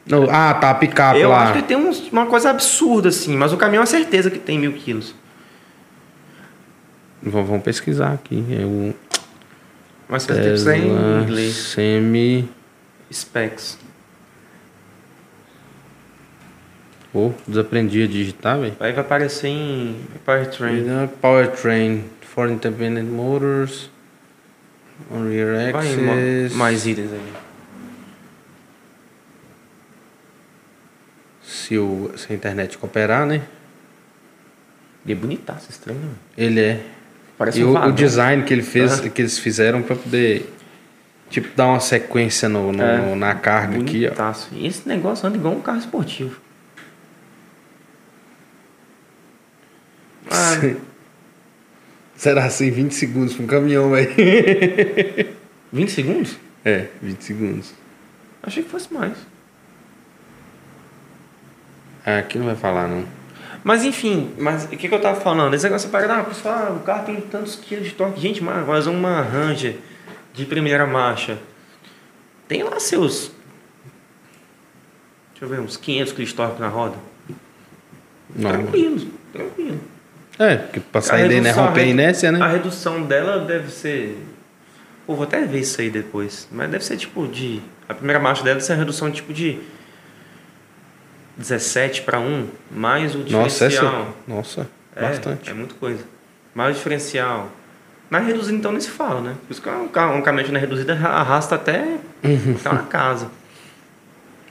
[0.08, 1.44] Não, ah, tá, a picape eu lá.
[1.44, 4.58] acho que tem uns- uma coisa absurda assim, mas o caminhão é certeza que tem
[4.58, 5.14] mil quilos.
[7.22, 8.44] Vamos vamos pesquisar aqui.
[8.52, 8.94] É o
[10.08, 11.54] Mas tem que ser em Tesla inglês.
[11.54, 12.50] Semi.
[13.12, 13.78] Specs.
[17.12, 18.76] Pô, desaprendi a digitar, velho.
[18.80, 21.08] Aí vai aparecer em Powertrain.
[21.20, 23.90] Powertrain for independent motors
[25.12, 26.54] on rear axis.
[26.54, 27.34] mais itens aí.
[31.72, 33.42] se, o, se a internet cooperar, né?
[35.06, 36.00] Ele é bonitaço, estranho.
[36.00, 36.14] né?
[36.38, 36.86] Ele é.
[37.42, 37.92] Parece e um o, o vagão.
[37.96, 39.10] design que ele fez, Aham.
[39.10, 40.48] que eles fizeram pra poder
[41.28, 43.16] tipo dar uma sequência no, no- É.
[43.16, 44.10] na carga aqui, ó.
[44.10, 44.50] Bonitaço.
[44.56, 46.40] Esse negócio anda igual um carro esportivo.
[50.30, 50.60] Ah,
[52.16, 54.10] Será assim 20 segundos pra um caminhão, velho?
[55.74, 56.38] 20 segundos?
[56.64, 57.74] É, 20 segundos.
[58.44, 59.18] Achei que fosse mais.
[62.06, 63.04] Ah, aqui não vai falar não.
[63.64, 65.54] Mas enfim, mas o que, que eu tava falando?
[65.54, 68.20] Esse negócio para ah, pessoal, ah, o carro tem tantos quilos de torque.
[68.20, 69.78] Gente, mas, uma Ranger
[70.34, 71.38] de primeira marcha
[72.48, 73.32] tem lá seus.
[75.34, 76.96] Deixa eu ver, uns 500 quilos de torque na roda.
[78.36, 78.52] Não.
[78.52, 79.80] Tranquilo, tranquilo.
[80.40, 81.50] É, porque pra A sair daí, né?
[81.50, 82.48] redução- Romper a inércia, A né?
[82.52, 84.18] redução dela deve ser.
[85.06, 86.48] Pô, vou até ver isso aí depois.
[86.52, 87.62] Mas deve ser tipo de.
[87.88, 89.60] A primeira marcha dela deve ser a redução tipo de
[91.42, 94.02] 17 para 1, mais o Nossa, diferencial.
[94.02, 94.08] essa.
[94.28, 95.50] Nossa, É, bastante.
[95.50, 96.04] É muita coisa.
[96.54, 97.50] Mais o diferencial.
[98.10, 99.36] Na reduzida então nem se fala, né?
[99.48, 101.98] Por isso que um, carro, um caminhonete na reduzida arrasta até,
[102.66, 103.30] uma casa.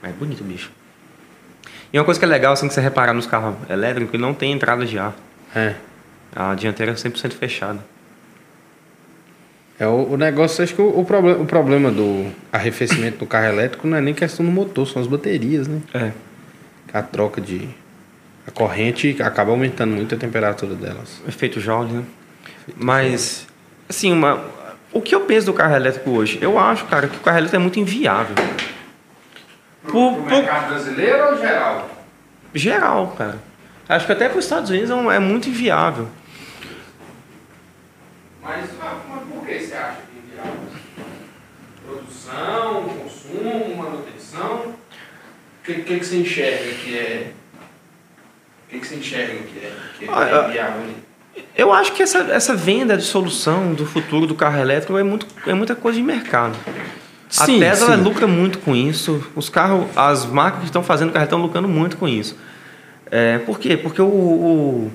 [0.03, 0.70] Mas é bonito, bicho.
[1.93, 4.32] E uma coisa que é legal, assim, que você reparar nos carros elétricos, que não
[4.32, 5.14] tem entrada de ar.
[5.55, 5.74] É.
[6.34, 7.80] A dianteira é 100% fechada.
[9.78, 11.01] É o, o negócio, acho que o, o,
[11.43, 15.09] o problema do arrefecimento do carro elétrico não é nem questão do motor, são as
[15.09, 15.80] baterias, né?
[15.93, 16.12] É.
[16.93, 17.68] A troca de.
[18.47, 21.20] A corrente acaba aumentando muito a temperatura delas.
[21.28, 22.05] Efeito Joule, né?
[22.76, 23.47] Mas,
[23.88, 24.43] assim, uma,
[24.93, 26.38] o que eu penso do carro elétrico hoje?
[26.41, 28.34] Eu acho, cara, que o carro elétrico é muito inviável.
[29.82, 31.91] Por, por brasileiro ou geral?
[32.55, 33.38] geral, cara.
[33.88, 36.09] Acho que até para os Estados Unidos é um- é muito inviável.
[38.43, 38.99] Mas, mas
[39.32, 40.61] por que você acha que é inviável?
[41.86, 43.70] Produção, consumo,
[45.75, 47.33] que, que, que você enxerga que é.
[48.66, 50.49] O que, que você enxerga que é, que é Ah, ah.
[50.49, 50.97] inviável ali?
[51.57, 55.27] Eu acho que essa, essa venda de solução do futuro do carro elétrico é, muito,
[55.47, 56.57] é muita coisa de mercado.
[56.66, 58.03] a Sim, Tesla sim.
[58.03, 59.25] lucra muito com isso.
[59.35, 62.37] Os carros, as marcas que estão fazendo carro estão lucrando muito com isso.
[63.11, 63.77] É, por quê?
[63.77, 64.91] Porque o, o,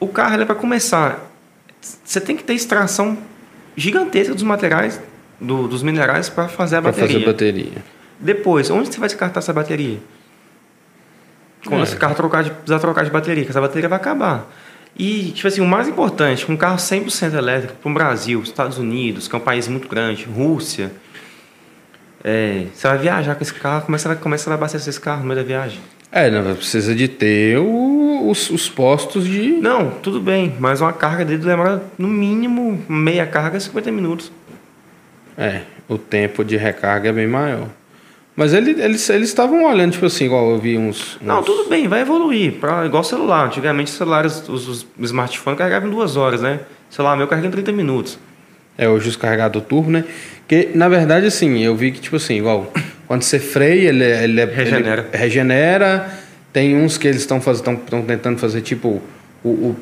[0.00, 1.20] o carro, ele é para começar,
[2.04, 3.18] você tem que ter extração
[3.76, 5.00] gigantesca dos materiais,
[5.40, 7.12] do- dos minerais para fazer a Pra bateria.
[7.14, 7.95] fazer bateria.
[8.18, 9.98] Depois, onde você vai descartar essa bateria?
[11.66, 11.84] Quando É.
[11.84, 14.50] esse carro trocar de, precisar trocar de bateria, que essa bateria vai acabar.
[14.98, 19.28] E, tipo assim, o mais importante, um carro 100% elétrico para o Brasil, Estados Unidos,
[19.28, 20.90] que é um país muito grande, Rússia,
[22.24, 24.46] é, você vai viajar com esse carro, como é que você vai, como é você
[24.48, 25.80] vai abastecer esse carro no meio da viagem?
[26.10, 29.48] É, não, precisa de ter o- os, os postos de.
[29.60, 34.32] Não, tudo bem, mas uma carga dele demora no mínimo meia carga, 50 minutos.
[35.36, 37.68] É, o tempo de recarga é bem maior.
[38.36, 41.16] Mas ele- eles eles estavam olhando, tipo assim, igual eu vi uns.
[41.22, 42.52] Não, uns- tudo bem, vai evoluir.
[42.60, 43.46] Pra, igual celular.
[43.46, 46.60] Antigamente os celulares, os, os smartphones carregavam em duas horas, né?
[46.90, 48.18] O celular meu carrega em 30 minutos.
[48.76, 50.04] É, hoje os carregador turbo, né?
[50.46, 52.70] Que, na verdade, assim, eu vi que, tipo assim, igual,
[53.08, 55.08] quando você freia, ele, é- ele é- Regenera.
[55.12, 56.10] ele regenera.
[56.52, 57.40] Tem uns que eles estão
[58.06, 59.00] tentando fazer, tipo,
[59.42, 59.76] o, o,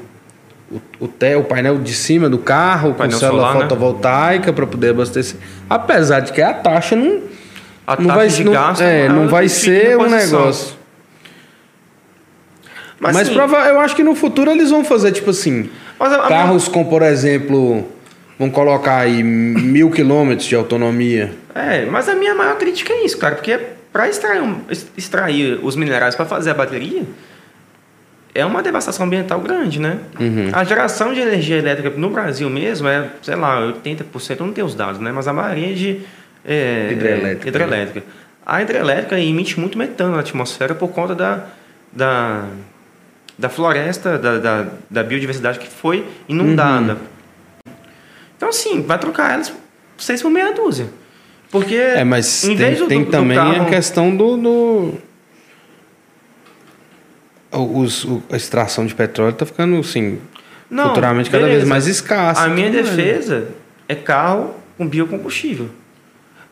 [0.70, 3.60] o, o, te- o painel de cima do carro, com Painel célula solar, né?
[3.62, 5.38] fotovoltaica para poder abastecer.
[5.68, 7.20] Apesar de que a taxa não,
[7.86, 10.76] A não taxa vai, de não, gasto é, é não vai ser um negócio.
[12.98, 15.68] Mas, assim, prova- eu acho que no futuro eles vão fazer, tipo assim,
[15.98, 17.86] mas carros com, por exemplo,
[18.38, 21.32] vão colocar aí mil quilômetros de autonomia.
[21.54, 23.58] É, mas a minha maior crítica é isso, cara, porque
[23.92, 24.42] para extrair,
[24.96, 27.02] extrair os minerais para fazer a bateria
[28.34, 29.98] é uma devastação ambiental grande, né?
[30.18, 30.48] Uhum.
[30.52, 34.66] A geração de energia elétrica no Brasil mesmo é, sei lá, 80%, eu não tenho
[34.66, 35.12] os dados, né?
[35.12, 36.00] Mas a maioria de
[36.44, 38.06] é, Hidrelétrica, hidrelétrica.
[38.44, 41.46] A hidrelétrica emite muito metano na atmosfera por conta da,
[41.92, 42.44] da,
[43.38, 46.94] da floresta, da, da, da biodiversidade que foi inundada.
[46.94, 47.72] Uhum.
[48.36, 49.52] Então, assim, vai trocar elas
[49.96, 50.86] seis por meia dúzia.
[51.50, 54.36] Porque, É, mas em tem, vez do- tem do- do também a carro- questão do.
[54.36, 54.94] do-
[57.52, 60.18] os- a extração de petróleo está ficando, assim,
[60.68, 61.60] Não, futuramente cada beleza.
[61.60, 62.42] vez mais escassa.
[62.42, 62.82] A minha né?
[62.82, 63.48] defesa
[63.88, 65.70] é carro com biocombustível.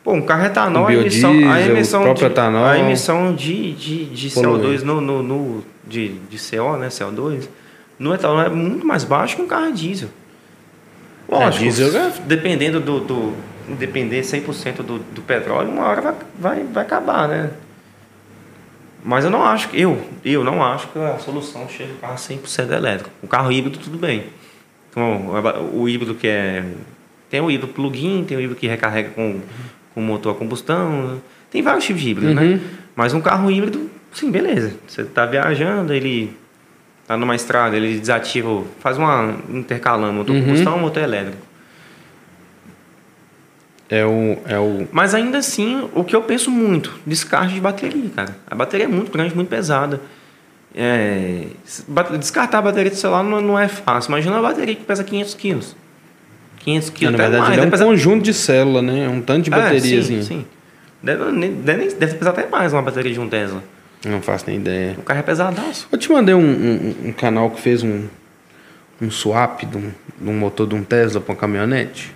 [0.05, 2.65] Pô, um carro etanol, a emissão, a emissão, de, etanol.
[2.65, 4.77] a emissão de, de, de Polui.
[4.79, 7.49] CO2 no, no, no- de, de CO, né, CO2,
[7.99, 10.09] no etanol é muito mais baixo que um carro a diesel.
[11.29, 13.35] Lógico, É, diesel é- dependendo do, do
[13.79, 17.51] depender 100% do, do petróleo, uma hora vai, vai, vai acabar, né?
[19.05, 22.71] Mas eu não acho que eu, eu não acho que a solução chegue carro 100%
[22.73, 23.11] elétrico.
[23.23, 24.25] O carro híbrido tudo bem.
[24.91, 25.31] Então,
[25.73, 26.65] o híbrido que é
[27.31, 29.41] tem o híbrido plug-in, tem o híbrido que recarrega com,
[29.95, 31.21] com motor a combustão,
[31.51, 32.53] tem vários tipos de híbrido, Uhum.
[32.57, 32.61] né?
[32.97, 34.75] Mas um carro híbrido Sim, beleza.
[34.87, 36.37] Você tá viajando, ele
[37.07, 40.43] tá numa estrada, ele desativa, faz uma intercalando motor Uhum.
[40.43, 41.39] combustão motor elétrico.
[43.89, 44.39] É o.
[44.47, 44.87] É o.
[44.93, 48.37] Mas ainda assim, o que eu penso muito, descarte de bateria, cara.
[48.47, 50.01] A bateria é muito grande, muito pesada.
[50.75, 51.47] É,
[52.19, 54.09] descartar a bateria do celular não, não é fácil.
[54.11, 55.77] Imagina uma bateria que pesa 500 quilos.
[56.65, 57.53] 500 É, quilos, na verdade, mais.
[57.53, 59.05] ele é um deve pesar- conjunto de célula, né?
[59.05, 60.03] É um tanto de É, bateriazinha.
[60.03, 60.47] sim, sim.
[61.03, 63.63] Deve, deve, deve pesar até mais uma bateria de um Tesla.
[64.07, 64.95] Não faço nem ideia.
[64.99, 65.89] O carro é pesadaço.
[65.91, 68.07] Eu te mandei um, um- um canal que fez um,
[69.01, 69.91] um swap de um,
[70.21, 72.13] de um motor de um Tesla para uma caminhonete.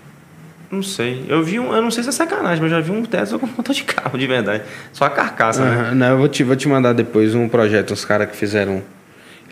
[0.71, 1.25] Não sei.
[1.29, 1.73] Eu vi um.
[1.75, 3.85] Eu não sei se é sacanagem, mas eu já vi um Tesla com motor de
[3.85, 4.65] carro, de verdade.
[4.93, 5.71] Só a carcaça, né?
[5.71, 8.83] Aham, não, eu vou te, vou te mandar depois um projeto, os caras que fizeram.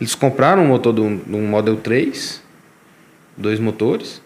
[0.01, 2.43] Eles compraram um motor de um, de um Model 3,
[3.37, 4.21] dois motores,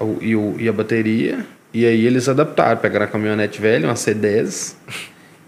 [0.00, 3.94] o- e, o, e a bateria, e aí eles adaptaram, pegaram a caminhonete velha, uma
[3.94, 4.74] C10,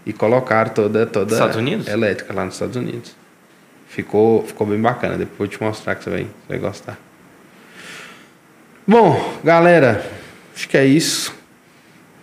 [0.05, 1.87] e colocaram toda, toda Estados Unidos?
[1.87, 3.15] elétrica lá nos Estados Unidos.
[3.87, 6.97] Ficou, ficou bem bacana, depois eu vou te mostrar que você vai, vai gostar.
[8.87, 10.05] Bom, galera,
[10.55, 11.33] acho que é isso.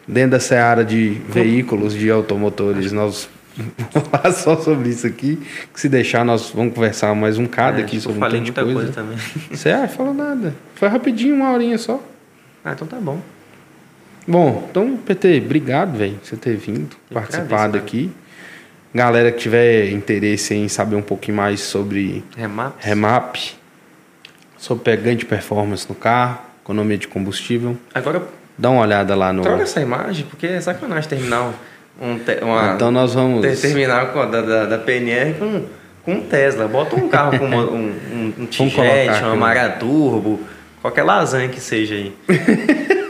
[0.07, 3.28] Dentro da seara de veículos, de automotores, nós
[3.93, 5.40] vamos falar só sobre isso aqui.
[5.73, 8.62] Que se deixar, nós vamos conversar mais um cada É, aqui sobre eu falei muita
[8.62, 8.74] coisa.
[8.81, 9.16] coisa também.
[9.51, 10.55] Você ah, falou nada.
[10.74, 12.02] Foi rapidinho, uma horinha só.
[12.65, 13.19] Ah, então tá bom.
[14.27, 18.11] Bom, então, PT, obrigado, velho, por você ter vindo, Eu participado agradeço, aqui.
[18.95, 22.74] Galera que tiver interesse em saber um pouquinho mais sobre Remap.
[22.81, 23.37] remap,
[24.59, 28.23] sobre pegante performance no carro, economia de combustível, Agora,
[28.59, 29.43] dá uma olhada lá no.
[29.43, 31.53] troca essa imagem, porque é sacanagem terminar
[32.01, 33.41] um, te- uma, Então nós vamos.
[33.43, 35.65] ter- terminar da, da, da PNR com,
[36.05, 36.66] com um Tesla.
[36.69, 39.37] Bota um carro com uma- um, um, um T-Jet, aqui, uma né?
[39.37, 40.41] Maré Turbo,
[40.81, 42.12] qualquer lasanha que seja aí.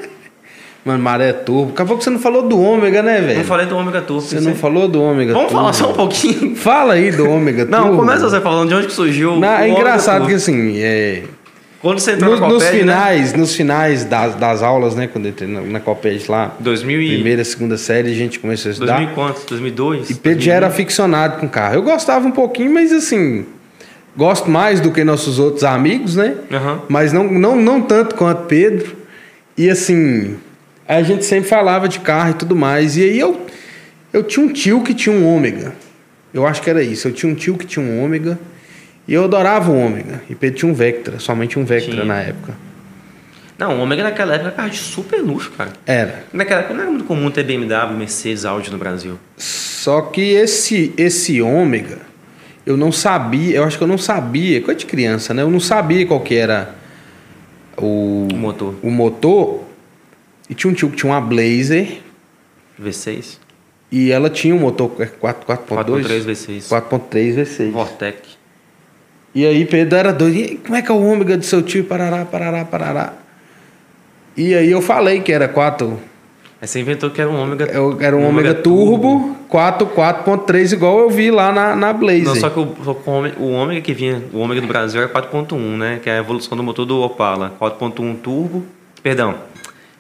[0.85, 1.73] Mano, maré turbo.
[1.73, 3.39] Acabou que você não falou do ômega, né, velho?
[3.39, 4.23] Não falei do Ômega Turbo.
[4.23, 5.61] Você não falou do ômega Vamos turbo.
[5.61, 6.57] falar só um pouquinho.
[6.57, 7.99] Fala aí do ômega Não, turbo.
[7.99, 11.25] começa você falando de onde que surgiu Não, o é engraçado que assim, é,
[11.83, 12.93] Quando você entrou nos, na nos Coped, né?
[12.95, 17.03] finais, nos finais das, das aulas, né, quando eu entrei na, na Coped lá, 2000
[17.03, 17.15] e...
[17.17, 18.97] primeira, segunda série, a gente começou a estudar.
[18.97, 19.45] 2000 e quantos?
[19.45, 20.09] 2002?
[20.11, 21.75] E Pedro já era aficionado com carro.
[21.75, 23.45] Eu gostava um pouquinho, mas assim,
[24.21, 26.37] gosto mais do que nossos outros amigos, né?
[26.53, 26.83] Aham.
[26.91, 28.95] Mas não, não, não tanto quanto Pedro.
[29.57, 30.37] E assim,
[30.87, 32.99] a gente sempre falava de carro e tudo mais.
[32.99, 33.47] E aí eu,
[34.13, 35.73] eu tinha um tio que tinha um ômega.
[36.35, 37.09] Eu acho que era isso.
[37.09, 38.39] Eu tinha um tio que tinha um ômega.
[39.09, 40.23] E eu adorava o ômega.
[40.29, 42.05] E Pedro tinha um Vectra, somente um Vectra Tinha.
[42.05, 42.53] na época.
[43.59, 45.73] Não, o Ômega naquela época era carro de super luxo, cara.
[45.85, 46.25] Era.
[46.33, 49.19] Naquela época não era muito comum ter BMW, Mercedes, Audi no Brasil.
[49.37, 52.10] Só que esse esse ômega,
[52.71, 55.43] eu não sabia, eu acho que eu não sabia, coisa de criança, né?
[55.43, 56.75] Eu não sabia qual que era
[57.77, 58.75] o, O motor.
[58.83, 59.65] o motor.
[60.49, 61.99] E tinha um tio que tinha uma Blazer
[62.81, 63.39] V6.
[63.93, 66.69] e ela tinha um motor 4, 4.2 4.3 V6.
[66.69, 67.71] 4.3 V6.
[67.71, 68.19] Vortec.
[69.35, 71.85] E aí Pedro era doido, e como é que é o ômega do seu tio?
[71.85, 73.13] Parará, parará, parará.
[74.37, 75.99] E aí eu falei que era 4,
[76.63, 77.71] Aí você inventou que era um Ômega...
[78.01, 82.25] era um ômega turbo, 4, 4.3 igual eu vi lá na, na Blazer.
[82.27, 85.09] Não, só que o, só o Ômega- Ômega que vinha, o Ômega do Brasil era
[85.11, 86.01] 4.1, né?
[86.03, 87.55] Que é a evolução do motor do Opala.
[87.59, 88.63] 4.1 turbo,
[89.03, 89.37] perdão,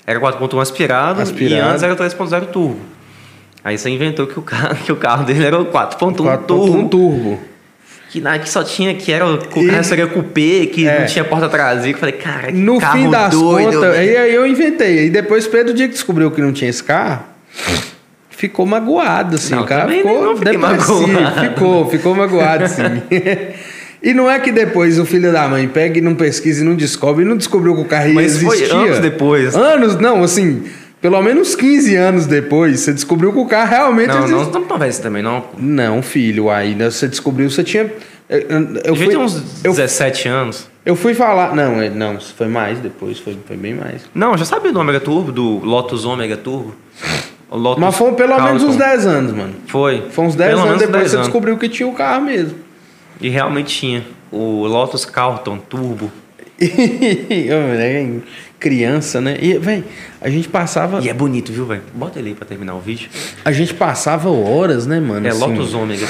[0.07, 1.55] era 4.1 aspirado, Aspirado.
[1.55, 2.81] e antes era 3.0 turbo.
[3.65, 6.89] Aí você inventou que o carro, que o carro dele era o 4.1 4.1 turbo.
[6.91, 7.39] turbo.
[8.11, 10.99] Que, na- que só tinha, que era o E- cupê, que É.
[11.01, 11.97] não tinha porta traseira.
[11.97, 13.73] Eu falei, cara, que No carro fim das doido.
[13.73, 14.99] contas, aí, aí eu inventei.
[15.01, 17.23] Aí depois Pedro, o dia que descobriu que não tinha esse carro,
[18.31, 19.55] ficou magoado, assim.
[19.55, 21.07] Não, o cara ficou não fiquei depressivo.
[21.09, 21.41] magoado.
[21.41, 23.03] Ficou, ficou magoado, sim.
[24.03, 26.74] e não é que depois o filho da mãe pega e não pesquisa e não
[26.74, 28.77] descobre, e não descobriu que o carro Mas foi existia.
[28.77, 29.55] anos depois.
[29.55, 30.65] Anos, não, assim,
[31.01, 34.98] pelo menos 15 anos depois, você descobriu que o carro realmente Não, não, não talvez
[34.98, 35.44] também, não.
[35.59, 37.90] Não, filho, aí né, você descobriu, você tinha.
[38.28, 40.68] Eu, eu, Eu fui, uns eu, 17 anos.
[40.86, 41.55] eu fui falar.
[41.55, 44.02] Não, é- não, foi mais depois, foi, foi bem mais.
[44.14, 46.74] Não, já sabia do Ômega Turbo, do Lotus Ômega Turbo.
[47.51, 48.97] Lotus Mas foi pelo menos uns Carlton.
[49.02, 49.55] 10 anos, mano.
[49.66, 50.05] Foi.
[50.10, 51.27] Foi uns 10 Pelo anos depois 10 você anos.
[51.27, 52.55] descobriu que tinha o carro mesmo.
[53.20, 54.06] E realmente tinha.
[54.31, 56.12] O Lotus Carlton Turbo.
[58.61, 59.39] Criança, né?
[59.41, 59.85] E, velho,
[60.20, 61.01] a gente passava.
[61.01, 61.82] E é bonito, viu, velho?
[61.95, 63.09] Bota ele aí pra terminar o vídeo.
[63.43, 65.27] A gente passava horas, né, mano?
[65.27, 66.07] É assim, Lotus Ômega.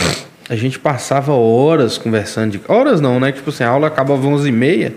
[0.48, 2.60] A gente passava horas conversando de.
[2.66, 3.31] Horas não, né?
[3.31, 4.94] Tipo assim, a aula acabava 11h30,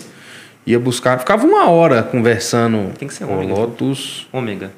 [0.65, 1.19] ia buscar.
[1.19, 2.91] Ficava uma hora conversando.
[2.97, 3.53] Tem que ser ômega.
[3.53, 4.71] Lotus, Ômega.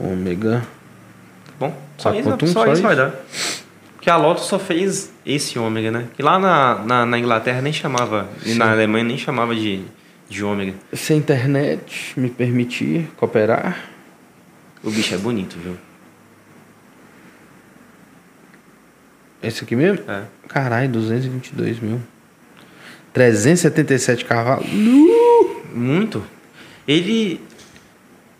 [0.00, 0.62] ômega.
[1.46, 1.76] Tá bom?
[1.96, 3.14] Só isso, 4.1, só só isso vai dar.
[3.94, 6.06] Porque a Lotus só fez esse ômega, né?
[6.16, 9.82] Que lá na, na, na Inglaterra nem chamava, e na Alemanha nem chamava de,
[10.28, 10.74] de ômega.
[10.92, 13.90] Se a internet me permitir cooperar.
[14.82, 15.76] O bicho é bonito, viu?
[19.42, 20.04] Esse aqui mesmo?
[20.10, 20.24] É.
[20.48, 22.00] Caralho, 222 mil.
[23.12, 24.66] 377 cavalos.
[24.72, 25.62] Nu!
[25.74, 26.24] Muito.
[26.86, 27.40] Ele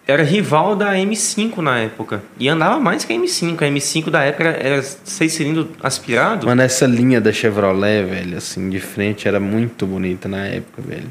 [0.07, 2.23] era rival da M5 na época.
[2.39, 3.63] E andava mais que a M5.
[3.63, 6.47] A M5 da época era seis cilindros aspirado.
[6.47, 11.11] Mano, essa linha da Chevrolet, velho, assim, de frente era muito bonita na época, velho.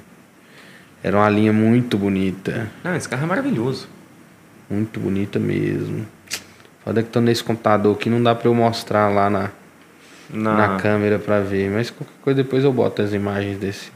[1.04, 2.72] Era uma linha muito bonita.
[2.82, 3.90] Não, esse carro é maravilhoso.
[4.70, 6.08] Muito bonita mesmo.
[6.84, 9.52] Foda que tô nesse computador aqui, não dá pra eu mostrar lá na,
[10.30, 11.70] Na, na câmera pra ver.
[11.70, 13.92] Mas qualquer coisa depois eu boto as imagens desse.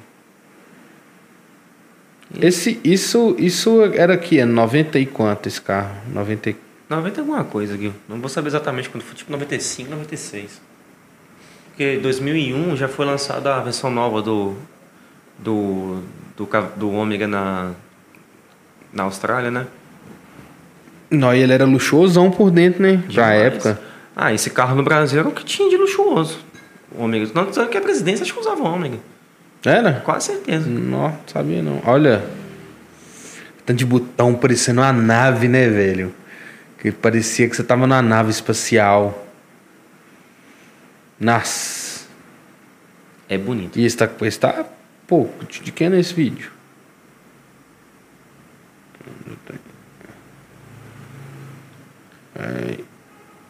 [2.42, 4.40] Esse, isso, isso era que?
[4.40, 5.96] É 90 e quanto esse carro?
[6.14, 6.56] 90 e...
[6.90, 7.94] 90 alguma coisa, Gil.
[8.08, 10.62] Não vou saber exatamente quando foi, tipo 95, 96.
[11.70, 14.58] Porque 2001 já foi lançada a versão nova do
[15.38, 16.02] do
[16.38, 16.48] do,
[16.78, 17.72] do Ômega na
[18.94, 19.68] na Austrália, né?
[21.10, 22.98] Não, e ele era luxuosão por dentro, né?
[22.98, 23.42] Pra Demais.
[23.42, 23.80] época.
[24.16, 26.40] Ah, esse carro no Brasil era o que tinha de luxuoso.
[26.92, 27.30] O Ômega.
[27.34, 28.98] Não, que a presidência acho que usava o Ômega.
[29.64, 30.02] Era?
[30.04, 30.70] Quase certeza.
[30.70, 31.82] Não, sabia não.
[31.86, 32.24] Olha.
[33.66, 36.14] Tanto de botão parecendo uma nave, né, velho?
[36.80, 39.28] Que parecia que você tava numa nave espacial.
[41.20, 42.06] Nossa.
[43.30, 43.78] É bonito.
[43.78, 44.66] E esse tá, esse tá
[45.08, 45.46] pouco.
[45.46, 46.52] De quem é esse vídeo?
[52.36, 52.78] É,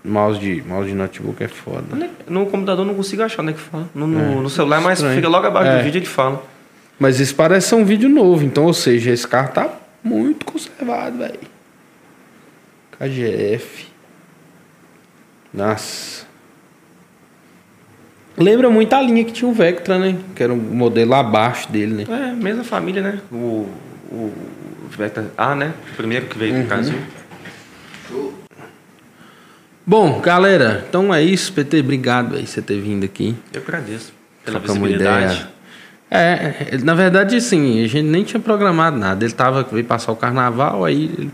[0.04, 1.84] mouse, de, mouse de notebook é foda.
[2.06, 3.90] É No computador eu não consigo achar onde é que fala.
[3.94, 5.16] No, no, É, no celular, mas estranho.
[5.16, 5.78] fica logo abaixo É.
[5.80, 6.44] do vídeo ele fala.
[7.00, 9.70] Mas isso parece ser um vídeo novo, então, ou seja, esse carro tá
[10.04, 11.40] muito conservado, velho.
[12.98, 13.88] KGF.
[15.54, 16.17] Nossa.
[18.38, 20.16] Lembra muito a linha que tinha o Vectra, né?
[20.36, 22.30] Que era um modelo abaixo dele, né?
[22.30, 23.20] É, mesma família, né?
[23.32, 23.68] O,
[24.12, 24.34] o, o
[24.96, 25.74] Vectra A, né?
[25.94, 26.60] O primeiro que veio Uhum.
[26.62, 26.98] pro Brasil.
[29.86, 31.52] Bom, galera, então é isso.
[31.54, 33.36] PT, obrigado aí você ter vindo aqui.
[33.54, 35.48] Eu agradeço pela uma visibilidade.
[36.12, 39.24] É, é, na verdade, sim, a gente nem tinha programado nada.
[39.24, 41.32] Ele tava, veio passar o carnaval, aí ele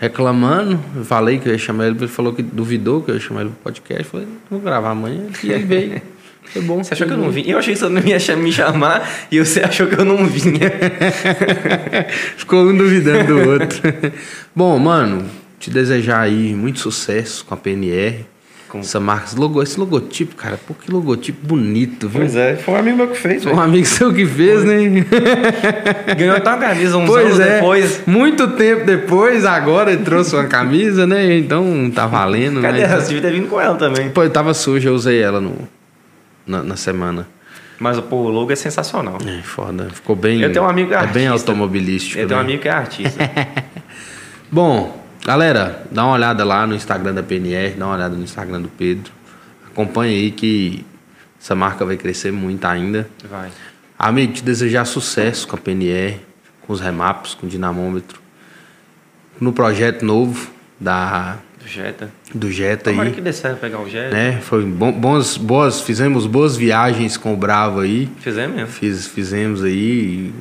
[0.00, 0.78] reclamando.
[0.96, 3.42] Eu falei que eu ia chamar ele, ele falou que duvidou que eu ia chamar
[3.42, 4.04] ele pro podcast.
[4.04, 5.26] Eu falei, vou gravar amanhã.
[5.42, 6.02] E ele veio.
[6.44, 6.82] Foi bom.
[6.82, 7.44] Você achou que eu não vim?
[7.46, 10.70] Eu achei que você não ia me chamar e você achou que eu não vinha.
[12.36, 13.80] Ficou um duvidando do outro.
[14.54, 15.24] Bom, mano,
[15.58, 18.26] te desejar aí muito sucesso com a PNR.
[18.68, 22.22] Com- Essa marca, esse, logo, esse logotipo, cara, pô, que logotipo bonito, viu?
[22.22, 23.44] é, foi um amigo meu que fez.
[23.44, 25.04] Um amigo seu que fez, né?
[26.16, 28.00] Ganhou até uma camisa uns Pois anos é, depois.
[28.06, 31.36] muito tempo depois, agora ele trouxe uma camisa, né?
[31.36, 32.62] Então tá valendo.
[32.62, 32.98] Cadê ela?
[32.98, 34.08] Você devia ter vindo com ela também.
[34.08, 35.54] Pô, tava suja, eu usei ela no,
[36.52, 37.26] na, na semana.
[37.78, 39.18] Mas pô, o logo é sensacional.
[39.26, 39.90] É, foda.
[39.90, 40.40] Ficou bem.
[40.40, 42.20] Eu tenho um amigo que é É bem automobilístico.
[42.20, 42.48] Eu tenho um né?
[42.48, 43.30] amigo que é artista.
[44.52, 48.60] Bom, galera, dá uma olhada lá no Instagram da PNR, dá uma olhada no Instagram
[48.60, 49.10] do Pedro.
[49.66, 50.84] Acompanha aí que
[51.40, 53.08] essa marca vai crescer muito ainda.
[53.28, 53.50] Vai.
[53.98, 56.20] Amigo, te desejar sucesso com a PNR,
[56.60, 58.20] com os remaps, com o dinamômetro.
[59.40, 62.10] No projeto novo da, Do Jetta.
[62.34, 63.14] do Jetta Tomara aí.
[63.14, 64.14] que dê certo pegar o Jetta.
[64.14, 64.40] Né?
[64.40, 68.10] Foi bom, bons, boas, fizemos boas viagens com o Bravo aí.
[68.18, 68.72] Fizemos mesmo.
[68.72, 70.32] Fiz, fizemos aí.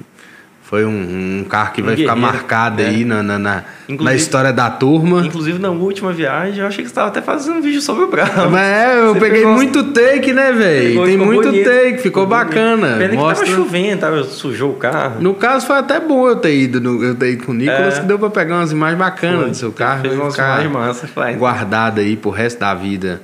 [0.71, 2.87] Foi um, um carro que Um vai ficar marcado né?
[2.87, 5.19] aí na, na, na, na história da turma.
[5.25, 8.07] Inclusive, na última viagem, eu achei que você estava até fazendo um vídeo sobre o
[8.07, 8.47] Bravo.
[8.49, 10.87] Mas é, eu Você peguei pegou- muito take, né, velho?
[10.91, 11.65] Pegou, Tem ficou muito bonito.
[11.69, 12.45] take, ficou bonito.
[12.47, 12.87] bacana.
[12.97, 13.45] Pena que Mostra...
[13.45, 15.21] tava chovendo, tava, sujou o carro.
[15.21, 17.97] No caso, foi até bom eu ter ido, no- eu ter ido com o Nicolas,
[17.97, 17.99] É.
[17.99, 20.03] que deu pra pegar umas imagens bacanas do seu carro.
[20.07, 21.09] Vai umas imagens massas.
[21.09, 23.21] Falei, guardado aí pro resto da vida.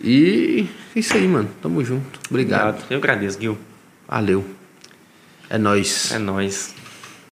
[0.00, 1.50] E isso aí, mano.
[1.60, 2.18] Tamo junto.
[2.30, 2.68] Obrigado.
[2.70, 2.84] Obrigado.
[2.90, 3.58] Eu agradeço, Gil.
[4.08, 4.42] Valeu.
[5.52, 6.10] É nóis.
[6.10, 6.72] É nóis.